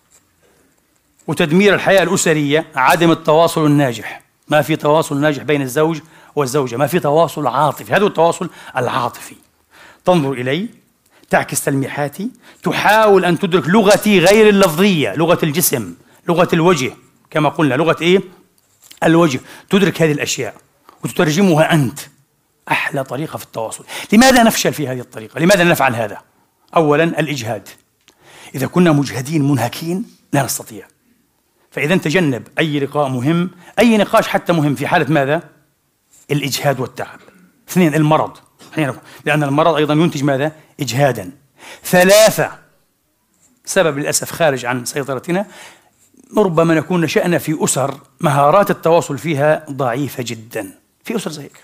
وتدمير 1.27 1.73
الحياة 1.73 2.03
الأسرية 2.03 2.65
عدم 2.75 3.11
التواصل 3.11 3.65
الناجح. 3.65 4.21
ما 4.47 4.61
في 4.61 4.75
تواصل 4.75 5.21
ناجح 5.21 5.43
بين 5.43 5.61
الزوج 5.61 5.99
والزوجة. 6.35 6.75
ما 6.75 6.87
في 6.87 6.99
تواصل 6.99 7.47
عاطفي. 7.47 7.93
هذا 7.93 8.05
التواصل 8.05 8.49
العاطفي. 8.77 9.35
تنظر 10.05 10.31
إلي 10.31 10.69
تعكس 11.35 11.63
تلميحاتي 11.63 12.29
تحاول 12.63 13.25
أن 13.25 13.39
تدرك 13.39 13.69
لغتي 13.69 14.19
غير 14.19 14.49
اللفظية 14.49 15.15
لغة 15.15 15.39
الجسم 15.43 15.93
لغة 16.27 16.47
الوجه 16.53 16.91
كما 17.29 17.49
قلنا 17.49 17.75
لغة 17.75 17.97
إيه؟ 18.01 18.21
الوجه 19.03 19.39
تدرك 19.69 20.01
هذه 20.01 20.11
الأشياء 20.11 20.55
وتترجمها 21.03 21.73
أنت 21.73 21.99
أحلى 22.71 23.03
طريقة 23.03 23.37
في 23.37 23.43
التواصل 23.43 23.85
لماذا 24.13 24.43
نفشل 24.43 24.73
في 24.73 24.87
هذه 24.87 24.99
الطريقة؟ 24.99 25.39
لماذا 25.39 25.63
نفعل 25.63 25.95
هذا؟ 25.95 26.21
أولا 26.75 27.03
الإجهاد 27.03 27.69
إذا 28.55 28.67
كنا 28.67 28.91
مجهدين 28.91 29.47
منهكين 29.47 30.05
لا 30.33 30.43
نستطيع 30.43 30.87
فإذا 31.71 31.95
تجنب 31.95 32.47
أي 32.59 32.79
لقاء 32.79 33.09
مهم 33.09 33.51
أي 33.79 33.97
نقاش 33.97 34.27
حتى 34.27 34.53
مهم 34.53 34.75
في 34.75 34.87
حالة 34.87 35.13
ماذا؟ 35.13 35.43
الإجهاد 36.31 36.79
والتعب 36.79 37.19
اثنين 37.69 37.95
المرض 37.95 38.37
لأن 39.25 39.43
المرض 39.43 39.75
أيضا 39.75 39.93
ينتج 39.93 40.23
ماذا؟ 40.23 40.51
إجهادا. 40.79 41.31
ثلاثة 41.83 42.51
سبب 43.65 43.97
للأسف 43.97 44.31
خارج 44.31 44.65
عن 44.65 44.85
سيطرتنا. 44.85 45.45
ربما 46.37 46.73
نكون 46.73 47.01
نشأنا 47.01 47.37
في 47.37 47.57
أسر 47.63 47.93
مهارات 48.19 48.71
التواصل 48.71 49.17
فيها 49.17 49.65
ضعيفة 49.71 50.23
جدا. 50.27 50.71
في 51.03 51.15
أسر 51.15 51.31
زي 51.31 51.43
هيك. 51.43 51.63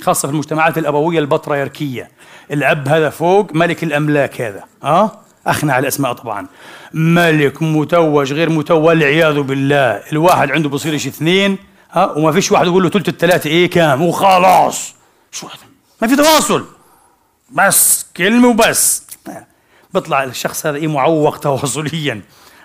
خاصة 0.00 0.28
في 0.28 0.32
المجتمعات 0.34 0.78
الأبوية 0.78 1.18
البطريركية. 1.18 2.10
الأب 2.50 2.88
هذا 2.88 3.10
فوق 3.10 3.52
ملك 3.54 3.84
الأملاك 3.84 4.40
هذا. 4.40 4.64
أه؟ 4.84 5.12
أخنع 5.46 5.78
الأسماء 5.78 6.12
طبعا. 6.12 6.46
ملك 6.94 7.62
متوج 7.62 8.32
غير 8.32 8.50
متوج 8.50 8.84
والعياذ 8.84 9.40
بالله. 9.40 10.02
الواحد 10.12 10.50
عنده 10.50 10.68
بصير 10.68 10.98
شيء 10.98 11.12
اثنين. 11.12 11.58
ها 11.90 12.12
وما 12.12 12.32
فيش 12.32 12.52
واحد 12.52 12.66
يقول 12.66 12.82
له 12.82 12.88
ثلث 12.88 13.08
الثلاثة. 13.08 13.50
إيه 13.50 13.70
كام؟ 13.70 14.02
وخلاص. 14.02 14.94
شو 15.32 15.46
هذا؟ 15.46 15.69
ما 16.02 16.08
في 16.08 16.16
تواصل. 16.16 16.64
بس 17.50 18.06
كلمة 18.16 18.48
وبس. 18.48 19.02
بيطلع 19.94 20.24
الشخص 20.24 20.66
هذا 20.66 20.76
إيه 20.76 20.86
معوق 20.86 21.38
تواصليا. 21.38 22.22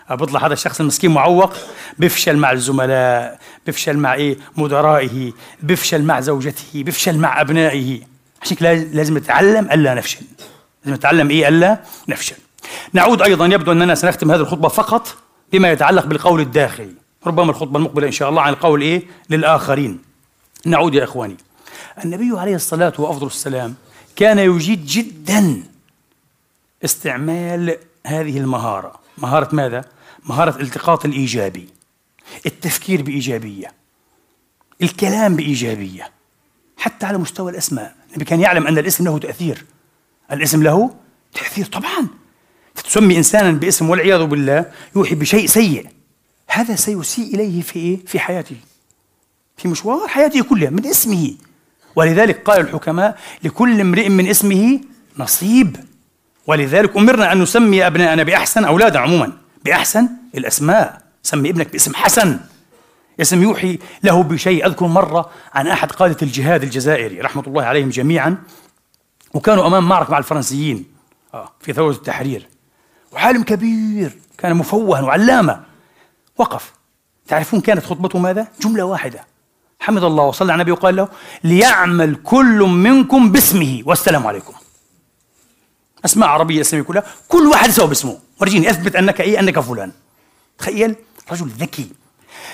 بيطلع 0.09 0.45
هذا 0.45 0.53
الشخص 0.53 0.79
المسكين 0.79 1.11
معوق 1.11 1.53
بيفشل 1.99 2.37
مع 2.37 2.51
الزملاء 2.51 3.39
بفشل 3.67 3.97
مع 3.97 4.13
إيه؟ 4.13 4.37
مدرائه 4.57 5.33
بفشل 5.63 6.03
مع 6.03 6.19
زوجته 6.19 6.83
بفشل 6.83 7.17
مع 7.17 7.41
أبنائه. 7.41 8.01
عشان 8.41 8.57
لازم 8.93 9.17
نتعلم 9.17 9.71
ألا 9.71 9.93
نفشل. 9.93 10.25
لازم 10.85 10.95
نتعلم 10.95 11.29
إيه؟ 11.29 11.47
ألا 11.47 11.79
نفشل. 12.07 12.35
نعود 12.93 13.21
أيضا 13.21 13.45
يبدو 13.45 13.71
أننا 13.71 13.95
سنختم 13.95 14.31
هذه 14.31 14.39
الخطبة 14.39 14.67
فقط 14.67 15.15
بما 15.53 15.71
يتعلق 15.71 16.05
بالقول 16.05 16.41
الداخلي. 16.41 16.93
ربما 17.27 17.49
الخطبة 17.49 17.77
المقبلة 17.77 18.07
إن 18.07 18.11
شاء 18.11 18.29
الله 18.29 18.41
عن 18.41 18.53
القول 18.53 18.81
إيه؟ 18.81 19.03
للآخرين. 19.29 20.01
نعود 20.65 20.95
يا 20.95 21.03
إخواني. 21.03 21.37
النبي 22.03 22.39
عليه 22.39 22.55
الصلاة 22.55 22.93
وأفضل 22.97 23.27
السلام 23.27 23.75
كان 24.15 24.39
يجيد 24.39 24.85
جدا 24.85 25.63
استعمال 26.85 27.77
هذه 28.05 28.37
المهارة. 28.37 28.99
مهارة 29.17 29.55
ماذا؟ 29.55 29.85
مهارة 30.23 30.61
التقاط 30.61 31.05
الإيجابي 31.05 31.69
التفكير 32.45 33.01
بإيجابية 33.01 33.73
الكلام 34.81 35.35
بإيجابية 35.35 36.11
حتى 36.77 37.05
على 37.05 37.17
مستوى 37.17 37.51
الأسماء. 37.51 37.95
النبي 38.09 38.25
كان 38.25 38.41
يعلم 38.41 38.67
أن 38.67 38.77
الاسم 38.77 39.05
له 39.05 39.17
تأثير. 39.17 39.65
الاسم 40.31 40.63
له 40.63 40.95
تأثير 41.33 41.65
طبعا. 41.65 42.07
تسمي 42.75 43.17
إنسانا 43.17 43.51
باسم 43.51 43.89
والعياذ 43.89 44.23
بالله 44.23 44.71
يوحي 44.95 45.15
بشيء 45.15 45.47
سيء. 45.47 45.87
هذا 46.47 46.75
سيسيء 46.75 47.35
إليه 47.35 47.61
في 47.61 47.79
إيه؟ 47.79 48.05
في 48.05 48.19
حياته. 48.19 48.55
في 49.57 49.67
مشوار 49.67 50.07
حياته 50.07 50.43
كلها 50.43 50.69
من 50.69 50.85
اسمه. 50.85 51.35
ولذلك 51.95 52.43
قال 52.43 52.61
الحكماء 52.61 53.17
لكل 53.43 53.81
امرئ 53.81 54.09
من 54.09 54.27
اسمه 54.27 54.79
نصيب. 55.17 55.77
ولذلك 56.47 56.97
أمرنا 56.97 57.31
أن 57.31 57.41
نسمي 57.41 57.87
أبناءنا 57.87 58.23
بأحسن 58.23 58.65
أولادنا 58.65 58.99
عموما 58.99 59.31
بأحسن 59.65 60.09
الأسماء. 60.35 61.01
سمي 61.23 61.49
ابنك 61.49 61.71
باسم 61.71 61.95
حسن. 61.95 62.39
اسم 63.21 63.43
يوحي 63.43 63.79
له 64.03 64.23
بشيء. 64.23 64.65
أذكر 64.65 64.87
مرة 64.87 65.29
عن 65.53 65.67
أحد 65.67 65.91
قادة 65.91 66.17
الجهاد 66.21 66.63
الجزائري 66.63 67.21
رحمة 67.21 67.43
الله 67.47 67.63
عليهم 67.63 67.89
جميعا 67.89 68.37
وكانوا 69.33 69.67
أمام 69.67 69.87
معركة 69.87 70.11
مع 70.11 70.17
الفرنسيين 70.17 70.85
آه 71.33 71.51
في 71.61 71.73
ثورة 71.73 71.91
التحرير. 71.91 72.47
وعالم 73.11 73.43
كبير 73.43 74.11
كان 74.37 74.55
مفوها 74.55 75.01
وعلامة. 75.01 75.63
وقف. 76.37 76.73
تعرفون 77.27 77.61
كانت 77.61 77.85
خطبته 77.85 78.19
ماذا؟ 78.19 78.47
جملة 78.61 78.83
واحدة. 78.83 79.34
حمد 79.79 80.03
الله 80.03 80.23
وصلى 80.23 80.53
على 80.53 80.61
النبي 80.61 80.71
وقال 80.71 80.95
له 80.95 81.09
ليعمل 81.43 82.15
كل 82.15 82.59
منكم 82.59 83.31
باسمه. 83.31 83.81
والسلام 83.85 84.27
عليكم. 84.27 84.53
أسماء 86.05 86.29
عربية 86.29 86.61
اسميه 86.61 86.81
كلها 86.81 87.03
كل 87.27 87.47
واحد 87.47 87.69
يسوي 87.69 87.87
باسمه. 87.87 88.19
ورجيني 88.41 88.69
أثبت 88.69 88.95
أنك 88.95 89.21
إيه؟ 89.21 89.39
أنك 89.39 89.59
فلان. 89.59 89.91
تخيل 90.57 90.95
رجل 91.31 91.47
ذكي. 91.47 91.89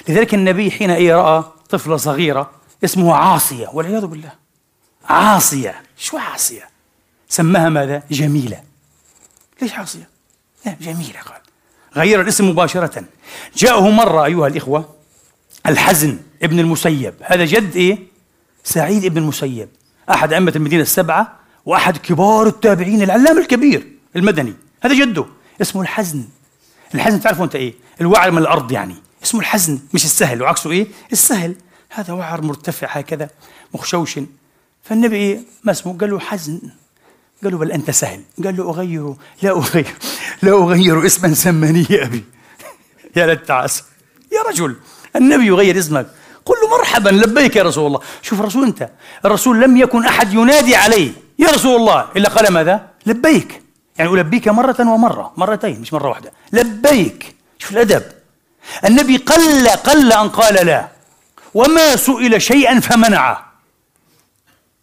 لذلك 0.07 0.33
النبي 0.33 0.71
حين 0.71 0.91
إيه 0.91 1.15
رأى 1.15 1.43
طفلة 1.69 1.97
صغيرة 1.97 2.51
اسمه 2.83 3.15
عاصية 3.15 3.67
والعياذ 3.73 4.05
بالله. 4.05 4.31
عاصية 5.05 5.81
شو 5.97 6.17
عاصية؟ 6.17 6.69
سماها 7.29 7.69
ماذا؟ 7.69 8.03
جميلة. 8.11 8.63
ليش 9.61 9.73
عاصية؟ 9.73 10.09
لا 10.65 10.75
جميلة 10.81 11.19
قال. 11.19 11.41
غير 11.95 12.21
الاسم 12.21 12.49
مباشرة. 12.49 13.03
جاءه 13.55 13.89
مرة 13.89 14.25
أيها 14.25 14.47
الإخوة 14.47 14.95
الحزن. 15.65 16.19
ابن 16.43 16.59
المسيب. 16.59 17.13
هذا 17.21 17.45
جد 17.45 17.75
إيه؟ 17.75 17.97
سعيد 18.63 19.05
ابن 19.05 19.17
المسيب. 19.17 19.69
أحد 20.09 20.33
أئمة 20.33 20.53
المدينة 20.55 20.81
السبعة 20.81 21.39
وأحد 21.65 21.97
كبار 21.97 22.47
التابعين 22.47 23.01
العلام 23.01 23.37
الكبير 23.37 23.87
المدني. 24.15 24.53
هذا 24.83 24.93
جده. 24.93 25.25
اسمه 25.61 25.81
الحزن. 25.81 26.23
الحزن 26.95 27.21
تعرفوا 27.21 27.45
أنت 27.45 27.55
إيه؟ 27.55 27.73
الوعر 28.01 28.31
من 28.31 28.37
الأرض 28.37 28.71
يعني. 28.71 28.95
اسمه 29.23 29.41
الحزن 29.41 29.79
مش 29.93 30.05
السهل. 30.05 30.41
وعكسه 30.41 30.71
إيه؟ 30.71 30.87
السهل. 31.11 31.55
هذا 31.89 32.13
وعر 32.13 32.41
مرتفع 32.41 32.87
هكذا 32.87 33.29
مخشوش. 33.73 34.19
فالنبي 34.83 35.15
إيه؟ 35.15 35.39
ما 35.63 35.71
اسمه؟ 35.71 35.97
قال 35.97 36.09
له 36.09 36.19
حزن. 36.19 36.61
قال 37.43 37.51
له 37.51 37.57
بل 37.57 37.71
أنت 37.71 37.91
سهل. 37.91 38.21
قال 38.43 38.57
له 38.57 38.69
اغيره 38.69 39.17
لا 39.41 39.51
أغير 39.51 39.95
لا 40.41 40.51
أغير 40.51 41.05
اسما 41.05 41.33
سماني 41.33 41.85
أبي. 41.91 42.23
يا 43.15 43.25
للتعاسه 43.25 43.83
يا 44.31 44.41
رجل. 44.49 44.75
النبي 45.15 45.45
يغير 45.45 45.79
اسمك. 45.79 46.07
قل 46.45 46.55
له 46.61 46.77
مرحبا 46.77 47.09
لبيك 47.09 47.55
يا 47.55 47.63
رسول 47.63 47.87
الله. 47.87 47.99
شوف 48.21 48.39
الرسول 48.39 48.63
أنت. 48.63 48.89
الرسول 49.25 49.61
لم 49.61 49.77
يكن 49.77 50.05
أحد 50.05 50.33
ينادي 50.33 50.75
عليه. 50.75 51.11
يا 51.39 51.47
رسول 51.47 51.75
الله 51.75 52.05
إلا 52.15 52.29
قال 52.29 52.53
ماذا؟ 52.53 52.87
لبيك. 53.05 53.61
يعني 53.97 54.11
ألبيك 54.11 54.47
مرة 54.47 54.75
ومرة 54.79 55.33
مرتين 55.37 55.81
مش 55.81 55.93
مرة 55.93 56.09
واحدة. 56.09 56.31
لبيك. 56.53 57.35
شوف 57.59 57.71
الأدب. 57.71 58.03
النبي 58.85 59.17
قل 59.17 59.67
قل 59.67 60.13
أن 60.13 60.29
قال 60.29 60.65
لا. 60.65 60.87
وما 61.53 61.95
سئل 61.95 62.41
شيئا 62.41 62.79
فمنعه. 62.79 63.51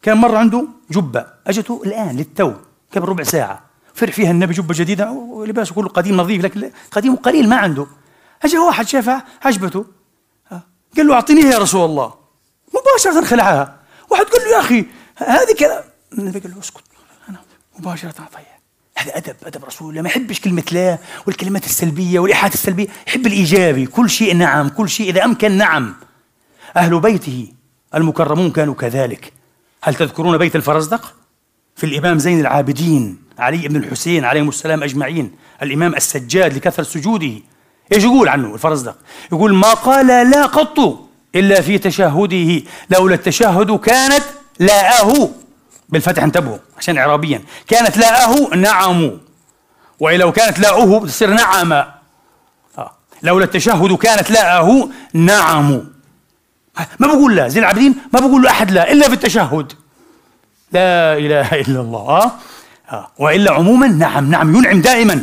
كان 0.02 0.16
مرة 0.16 0.38
عنده 0.38 0.68
جبة. 0.90 1.26
أجته 1.46 1.82
الآن 1.86 2.16
للتو. 2.16 2.52
قبل 2.94 3.08
ربع 3.08 3.22
ساعة. 3.22 3.60
فرح 3.94 4.12
فيها 4.14 4.30
النبي 4.30 4.54
جبة 4.54 4.74
جديدة. 4.74 5.10
ولباسه 5.10 5.74
كله 5.74 5.88
قديم 5.88 6.16
نظيف 6.16 6.44
لكن 6.44 6.70
قديم 6.92 7.16
قليل 7.16 7.48
ما 7.48 7.56
عنده. 7.56 7.86
أجا 8.44 8.58
واحد 8.60 8.88
شافها 8.88 9.24
عجبته 9.44 9.84
قال 10.98 11.06
له 11.06 11.14
أعطينيها 11.14 11.52
يا 11.52 11.58
رسول 11.58 11.84
الله. 11.84 12.14
مباشرة 12.74 13.24
خلعها. 13.24 13.78
واحد 14.10 14.24
قال 14.24 14.42
له 14.42 14.48
يا 14.48 14.60
أخي 14.60 14.84
هذه 15.16 15.54
كلام 15.58 15.84
النبي 16.18 16.38
قال 16.38 16.50
له 16.50 16.58
اسكت. 16.58 16.84
أنا 17.28 17.38
مباشرة 17.78 18.14
أعطيها 18.20 18.58
هذا 18.96 19.16
أدب 19.16 19.36
أدب 19.46 19.64
رسول 19.64 19.90
الله. 19.90 20.02
ما 20.02 20.08
يحبش 20.08 20.40
كلمة 20.40 20.64
لا 20.72 20.98
والكلمات 21.26 21.64
السلبية 21.64 22.18
والإيحاءات 22.18 22.54
السلبية. 22.54 22.86
يحب 23.06 23.26
الإيجابي. 23.26 23.86
كل 23.86 24.10
شيء 24.10 24.36
نعم 24.36 24.68
كل 24.68 24.88
شيء 24.88 25.10
إذا 25.10 25.24
أمكن 25.24 25.52
نعم. 25.52 25.96
أهل 26.76 27.00
بيته 27.00 27.52
المكرمون 27.94 28.50
كانوا 28.50 28.74
كذلك. 28.74 29.32
هل 29.82 29.94
تذكرون 29.94 30.38
بيت 30.38 30.56
الفرزدق؟ 30.56 31.14
في 31.76 31.86
الإمام 31.86 32.18
زين 32.18 32.40
العابدين 32.40 33.22
علي 33.38 33.68
بن 33.68 33.76
الحسين 33.76 34.24
عليهم 34.24 34.48
السلام 34.48 34.82
أجمعين. 34.82 35.36
الإمام 35.62 35.94
السجاد 35.94 36.56
لكثرة 36.56 36.84
سجوده. 36.84 37.40
إيش 37.92 38.04
يقول 38.04 38.28
عنه 38.28 38.54
الفرزدق 38.54 38.96
يقول 39.32 39.54
ما 39.54 39.74
قال 39.74 40.06
لا 40.06 40.46
قط 40.46 41.08
إلا 41.34 41.60
في 41.60 41.78
تشهده 41.78 42.62
لولا 42.90 43.14
التشهد 43.14 43.78
كانت 43.78 44.24
لاءه. 44.58 45.30
بالفتح 45.88 46.22
انتبهوا 46.22 46.58
عشان 46.78 46.98
اعرابيا. 46.98 47.42
كانت 47.68 47.96
لاءه 47.96 48.54
نعم. 48.54 49.10
ولو 50.00 50.32
كانت 50.32 50.58
لاؤه 50.58 51.06
تصير 51.06 51.30
نعم. 51.30 51.72
آه. 51.72 52.92
لولا 53.22 53.44
التشهد 53.44 53.92
كانت 53.96 54.30
لاءه 54.30 54.88
نعم. 55.14 55.84
ما 56.98 57.06
بقول 57.06 57.36
لا 57.36 57.48
زين 57.48 57.62
العابدين 57.62 57.94
ما 58.12 58.20
بقول 58.20 58.42
له 58.42 58.50
أحد 58.50 58.70
لا 58.70 58.92
إلا 58.92 59.08
في 59.08 59.14
التشهد. 59.14 59.72
لا 60.72 61.18
إله 61.18 61.54
إلا 61.60 61.80
الله. 61.80 62.00
آه. 62.00 62.32
آه. 62.90 63.10
وإلا 63.18 63.52
عموما 63.52 63.86
نعم 63.86 64.30
نعم 64.30 64.56
ينعم 64.56 64.80
دائما. 64.80 65.22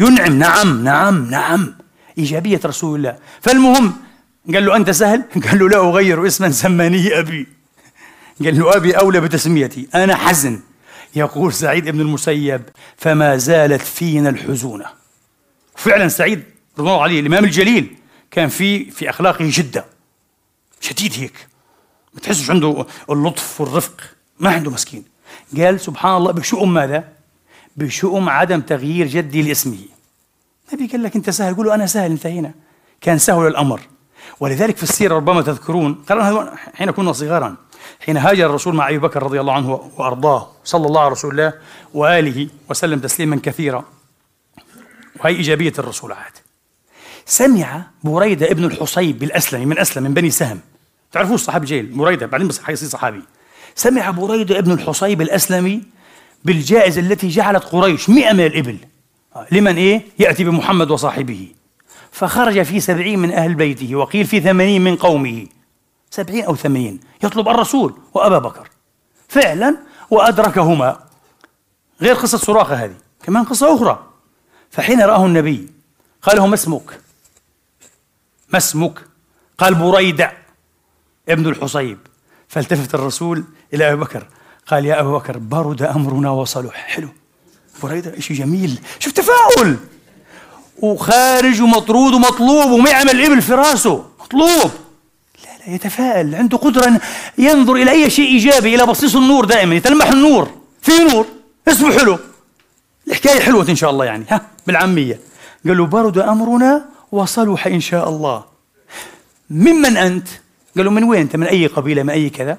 ينعم 0.00 0.38
نعم 0.38 0.84
نعم 0.84 1.30
نعم. 1.30 1.74
إيجابية 2.18 2.60
رسول 2.64 2.98
الله. 2.98 3.18
فالمهم 3.40 3.96
قال 4.54 4.66
له 4.66 4.76
أنت 4.76 4.90
سهل؟ 4.90 5.24
قال 5.48 5.58
له 5.58 5.68
لا 5.68 5.76
أغير 5.76 6.26
اسما 6.26 6.50
سماني 6.50 7.18
أبي. 7.18 7.46
قال 8.44 8.58
له 8.58 8.76
أبي 8.76 8.92
أولى 8.92 9.20
بتسميتي. 9.20 9.88
أنا 9.94 10.16
حزن. 10.16 10.60
يقول 11.16 11.52
سعيد 11.52 11.88
بن 11.88 12.00
المسيب 12.00 12.62
فما 12.96 13.36
زالت 13.36 13.82
فينا 13.82 14.28
الحزونة. 14.30 14.86
فعلا 15.76 16.08
سعيد 16.08 16.38
رضي 16.78 16.88
الله 16.88 17.02
عليه 17.02 17.20
الإمام 17.20 17.44
الجليل 17.44 17.96
كان 18.30 18.48
في 18.48 18.90
في 18.90 19.10
أخلاقه 19.10 19.44
جدة 19.48 19.84
شديد 20.80 21.12
هيك. 21.16 21.46
ما 22.14 22.20
تحسش 22.20 22.50
عنده 22.50 22.86
اللطف 23.10 23.60
والرفق. 23.60 24.00
ما 24.38 24.50
عنده 24.50 24.70
مسكين. 24.70 25.04
قال 25.58 25.80
سبحان 25.80 26.16
الله 26.16 26.32
بشؤم 26.32 26.74
ماذا؟ 26.74 27.08
بشؤم 27.76 28.28
عدم 28.28 28.60
تغيير 28.60 29.06
جدي 29.06 29.42
لاسمه. 29.42 29.93
النبي 30.74 30.92
قال 30.92 31.02
لك 31.02 31.16
أنت 31.16 31.30
سهل 31.30 31.54
قولوا 31.54 31.74
أنا 31.74 31.86
سهل 31.86 32.10
انتهينا 32.10 32.54
كان 33.00 33.18
سهل 33.18 33.46
الأمر. 33.46 33.80
ولذلك 34.40 34.76
في 34.76 34.82
السيرة 34.82 35.14
ربما 35.14 35.42
تذكرون 35.42 35.94
قرانا 36.08 36.56
حين 36.74 36.90
كنا 36.90 37.12
صغارا 37.12 37.56
حين 38.00 38.16
هاجر 38.16 38.46
الرسول 38.46 38.74
مع 38.74 38.88
أبي 38.88 38.98
بكر 38.98 39.22
رضي 39.22 39.40
الله 39.40 39.52
عنه 39.52 39.90
وأرضاه 39.96 40.48
صلى 40.64 40.86
الله 40.86 41.00
على 41.00 41.10
رسول 41.10 41.30
الله 41.30 41.52
وآله 41.94 42.48
وسلم 42.70 42.98
تسليما 43.00 43.40
كثيرا. 43.42 43.84
وهي 45.20 45.36
إيجابية 45.36 45.72
الرسول 45.78 46.12
عاد. 46.12 46.32
سمع 47.26 47.82
بريدة 48.04 48.50
ابن 48.50 48.64
الحصيب 48.64 49.22
الاسلمي 49.22 49.66
من 49.66 49.78
أسلم 49.78 50.02
من 50.02 50.14
بني 50.14 50.30
سهم. 50.30 50.60
تعرفوه 51.12 51.34
الصحابي 51.34 51.66
جيل 51.66 51.86
بريدة 51.86 52.26
بعدين 52.26 52.48
بس 52.48 52.62
حيصير 52.62 52.88
صحابي. 52.88 53.22
سمع 53.74 54.10
بريدة 54.10 54.58
ابن 54.58 54.72
الحصيب 54.72 55.22
الأسلمي 55.22 55.82
بالجائزة 56.44 57.00
التي 57.00 57.28
جعلت 57.28 57.64
قريش 57.64 58.10
مئة 58.10 58.32
من 58.32 58.46
الإبل. 58.46 58.78
لمن 59.52 59.76
إيه؟ 59.76 60.02
يأتي 60.18 60.44
بمحمد 60.44 60.90
وصاحبه. 60.90 61.48
فخرج 62.12 62.62
في 62.62 62.80
سبعين 62.80 63.18
من 63.18 63.32
أهل 63.32 63.54
بيته 63.54 63.96
وقيل 63.96 64.26
في 64.26 64.40
ثمانين 64.40 64.84
من 64.84 64.96
قومه. 64.96 65.46
سبعين 66.10 66.44
أو 66.44 66.56
ثمانين. 66.56 67.00
يطلب 67.22 67.48
الرسول 67.48 67.94
وأبا 68.14 68.38
بكر. 68.38 68.68
فعلا 69.28 69.76
وأدركهما. 70.10 70.98
غير 72.00 72.14
قصة 72.14 72.38
سراقة 72.38 72.74
هذه 72.74 72.94
كمان 73.22 73.44
قصة 73.44 73.76
أخرى. 73.76 74.06
فحين 74.70 75.00
رآه 75.00 75.26
النبي 75.26 75.68
قال 76.22 76.36
له 76.36 76.46
ما 76.46 76.54
اسمك؟ 76.54 77.00
ما 78.48 78.58
اسمك؟ 78.58 79.00
قال 79.58 79.74
بريدة 79.74 80.32
ابن 81.28 81.46
الحصيب. 81.46 81.98
فالتفت 82.48 82.94
الرسول 82.94 83.44
إلى 83.74 83.92
أبي 83.92 84.00
بكر. 84.00 84.26
قال 84.66 84.86
يا 84.86 85.00
أبا 85.00 85.18
بكر 85.18 85.38
برد 85.38 85.82
أمرنا 85.82 86.30
وصلح. 86.30 86.74
حلو. 86.74 87.08
بريدة 87.82 88.20
شيء 88.20 88.36
جميل. 88.36 88.78
شوف 88.98 89.12
تفاؤل. 89.12 89.76
وخارج 90.78 91.62
ومطرود 91.62 92.12
ومطلوب 92.14 92.70
وما 92.70 92.90
يعمل 92.90 93.24
إبل 93.24 93.42
في 93.42 93.52
راسه. 93.52 94.04
مطلوب. 94.20 94.70
لا 95.44 95.66
لا 95.66 95.74
يتفائل 95.74 96.34
عنده 96.34 96.58
قدرة 96.58 97.00
ينظر 97.38 97.72
إلى 97.74 97.90
أي 97.90 98.10
شيء 98.10 98.26
إيجابي 98.26 98.74
إلى 98.74 98.86
بصيص 98.86 99.16
النور 99.16 99.44
دائما 99.44 99.74
يتلمح 99.74 100.06
النور. 100.06 100.50
في 100.82 100.92
نور. 100.98 101.26
اسمه 101.68 101.98
حلو. 101.98 102.18
الحكاية 103.08 103.40
حلوة 103.40 103.68
إن 103.68 103.76
شاء 103.76 103.90
الله 103.90 104.04
يعني. 104.04 104.24
ها 104.30 104.46
بالعامية. 104.66 105.20
قال 105.66 105.76
له 105.76 105.86
برد 105.86 106.18
أمرنا 106.18 106.84
وصلح 107.12 107.66
إن 107.66 107.80
شاء 107.80 108.08
الله. 108.08 108.44
ممن 109.50 109.96
أنت؟ 109.96 110.28
قال 110.76 110.84
له 110.84 110.90
من 110.90 111.04
وين 111.04 111.20
أنت؟ 111.20 111.36
من 111.36 111.46
أي 111.46 111.66
قبيلة؟ 111.66 112.02
من 112.02 112.10
أي 112.10 112.30
كذا؟ 112.30 112.58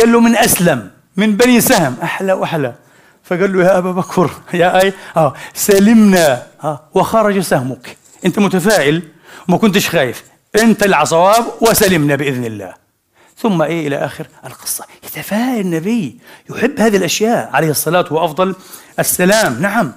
قال 0.00 0.12
له 0.12 0.20
من 0.20 0.36
أسلم. 0.36 0.90
من 1.16 1.36
بني 1.36 1.60
سهم. 1.60 1.96
أحلى 2.02 2.32
وأحلى. 2.32 2.74
فقال 3.28 3.52
له 3.52 3.64
يا 3.64 3.78
أبا 3.78 3.92
بكر 3.92 4.30
يا 4.54 4.82
أي 4.82 4.92
آه 5.16 5.34
سلمنا 5.54 6.46
آه 6.64 6.80
وخرج 6.94 7.40
سهمك. 7.40 7.96
أنت 8.24 8.38
متفائل 8.38 9.02
وما 9.48 9.58
كنتش 9.58 9.88
خايف. 9.88 10.24
أنت 10.62 10.82
العصواب 10.82 11.44
وسلمنا 11.60 12.14
بإذن 12.16 12.44
الله. 12.44 12.74
ثم 13.38 13.62
إيه 13.62 13.86
إلى 13.88 13.96
آخر 13.96 14.26
القصة. 14.46 14.84
يتفائل 15.04 15.60
النبي 15.60 16.18
يحب 16.50 16.80
هذه 16.80 16.96
الأشياء 16.96 17.50
عليه 17.52 17.70
الصلاة 17.70 18.04
وأفضل 18.10 18.54
السلام. 18.98 19.62
نعم. 19.62 19.92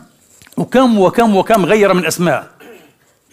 وكم 0.58 1.00
وكم 1.00 1.36
وكم 1.36 1.66
غير 1.66 1.94
من 1.94 2.06
أسماء. 2.06 2.48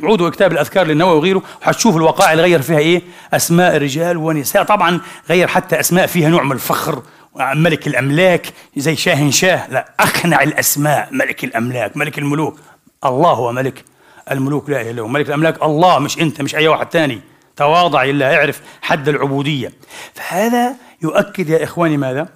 عودوا 0.03 0.31
كتاب 0.31 0.53
الأذكار 0.53 0.87
للنووي 0.87 1.17
وغيره 1.17 1.43
وحتشوف 1.63 1.97
الوقائع 1.97 2.33
اللي 2.33 2.43
غير 2.43 2.63
فيها 2.63 2.79
إيه؟ 2.79 3.03
أسماء 3.35 3.77
رجال 3.77 4.17
ونساء. 4.17 4.63
طبعا 4.63 5.01
غير 5.29 5.49
حتى 5.49 5.81
أسماء 5.81 6.07
فيها 6.07 6.29
نوع 6.29 6.43
من 6.43 6.53
الفخر 6.53 7.03
ملك 7.39 7.87
الأملاك 7.87 8.47
زي 8.77 8.97
شاه 8.97 9.31
شاه. 9.31 9.71
لا 9.71 9.93
أخنع 10.01 10.43
الأسماء. 10.43 11.09
ملك 11.13 11.45
الأملاك 11.45 11.97
ملك 11.97 12.19
الملوك. 12.19 12.59
الله 13.05 13.31
هو 13.31 13.53
ملك. 13.53 13.85
الملوك 14.31 14.71
لا 14.71 14.81
إله 14.81 14.91
إلا 14.91 15.03
هو. 15.03 15.09
ملك 15.09 15.29
الأملاك 15.29 15.63
الله 15.63 15.99
مش 15.99 16.19
أنت 16.19 16.43
مش 16.43 16.55
أي 16.55 16.69
واحد 16.69 16.87
تاني. 16.87 17.21
تواضع 17.57 18.05
لله 18.05 18.37
اعرف 18.37 18.61
حد 18.83 19.09
العبودية. 19.09 19.73
فهذا 20.15 20.75
يؤكد 21.03 21.49
يا 21.49 21.65
إخواني 21.65 21.97
ماذا؟ 21.97 22.29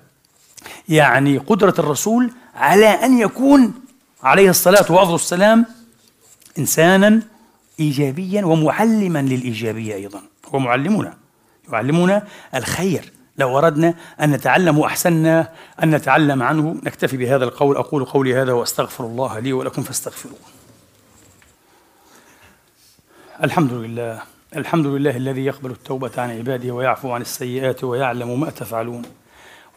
يعني 0.89 1.39
قدرة 1.39 1.75
الرسول 1.79 2.31
على 2.55 2.87
أن 2.87 3.19
يكون 3.19 3.73
عليه 4.23 4.51
الصلاة 4.51 4.93
والسلام 4.93 5.67
إنسانا 6.59 7.23
إيجابيا 7.81 8.45
ومعلما 8.45 9.19
للإيجابية 9.19 9.95
أيضا. 9.95 10.21
هو 10.55 10.59
معلمنا. 10.59 11.15
يعلمنا 11.73 12.27
الخير. 12.55 13.13
لو 13.41 13.59
أردنا 13.59 13.95
أن 14.21 14.31
نتعلم 14.31 14.79
وأحسننا 14.79 15.49
أن 15.83 15.91
نتعلم 15.91 16.43
عنه 16.43 16.77
نكتفي 16.83 17.17
بهذا 17.17 17.45
القول. 17.45 17.77
أقول 17.77 18.05
قولي 18.05 18.35
هذا 18.35 18.53
وأستغفر 18.53 19.05
الله 19.05 19.39
لي 19.39 19.53
ولكم 19.53 19.83
فاستغفروه. 19.83 20.39
الحمد 23.43 23.73
لله 23.73 24.23
الحمد 24.57 24.87
لله 24.87 25.17
الذي 25.17 25.45
يقبل 25.45 25.71
التوبة 25.71 26.11
عن 26.19 26.31
عباده 26.31 26.71
ويعفو 26.71 27.13
عن 27.13 27.21
السيئات 27.21 27.85
ويعلم 27.85 28.41
ما 28.41 28.51
تفعلون. 28.51 29.03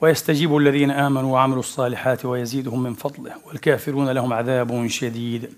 ويستجيب 0.01 0.57
الذين 0.57 0.91
آمنوا 0.91 1.33
وعملوا 1.33 1.59
الصالحات 1.59 2.25
ويزيدهم 2.25 2.83
من 2.83 2.93
فضله 2.93 3.31
والكافرون 3.47 4.09
لهم 4.09 4.33
عذاب 4.33 4.87
شديد. 4.87 5.49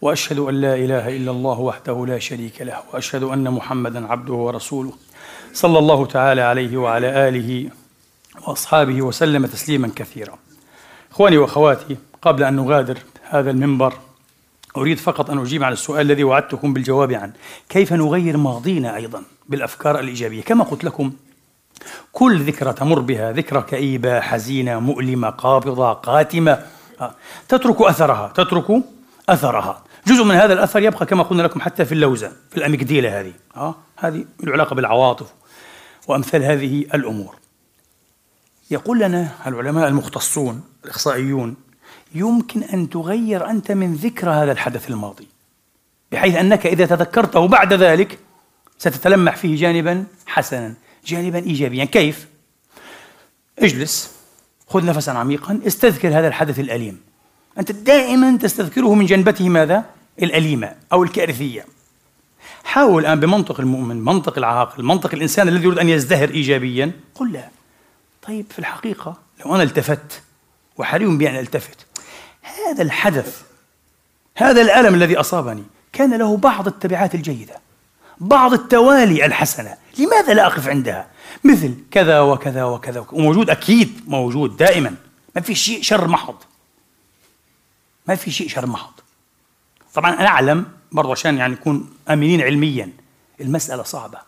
وأشهد 0.00 0.38
أن 0.38 0.54
لا 0.54 0.74
إله 0.74 1.16
إلا 1.16 1.30
الله 1.30 1.60
وحده 1.60 2.06
لا 2.06 2.18
شريك 2.18 2.62
له 2.62 2.78
وأشهد 2.92 3.22
أن 3.22 3.50
محمدا 3.50 4.06
عبده 4.06 4.34
ورسوله. 4.34 4.92
صلى 5.52 5.78
الله 5.78 6.06
تعالى 6.06 6.40
عليه 6.40 6.76
وعلى 6.76 7.28
آله 7.28 7.70
وأصحابه 8.46 9.02
وسلم 9.02 9.46
تسليما 9.46 9.90
كثيرا. 9.96 10.38
إخواني 11.12 11.38
وأخواتي 11.38 11.96
قبل 12.22 12.44
أن 12.44 12.56
نغادر 12.56 12.98
هذا 13.22 13.50
المنبر 13.50 13.94
أريد 14.76 14.98
فقط 14.98 15.30
أن 15.30 15.38
أجيب 15.38 15.64
على 15.64 15.72
السؤال 15.72 16.00
الذي 16.00 16.24
وعدتكم 16.24 16.72
بالجواب 16.72 17.12
عنه. 17.12 17.32
كيف 17.68 17.92
نغير 17.92 18.36
ماضينا 18.36 18.96
أيضا 18.96 19.22
بالأفكار 19.48 19.98
الإيجابية؟ 19.98 20.42
كما 20.42 20.64
قلت 20.64 20.84
لكم 20.84 21.12
كل 22.12 22.40
ذكرى 22.40 22.72
تمر 22.72 22.98
بها. 22.98 23.32
ذكرى 23.32 23.62
كئيبة 23.62 24.20
حزينة 24.20 24.80
مؤلمة 24.80 25.30
قابضة 25.30 25.92
قاتمة. 25.92 26.62
آه، 27.00 27.14
تترك 27.48 27.82
أثرها 27.82 28.32
تترك 28.34 28.82
أثرها. 29.28 29.82
جزء 30.06 30.24
من 30.24 30.34
هذا 30.34 30.52
الأثر 30.52 30.82
يبقى 30.82 31.06
كما 31.06 31.22
قلنا 31.22 31.42
لكم 31.42 31.60
حتى 31.60 31.84
في 31.84 31.92
اللوزة 31.92 32.32
في 32.50 32.56
الأميجديلة 32.56 33.20
هذه. 33.20 33.32
آه. 33.56 33.74
هذه 33.96 34.24
العلاقة 34.44 34.74
بالعواطف. 34.74 35.37
وأمثال 36.08 36.44
هذه 36.44 36.84
الأمور 36.94 37.36
يقول 38.70 38.98
لنا 38.98 39.30
العلماء 39.46 39.88
المختصون 39.88 40.62
الإخصائيون 40.84 41.56
يمكن 42.14 42.62
أن 42.62 42.90
تغير 42.90 43.50
أنت 43.50 43.72
من 43.72 43.94
ذكرى 43.94 44.30
هذا 44.30 44.52
الحدث 44.52 44.90
الماضي 44.90 45.28
بحيث 46.12 46.36
أنك 46.36 46.66
إذا 46.66 46.86
تذكرته 46.86 47.48
بعد 47.48 47.72
ذلك 47.72 48.18
ستتلمح 48.78 49.36
فيه 49.36 49.56
جانبا 49.56 50.04
حسنا 50.26 50.74
جانبا 51.06 51.38
إيجابيا 51.38 51.84
كيف؟ 51.84 52.26
اجلس 53.58 54.10
خذ 54.66 54.84
نفسا 54.84 55.10
عميقا 55.10 55.60
استذكر 55.66 56.08
هذا 56.08 56.28
الحدث 56.28 56.60
الأليم 56.60 57.00
أنت 57.58 57.72
دائما 57.72 58.36
تستذكره 58.36 58.94
من 58.94 59.06
جنبته 59.06 59.48
ماذا؟ 59.48 59.84
الأليمة 60.22 60.74
أو 60.92 61.02
الكارثية 61.02 61.66
حاول 62.64 63.02
الآن 63.02 63.20
بمنطق 63.20 63.60
المؤمن 63.60 63.96
منطق 64.04 64.38
العاقل 64.38 64.82
منطق 64.82 65.14
الإنسان 65.14 65.48
الذي 65.48 65.64
يريد 65.64 65.78
أن 65.78 65.88
يزدهر 65.88 66.28
إيجابيا 66.28 66.92
قل 67.14 67.32
لا. 67.32 67.48
طيب 68.22 68.46
في 68.50 68.58
الحقيقة 68.58 69.16
لو 69.44 69.54
أنا 69.54 69.62
التفت 69.62 70.22
وحري 70.76 71.16
بي 71.16 71.30
أن 71.30 71.36
ألتفت 71.36 71.86
هذا 72.42 72.82
الحدث 72.82 73.42
هذا 74.34 74.60
الألم 74.62 74.94
الذي 74.94 75.16
أصابني 75.16 75.64
كان 75.92 76.18
له 76.18 76.36
بعض 76.36 76.66
التبعات 76.66 77.14
الجيدة 77.14 77.60
بعض 78.20 78.52
التوالي 78.52 79.26
الحسنة. 79.26 79.76
لماذا 79.98 80.34
لا 80.34 80.46
أقف 80.46 80.68
عندها؟ 80.68 81.08
مثل 81.44 81.74
كذا 81.90 82.20
وكذا 82.20 82.64
وكذا. 82.64 83.06
وموجود 83.12 83.50
أكيد 83.50 84.00
موجود 84.06 84.56
دائما. 84.56 84.94
ما 85.36 85.40
في 85.42 85.54
شيء 85.54 85.82
شر 85.82 86.08
محض. 86.08 86.34
ما 88.06 88.14
في 88.14 88.30
شيء 88.30 88.48
شر 88.48 88.66
محض. 88.66 88.92
طبعا 89.94 90.12
أنا 90.12 90.26
أعلم 90.26 90.66
برضه 90.92 91.12
عشان 91.12 91.36
يعني 91.36 91.52
نكون 91.52 91.90
آمنين 92.10 92.40
علميا. 92.40 92.90
المسألة 93.40 93.82
صعبة. 93.82 94.18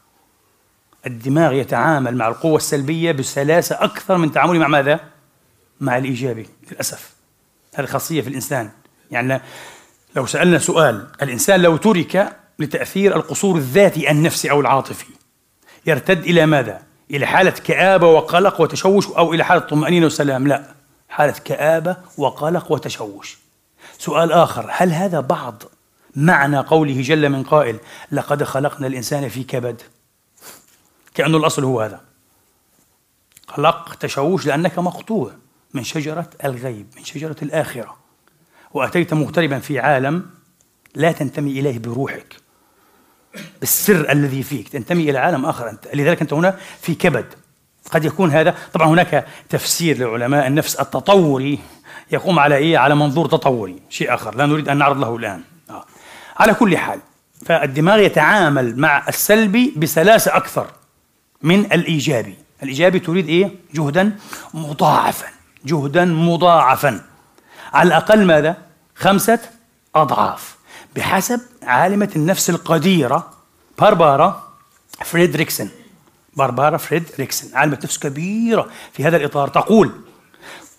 الدماغ 1.06 1.52
يتعامل 1.52 2.16
مع 2.16 2.28
القوة 2.28 2.56
السلبية 2.56 3.12
بسلاسة 3.12 3.84
أكثر 3.84 4.16
من 4.16 4.32
تعامله 4.32 4.58
مع 4.58 4.68
ماذا؟ 4.68 5.00
مع 5.80 5.98
الإيجابي 5.98 6.46
للأسف. 6.70 7.10
هذه 7.74 7.86
خاصية 7.86 8.20
في 8.20 8.28
الإنسان. 8.28 8.70
يعني 9.10 9.40
لو 10.16 10.26
سألنا 10.26 10.58
سؤال 10.58 11.06
الإنسان 11.22 11.60
لو 11.62 11.76
ترك 11.76 12.36
لتأثير 12.58 13.16
القصور 13.16 13.56
الذاتي 13.56 14.10
النفسي 14.10 14.50
أو 14.50 14.60
العاطفي 14.60 15.06
يرتد 15.86 16.18
إلى 16.24 16.46
ماذا؟ 16.46 16.82
إلى 17.10 17.26
حالة 17.26 17.50
كآبة 17.50 18.06
وقلق 18.06 18.60
وتشوش 18.60 19.06
أو 19.06 19.34
إلى 19.34 19.44
حالة 19.44 19.60
طمأنينة 19.60 20.06
وسلام؟ 20.06 20.48
لا. 20.48 20.74
حالة 21.08 21.34
كآبة 21.44 21.96
وقلق 22.18 22.72
وتشوش. 22.72 23.38
سؤال 23.98 24.32
آخر 24.32 24.66
هل 24.70 24.92
هذا 24.92 25.20
بعض 25.20 25.62
معنى 26.16 26.58
قوله 26.58 27.02
جل 27.02 27.28
من 27.28 27.42
قائل 27.42 27.78
لقد 28.12 28.44
خلقنا 28.44 28.86
الإنسان 28.86 29.28
في 29.28 29.44
كبد. 29.44 29.82
كأنه 31.14 31.36
الأصل 31.36 31.64
هو 31.64 31.80
هذا. 31.80 32.00
قلق 33.48 33.94
تشوش 33.94 34.46
لأنك 34.46 34.78
مقطوع 34.78 35.32
من 35.74 35.84
شجرة 35.84 36.30
الغيب 36.44 36.86
من 36.96 37.04
شجرة 37.04 37.36
الآخرة. 37.42 37.96
وأتيت 38.74 39.14
مغتربا 39.14 39.58
في 39.58 39.78
عالم 39.78 40.26
لا 40.94 41.12
تنتمي 41.12 41.50
إليه 41.50 41.78
بروحك 41.78 42.36
بالسر 43.60 44.12
الذي 44.12 44.42
فيك. 44.42 44.68
تنتمي 44.68 45.10
إلى 45.10 45.18
عالم 45.18 45.46
آخر 45.46 45.70
أنت. 45.70 45.88
لذلك 45.94 46.20
أنت 46.20 46.32
هنا 46.32 46.58
في 46.80 46.94
كبد. 46.94 47.26
قد 47.90 48.04
يكون 48.04 48.30
هذا 48.30 48.54
طبعا 48.72 48.88
هناك 48.88 49.26
تفسير 49.48 49.98
لعلماء 49.98 50.46
النفس 50.46 50.76
التطوري 50.76 51.58
يقوم 52.12 52.38
على 52.38 52.56
إيه؟ 52.56 52.78
على 52.78 52.94
منظور 52.94 53.26
تطوري 53.26 53.82
شيء 53.88 54.14
آخر. 54.14 54.34
لا 54.34 54.46
نريد 54.46 54.68
أن 54.68 54.76
نعرض 54.76 54.98
له 54.98 55.16
الآن. 55.16 55.42
على 56.36 56.54
كل 56.54 56.78
حال 56.78 57.00
فالدماغ 57.46 57.98
يتعامل 57.98 58.80
مع 58.80 59.08
السلبي 59.08 59.74
بسلاسة 59.76 60.36
أكثر 60.36 60.66
من 61.42 61.60
الإيجابي. 61.60 62.34
الإيجابي 62.62 62.98
تريد 62.98 63.28
إيه؟ 63.28 63.50
جهدا 63.74 64.18
مضاعفا 64.54 65.26
جهدا 65.64 66.04
مضاعفا. 66.04 67.00
على 67.72 67.86
الأقل 67.86 68.24
ماذا؟ 68.24 68.56
خمسة 68.94 69.38
أضعاف. 69.94 70.56
بحسب 70.96 71.40
عالمة 71.62 72.10
النفس 72.16 72.50
القديرة 72.50 73.30
باربارا 73.78 74.48
فريدريكسن. 75.04 75.68
باربارا 76.36 76.76
فريدريكسن 76.76 77.56
عالمة 77.56 77.78
نفس 77.84 77.98
كبيرة 77.98 78.68
في 78.92 79.04
هذا 79.04 79.16
الإطار. 79.16 79.48
تقول 79.48 79.92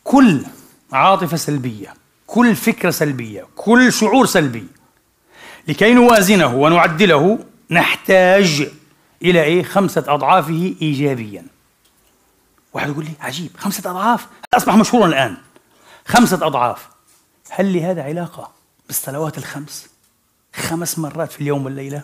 كل 0.03 0.45
عاطفة 0.91 1.37
سلبية 1.37 1.93
كل 2.27 2.55
فكرة 2.55 2.89
سلبية 2.89 3.45
كل 3.55 3.93
شعور 3.93 4.25
سلبي 4.25 4.67
لكي 5.68 5.93
نوازنه 5.93 6.55
ونعدله 6.55 7.39
نحتاج 7.72 8.70
إلى 9.22 9.43
إيه؟ 9.43 9.64
خمسة 9.64 10.03
أضعافه 10.07 10.76
إيجابيا. 10.82 11.45
واحد 12.74 12.89
يقول 12.89 13.05
لي 13.05 13.12
عجيب 13.22 13.49
خمسة 13.57 13.91
أضعاف؟ 13.91 14.28
أصبح 14.53 14.76
مشهورا 14.76 15.07
الآن؟ 15.07 15.38
خمسة 16.07 16.47
أضعاف. 16.47 16.88
هل 17.49 17.74
لهذا 17.74 18.03
علاقة 18.03 18.51
بالصلوات 18.88 19.38
الخمس؟ 19.38 19.88
خمس 20.55 20.99
مرات 20.99 21.32
في 21.32 21.41
اليوم 21.41 21.66
والليلة؟ 21.66 22.01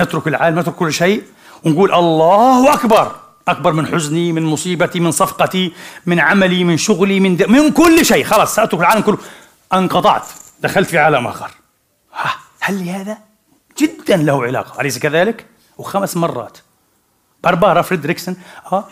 نترك 0.00 0.28
العالم 0.28 0.58
نترك 0.58 0.74
كل 0.74 0.92
شيء 0.92 1.22
ونقول 1.64 1.94
الله 1.94 2.74
أكبر. 2.74 3.16
أكبر 3.48 3.72
من 3.72 3.86
حزني 3.86 4.32
من 4.32 4.42
مصيبتي 4.42 5.00
من 5.00 5.10
صفقتي 5.10 5.72
من 6.06 6.20
عملي 6.20 6.64
من 6.64 6.76
شغلي 6.76 7.20
من 7.20 7.38
من 7.48 7.70
كل 7.70 8.04
شيء. 8.04 8.24
خلاص 8.24 8.54
سأترك 8.54 8.80
العالم 8.80 9.02
كله. 9.02 9.18
أنقطعت. 9.72 10.26
دخلت 10.60 10.88
في 10.88 10.98
عالم 10.98 11.26
آخر. 11.26 11.50
هل 12.60 12.86
لهذا 12.86 13.18
جدا 13.78 14.16
له 14.16 14.42
علاقة؟ 14.42 14.80
أليس 14.80 14.98
كذلك؟ 14.98 15.46
وخمس 15.78 16.16
مرات. 16.16 16.58
باربارا 17.44 17.82
فريدريكسون 17.82 18.36
ها 18.66 18.88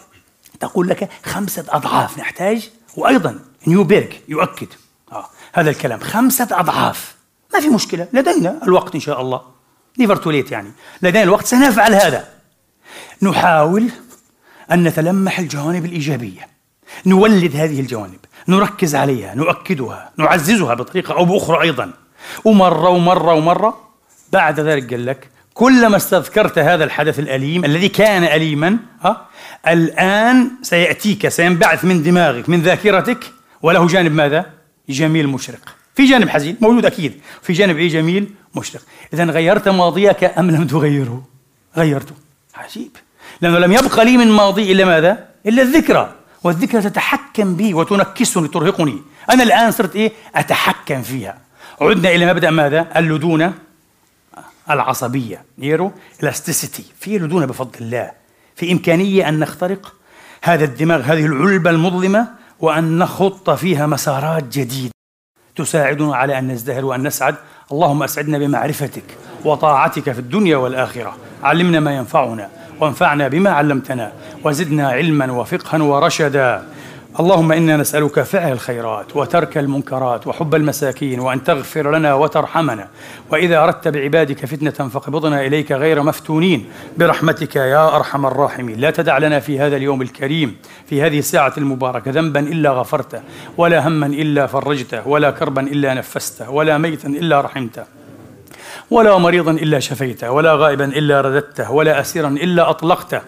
تقول 0.61 0.89
لك 0.89 1.11
خمسة 1.25 1.65
أضعاف 1.69 2.19
نحتاج 2.19 2.71
وأيضا 2.97 3.39
نيوبيرغ 3.67 4.13
يؤكد. 4.29 4.69
آه 5.13 5.27
هذا 5.53 5.71
الكلام 5.71 6.01
خمسة 6.01 6.49
أضعاف. 6.51 7.15
ما 7.55 7.61
في 7.61 7.69
مشكلة 7.69 8.09
لدينا 8.13 8.61
الوقت 8.63 8.95
إن 8.95 9.01
شاء 9.01 9.21
الله. 9.21 9.43
نيفر 9.99 10.17
توليت 10.17 10.51
يعني. 10.53 10.73
لدينا 11.03 11.23
الوقت 11.23 11.47
سنفعل 11.47 11.95
هذا. 11.95 12.29
نحاول 13.23 13.91
أن 14.73 14.85
نتلمح 14.85 15.39
الجوانب 15.39 15.85
الإيجابية. 15.85 16.49
نولد 17.07 17.57
هذه 17.57 17.81
الجوانب 17.81 18.19
نركز 18.49 18.95
عليها 18.95 19.35
نؤكدها 19.35 20.13
نعززها 20.17 20.75
بطريقة 20.75 21.15
أو 21.15 21.25
بأخرى 21.25 21.63
أيضا. 21.63 21.93
ومرة 22.45 22.89
ومرة 22.89 23.35
ومرة 23.35 23.81
بعد 24.33 24.61
ذلك 24.61 24.91
قال 24.91 25.07
لك 25.07 25.29
كلما 25.55 25.97
استذكرت 25.97 26.59
هذا 26.59 26.85
الحدث 26.85 27.19
الأليم 27.19 27.65
الذي 27.65 27.89
كان 27.89 28.25
أليما 28.25 28.79
ها 29.03 29.27
الآن 29.69 30.51
سيأتيك 30.63 31.29
سينبعث 31.29 31.85
من 31.85 32.03
دماغك 32.03 32.49
من 32.49 32.61
ذاكرتك 32.63 33.25
وله 33.63 33.87
جانب 33.87 34.13
ماذا؟ 34.13 34.47
جميل 34.89 35.29
مشرق. 35.29 35.61
في 35.95 36.05
جانب 36.05 36.29
حزين 36.29 36.57
موجود 36.61 36.87
أكيد. 36.87 37.21
في 37.43 37.53
جانب 37.53 37.77
إيه؟ 37.77 37.89
جميل 37.89 38.29
مشرق. 38.55 38.83
إذا 39.15 39.25
غيرت 39.25 39.69
ماضيك 39.69 40.25
أم 40.39 40.51
لم 40.51 40.67
تغيره؟ 40.67 41.25
غيرته. 41.77 42.15
عجيب. 42.55 42.97
لأنه 43.41 43.59
لم 43.59 43.73
يبقى 43.73 44.05
لي 44.05 44.17
من 44.17 44.29
ماضي 44.29 44.73
إلا 44.73 44.85
ماذا؟ 44.85 45.29
إلا 45.47 45.63
الذكرى. 45.63 46.13
والذكرى 46.45 46.83
تتحكم 46.83 47.57
بي 47.57 47.75
وتنكسني 47.75 48.49
ترهقني. 48.49 49.03
أنا 49.31 49.43
الآن 49.43 49.71
صرت 49.71 49.97
إيه؟ 49.97 50.13
أتحكم 50.35 51.03
فيها. 51.03 51.39
عدنا 51.89 52.11
إلى 52.11 52.27
مبدأ 52.27 52.51
ماذا؟ 52.51 52.87
اللدونة 52.97 53.55
العصبية. 54.71 55.45
نيرو 55.59 55.93
الاستيسيتي 56.23 56.85
في 57.01 57.19
لدونة 57.19 57.47
بفضل 57.47 57.81
الله. 57.81 58.11
في 58.57 58.73
إمكانية 58.73 59.29
أن 59.29 59.39
نخترق 59.39 59.95
هذا 60.43 60.65
الدماغ 60.65 61.01
هذه 61.01 61.27
العلبة 61.27 61.71
المظلمة 61.71 62.29
وأن 62.61 62.99
نخط 62.99 63.51
فيها 63.51 63.87
مسارات 63.87 64.45
جديدة 64.45 64.93
تساعدنا 65.57 66.17
على 66.17 66.39
أن 66.39 66.49
نزدهر 66.49 66.85
وأن 66.85 67.03
نسعد. 67.03 67.35
اللهم 67.73 68.03
أسعدنا 68.03 68.39
بمعرفتك 68.39 69.05
وطاعتك 69.45 70.13
في 70.13 70.19
الدنيا 70.19 70.57
والآخرة. 70.57 71.17
علمنا 71.43 71.81
ما 71.81 71.97
ينفعنا 71.97 72.51
وانفعنا 72.81 73.29
بما 73.29 73.51
علمتنا 73.51 74.13
وزدنا 74.45 74.89
علما 74.89 75.33
وفقها 75.33 75.83
ورشدا. 75.83 76.67
اللهم 77.21 77.53
إنا 77.53 77.77
نسألك 77.77 78.23
فعل 78.23 78.53
الخيرات 78.53 79.17
وترك 79.17 79.59
المنكرات 79.59 80.27
وحب 80.27 80.55
المساكين 80.55 81.21
وأن 81.21 81.45
تغفر 81.45 81.97
لنا 81.97 82.15
وترحمنا. 82.15 82.89
وإذا 83.31 83.65
أردت 83.65 83.89
بعبادك 83.89 84.47
فتنة 84.47 84.89
فاقبضنا 84.89 85.47
إليك 85.47 85.73
غير 85.73 86.03
مفتونين. 86.03 86.67
برحمتك 86.97 87.57
يا 87.57 87.97
أرحم 87.97 88.27
الراحمين. 88.27 88.81
لا 88.81 88.91
تدع 88.91 89.19
لنا 89.19 89.41
في 89.41 89.61
هذا 89.61 89.77
اليوم 89.77 90.03
الكريم 90.03 90.57
في 90.87 91.03
هذه 91.03 91.19
الساعة 91.19 91.53
المباركة 91.59 92.11
ذنبا 92.11 92.41
إلا 92.41 92.71
غفرته 92.71 93.21
ولا 93.57 93.89
هما 93.89 94.07
إلا 94.07 94.47
فرجته 94.47 95.09
ولا 95.09 95.31
كربا 95.31 95.63
إلا 95.63 95.95
نفسته 95.95 96.51
ولا 96.51 96.79
ميتا 96.79 97.09
إلا 97.09 97.41
رحمته 97.41 97.85
ولا 98.91 99.19
مريضا 99.19 99.51
إلا 99.51 99.81
شفيته 99.81 100.31
ولا 100.31 100.55
غائبا 100.55 100.85
إلا 100.85 101.21
رددته 101.21 101.73
ولا 101.73 102.01
اسيرا 102.01 102.29
إلا 102.29 102.71
أطلقته. 102.71 103.21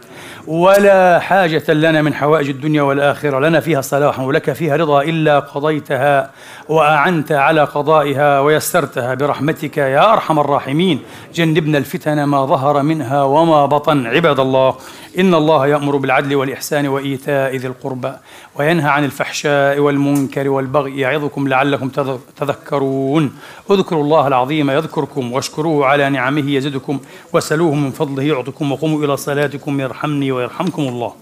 ولا 0.46 1.18
حاجة 1.18 1.72
لنا 1.72 2.02
من 2.02 2.14
حوائج 2.14 2.48
الدنيا 2.48 2.82
والآخرة 2.82 3.38
لنا 3.38 3.60
فيها 3.60 3.80
صلاح 3.80 4.20
ولك 4.20 4.52
فيها 4.52 4.76
رضا 4.76 5.02
إلا 5.02 5.38
قضيتها 5.38 6.30
وأعنت 6.68 7.32
على 7.32 7.64
قضائها 7.64 8.40
ويسرتها 8.40 9.14
برحمتك 9.14 9.78
يا 9.78 10.12
أرحم 10.12 10.38
الراحمين. 10.38 11.00
جنبنا 11.34 11.78
الفتن 11.78 12.24
ما 12.24 12.46
ظهر 12.46 12.82
منها 12.82 13.22
وما 13.22 13.66
بطن. 13.66 14.06
عباد 14.06 14.40
الله 14.40 14.74
إن 15.18 15.34
الله 15.34 15.66
يأمر 15.66 15.96
بالعدل 15.96 16.34
والإحسان 16.34 16.86
وإيتاء 16.88 17.56
ذي 17.56 17.66
القربى 17.66 18.12
وينهى 18.56 18.90
عن 18.90 19.04
الفحشاء 19.04 19.78
والمنكر 19.78 20.48
والبغي 20.48 21.00
يعظكم 21.00 21.48
لعلكم 21.48 21.88
تذكرون. 22.36 23.32
اذكروا 23.70 24.02
الله 24.02 24.26
العظيم 24.26 24.70
يذكركم 24.70 25.32
واشكروه 25.32 25.86
على 25.86 26.10
نعمه 26.10 26.50
يزدكم 26.50 27.00
وسلوه 27.32 27.74
من 27.74 27.90
فضله 27.90 28.22
يعطكم 28.22 28.72
وقوموا 28.72 29.04
إلى 29.04 29.16
صلاتكم 29.16 29.80
يرحمني 29.80 30.33
ويرحمكم 30.34 30.82
الله. 30.82 31.12